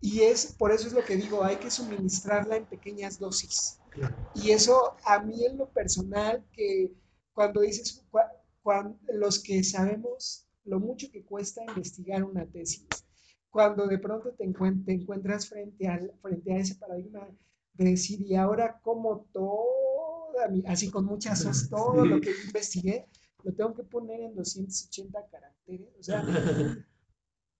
y 0.01 0.20
es, 0.20 0.55
por 0.59 0.70
eso 0.72 0.87
es 0.87 0.93
lo 0.93 1.05
que 1.05 1.16
digo, 1.16 1.43
hay 1.43 1.57
que 1.57 1.70
suministrarla 1.70 2.57
en 2.57 2.66
pequeñas 2.66 3.18
dosis. 3.18 3.81
Claro. 3.91 4.14
Y 4.35 4.53
eso 4.53 4.95
a 5.05 5.18
mí 5.20 5.45
en 5.45 5.59
lo 5.59 5.68
personal, 5.70 6.45
que 6.53 6.93
cuando 7.33 7.61
dices, 7.62 8.05
cua- 8.11 8.31
los 9.12 9.43
que 9.43 9.64
sabemos 9.64 10.47
lo 10.64 10.79
mucho 10.79 11.11
que 11.11 11.24
cuesta 11.24 11.62
investigar 11.64 12.22
una 12.22 12.45
tesis, 12.47 12.87
cuando 13.51 13.87
de 13.87 13.99
pronto 13.99 14.33
te, 14.35 14.45
encuent- 14.45 14.85
te 14.85 14.93
encuentras 14.93 15.49
frente, 15.49 15.89
al, 15.89 16.12
frente 16.20 16.53
a 16.53 16.59
ese 16.59 16.74
paradigma 16.76 17.26
de 17.72 17.85
decir, 17.87 18.20
y 18.20 18.35
ahora 18.37 18.79
como 18.83 19.26
toda 19.33 19.57
mi, 19.57 19.97
así 20.66 20.91
con 20.91 21.05
muchas 21.05 21.45
os, 21.47 21.68
todo 21.70 22.05
lo 22.05 22.20
que 22.20 22.30
investigué, 22.47 23.07
lo 23.45 23.53
tengo 23.55 23.74
que 23.74 23.82
poner 23.84 24.20
en 24.20 24.34
280 24.34 25.18
caracteres, 25.30 25.89
o 25.99 26.03
sea, 26.03 26.22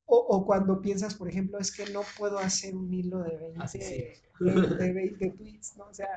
o, 0.07 0.17
o 0.17 0.47
cuando 0.47 0.81
piensas, 0.81 1.15
por 1.15 1.29
ejemplo, 1.29 1.59
es 1.59 1.71
que 1.75 1.87
no 1.91 2.01
puedo 2.17 2.39
hacer 2.39 2.75
un 2.75 2.93
hilo 2.93 3.19
de 3.23 3.37
20, 3.37 3.61
Así 3.63 3.79
es. 3.79 4.23
de, 4.41 4.53
de 4.77 4.93
20 4.93 5.31
tweets, 5.31 5.77
¿no? 5.77 5.85
O 5.87 5.95
sea, 5.95 6.09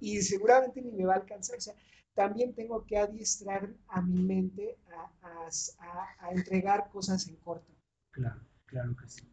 y 0.00 0.20
seguramente 0.22 0.80
ni 0.80 0.92
me 0.92 1.04
va 1.04 1.14
a 1.14 1.16
alcanzar. 1.18 1.58
O 1.58 1.60
sea, 1.60 1.74
también 2.14 2.54
tengo 2.54 2.84
que 2.86 2.96
adiestrar 2.96 3.68
a 3.88 4.00
mi 4.00 4.22
mente 4.22 4.78
a, 4.90 5.26
a- 5.26 5.48
a- 5.80 6.26
a 6.26 6.32
entregar 6.32 6.88
cosas 6.90 7.28
en 7.28 7.36
corto. 7.36 7.72
Claro, 8.12 8.40
claro 8.66 8.94
que 8.96 9.08
sí. 9.08 9.28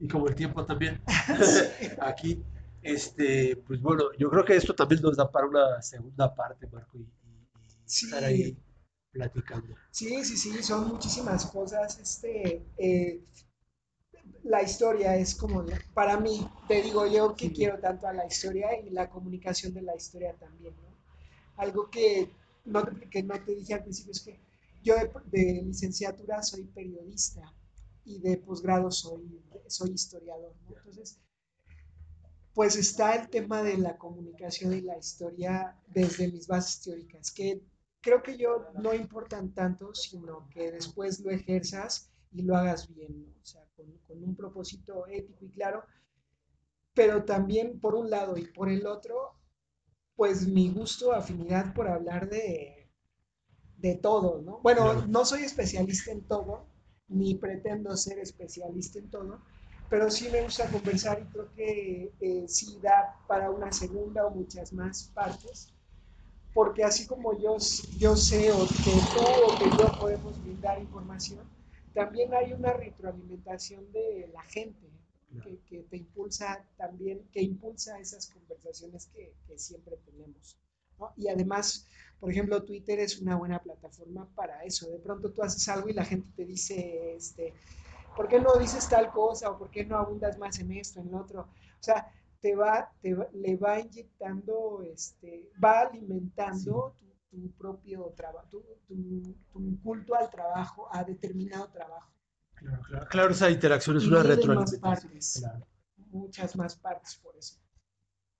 Y 0.00 0.08
como 0.08 0.26
el 0.28 0.34
tiempo 0.34 0.66
también, 0.66 1.00
aquí, 2.00 2.44
este, 2.84 3.56
pues 3.66 3.80
bueno, 3.80 4.04
yo 4.18 4.30
creo 4.30 4.44
que 4.44 4.56
esto 4.56 4.74
también 4.74 5.02
nos 5.02 5.16
da 5.16 5.30
para 5.30 5.46
una 5.46 5.82
segunda 5.82 6.34
parte, 6.34 6.66
Marco, 6.68 6.98
y, 6.98 7.02
y- 7.02 7.04
y 7.04 7.86
Sí. 7.86 8.06
estar 8.06 8.24
ahí 8.24 8.56
platicando. 9.12 9.74
Sí, 9.90 10.24
sí, 10.24 10.36
sí, 10.36 10.62
son 10.62 10.88
muchísimas 10.88 11.46
cosas. 11.46 11.98
Este, 11.98 12.62
eh, 12.76 13.22
la 14.44 14.62
historia 14.62 15.16
es 15.16 15.34
como, 15.34 15.64
para 15.94 16.18
mí, 16.20 16.46
te 16.68 16.82
digo 16.82 17.06
yo 17.06 17.34
que 17.34 17.48
Sí. 17.48 17.52
quiero 17.52 17.78
tanto 17.80 18.06
a 18.06 18.12
la 18.12 18.26
historia 18.26 18.78
y 18.80 18.90
la 18.90 19.08
comunicación 19.08 19.72
de 19.74 19.82
la 19.82 19.96
historia 19.96 20.34
también, 20.34 20.74
¿no? 20.82 20.88
Algo 21.56 21.90
que 21.90 22.30
no, 22.66 22.84
te- 22.84 23.08
que 23.10 23.22
no 23.22 23.42
te 23.44 23.54
dije 23.54 23.74
al 23.74 23.82
principio 23.84 24.12
es 24.12 24.20
que 24.22 24.40
yo 24.82 24.96
de, 24.96 25.10
de 25.26 25.62
licenciatura 25.62 26.42
soy 26.42 26.64
periodista 26.64 27.42
y 28.04 28.20
de 28.20 28.36
posgrado 28.38 28.90
soy, 28.90 29.40
soy 29.68 29.92
historiador, 29.92 30.54
¿no? 30.68 30.76
Entonces, 30.76 31.18
pues 32.54 32.76
está 32.76 33.16
el 33.16 33.28
tema 33.28 33.62
de 33.62 33.76
la 33.76 33.98
comunicación 33.98 34.72
y 34.72 34.80
la 34.80 34.96
historia 34.96 35.76
desde 35.88 36.30
mis 36.30 36.46
bases 36.46 36.82
teóricas, 36.82 37.32
que 37.32 37.62
creo 38.00 38.22
que 38.22 38.36
yo 38.36 38.66
no 38.74 38.94
importan 38.94 39.52
tanto, 39.52 39.94
sino 39.94 40.48
que 40.50 40.70
después 40.70 41.20
lo 41.20 41.30
ejerzas 41.30 42.10
y 42.30 42.42
lo 42.42 42.56
hagas 42.56 42.94
bien, 42.94 43.24
¿no? 43.24 43.28
O 43.42 43.44
sea, 43.44 43.66
con, 43.76 43.86
con 44.06 44.22
un 44.22 44.36
propósito 44.36 45.06
ético 45.08 45.44
y 45.44 45.50
claro, 45.50 45.84
pero 46.94 47.24
también 47.24 47.80
por 47.80 47.96
un 47.96 48.08
lado 48.08 48.36
y 48.36 48.46
por 48.46 48.70
el 48.70 48.86
otro, 48.86 49.34
pues 50.14 50.46
mi 50.46 50.70
gusto, 50.70 51.12
afinidad 51.12 51.74
por 51.74 51.88
hablar 51.88 52.28
de, 52.28 52.88
de 53.78 53.96
todo, 53.96 54.40
¿no? 54.42 54.60
Bueno, 54.62 55.06
no 55.06 55.24
soy 55.24 55.42
especialista 55.42 56.12
en 56.12 56.22
todo, 56.26 56.68
ni 57.08 57.34
pretendo 57.34 57.96
ser 57.96 58.18
especialista 58.18 58.98
en 58.98 59.10
todo, 59.10 59.42
pero 59.94 60.10
sí 60.10 60.28
me 60.28 60.42
gusta 60.42 60.68
conversar 60.70 61.20
y 61.20 61.32
creo 61.32 61.54
que 61.54 62.12
eh, 62.20 62.44
sí 62.48 62.80
da 62.82 63.16
para 63.28 63.48
una 63.48 63.70
segunda 63.70 64.26
o 64.26 64.30
muchas 64.30 64.72
más 64.72 65.12
partes 65.14 65.68
porque 66.52 66.82
así 66.82 67.06
como 67.06 67.38
yo, 67.38 67.58
yo 67.96 68.16
sé 68.16 68.50
o 68.50 68.66
que 68.66 68.90
tú 69.12 69.20
o 69.46 69.56
que 69.56 69.70
yo 69.78 70.00
podemos 70.00 70.42
brindar 70.42 70.80
información, 70.80 71.48
también 71.94 72.34
hay 72.34 72.52
una 72.52 72.72
retroalimentación 72.72 73.92
de 73.92 74.28
la 74.34 74.42
gente 74.42 74.88
que, 75.44 75.60
que 75.68 75.84
te 75.84 75.96
impulsa 75.98 76.64
también, 76.76 77.22
que 77.32 77.42
impulsa 77.42 78.00
esas 78.00 78.26
conversaciones 78.32 79.06
que, 79.14 79.32
que 79.46 79.56
siempre 79.60 79.96
tenemos. 80.06 80.58
¿no? 80.98 81.12
Y 81.16 81.28
además, 81.28 81.86
por 82.18 82.32
ejemplo, 82.32 82.64
Twitter 82.64 82.98
es 82.98 83.20
una 83.20 83.36
buena 83.36 83.60
plataforma 83.60 84.28
para 84.34 84.64
eso. 84.64 84.90
De 84.90 84.98
pronto 84.98 85.30
tú 85.30 85.44
haces 85.44 85.68
algo 85.68 85.88
y 85.88 85.92
la 85.92 86.04
gente 86.04 86.26
te 86.34 86.44
dice, 86.44 87.14
este, 87.14 87.54
¿por 88.14 88.28
qué 88.28 88.40
no 88.40 88.56
dices 88.58 88.88
tal 88.88 89.10
cosa? 89.10 89.50
¿O 89.50 89.58
por 89.58 89.70
qué 89.70 89.84
no 89.84 89.98
abundas 89.98 90.38
más 90.38 90.58
en 90.58 90.72
esto, 90.72 91.00
en 91.00 91.10
lo 91.10 91.18
otro? 91.20 91.40
O 91.42 91.82
sea, 91.82 92.06
te 92.40 92.54
va, 92.54 92.92
te 93.00 93.14
va- 93.14 93.28
le 93.32 93.56
va 93.56 93.80
inyectando, 93.80 94.82
este, 94.82 95.50
va 95.62 95.80
alimentando 95.82 96.94
tu, 96.98 97.06
tu 97.30 97.50
propio 97.52 98.12
trabajo, 98.16 98.48
tu, 98.48 98.62
tu- 98.86 99.34
tu 99.52 99.80
culto 99.82 100.14
al 100.14 100.30
trabajo, 100.30 100.88
a 100.92 101.04
determinado 101.04 101.68
trabajo. 101.70 102.12
Claro, 102.54 102.82
claro. 102.82 103.06
Claro, 103.08 103.30
esa 103.32 103.50
interacción 103.50 103.96
es 103.96 104.04
Y 104.04 104.08
una 104.08 104.18
más 104.18 104.26
retroalimentación. 104.26 104.80
partes. 104.80 105.38
Claro, 105.40 105.66
Muchas 106.10 106.56
más 106.56 106.76
partes 106.76 107.16
por 107.16 107.36
eso. 107.36 107.58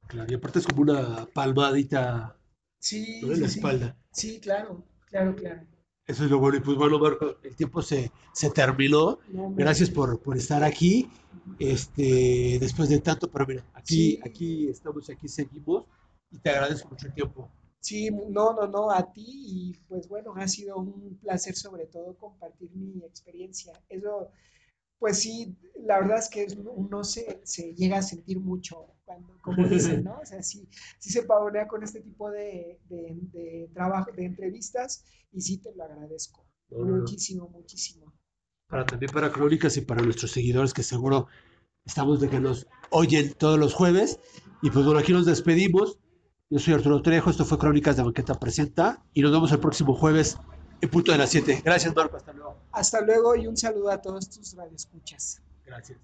claro. 0.07 0.31
Y 0.31 0.35
aparte 0.35 0.59
es 0.61 0.67
como 0.67 0.83
una 0.83 1.27
palmadita 1.27 2.37
Sí, 2.79 3.21
¿no? 3.23 3.29
en 3.29 3.35
sí, 3.37 3.41
la 3.41 3.49
sí. 3.49 3.59
espalda. 3.59 3.97
Sí, 4.13 4.41
claro, 4.41 4.85
claro, 5.07 5.35
claro. 5.35 5.67
Eso 6.07 6.25
es 6.25 6.31
lo 6.31 6.39
bueno. 6.39 6.59
Y 6.59 6.61
pues 6.61 6.77
bueno, 6.77 6.99
Marco, 6.99 7.37
el 7.43 7.57
tiempo 7.57 7.81
se, 7.83 8.11
se 8.33 8.51
terminó. 8.51 9.19
Gracias 9.57 9.91
por, 9.91 10.21
por 10.21 10.37
estar 10.37 10.63
aquí. 10.63 11.09
Este, 11.59 12.59
después 12.61 12.89
de 12.89 13.01
tanto, 13.01 13.31
pero 13.31 13.47
mira, 13.47 13.65
aquí, 13.75 14.13
Sí. 14.13 14.21
aquí 14.25 14.69
estamos, 14.69 15.09
aquí 15.11 15.29
seguimos 15.29 15.85
y 16.31 16.39
te 16.39 16.51
agradezco 16.51 16.89
mucho 16.91 17.07
el 17.07 17.15
tiempo. 17.15 17.49
Sí, 17.81 18.11
no, 18.11 18.55
no, 18.55 18.67
no, 18.67 18.91
a 18.91 19.13
ti 19.13 19.25
y 19.27 19.73
pues 19.89 20.09
bueno, 20.09 20.33
ha 20.37 20.49
sido 20.49 20.77
un 20.79 21.19
placer 21.21 21.55
sobre 21.55 21.87
todo 21.87 22.15
compartir 22.17 22.71
mi 22.75 23.05
experiencia. 23.05 23.73
Eso, 23.91 24.29
pues 25.05 25.21
sí, 25.21 25.55
la 25.85 26.01
verdad 26.01 26.17
es 26.17 26.31
que 26.31 26.47
uno 26.65 27.05
se, 27.05 27.43
se 27.45 27.75
llega 27.75 27.99
a 27.99 28.03
sentir 28.03 28.41
mucho 28.41 28.87
cuando, 29.05 29.39
como 29.43 29.69
dicen, 29.69 30.03
¿no? 30.03 30.19
O 30.19 30.25
sea, 30.25 30.43
sí, 30.43 30.67
sí 30.99 31.11
se 31.11 31.25
pavonea 31.25 31.69
con 31.69 31.83
este 31.83 32.01
tipo 32.01 32.31
de, 32.31 32.81
de, 32.89 33.15
de 33.31 33.71
trabajo, 33.75 34.11
de 34.17 34.25
entrevistas 34.25 35.05
y 35.31 35.43
sí 35.43 35.59
te 35.59 35.75
lo 35.75 35.85
agradezco. 35.85 36.49
Muchísimo, 36.71 37.51
muchísimo. 37.51 38.15
Para, 38.67 38.87
también 38.87 39.13
para 39.13 39.31
Crónicas 39.31 39.77
y 39.77 39.83
para 39.83 40.01
nuestros 40.01 40.31
seguidores 40.31 40.73
que 40.73 40.83
seguro 40.83 41.27
estamos 41.85 42.19
de 42.19 42.31
que 42.31 42.41
nos 42.41 42.67
oyen 42.89 43.35
todos 43.35 43.59
los 43.59 43.75
jueves. 43.75 44.21
Y 44.63 44.71
pues 44.71 44.87
bueno, 44.87 45.01
aquí 45.01 45.13
nos 45.13 45.27
despedimos. 45.27 45.99
Yo 46.49 46.59
soy 46.59 46.73
Arturo 46.73 47.03
Trejo, 47.03 47.29
esto 47.29 47.45
fue 47.45 47.59
Crónicas 47.59 47.99
de 47.99 48.05
Banqueta 48.05 48.41
Presenta 48.41 49.05
y 49.13 49.21
nos 49.21 49.33
vemos 49.33 49.53
el 49.53 49.61
próximo 49.61 49.95
jueves 49.95 50.39
en 50.81 50.91
punto 50.91 51.13
de 51.13 51.19
las 51.19 51.31
7. 51.31 51.63
Gracias, 51.65 51.95
Marco, 51.95 52.17
hasta 52.17 52.33
luego. 52.33 52.57
Hasta 52.73 53.01
luego 53.01 53.37
y 53.37 53.47
un 53.47 53.57
saludo 53.57 53.91
a 53.91 54.01
todos 54.01 54.29
tus 54.31 54.55
radioescuchas. 54.55 55.41
Gracias. 55.65 55.99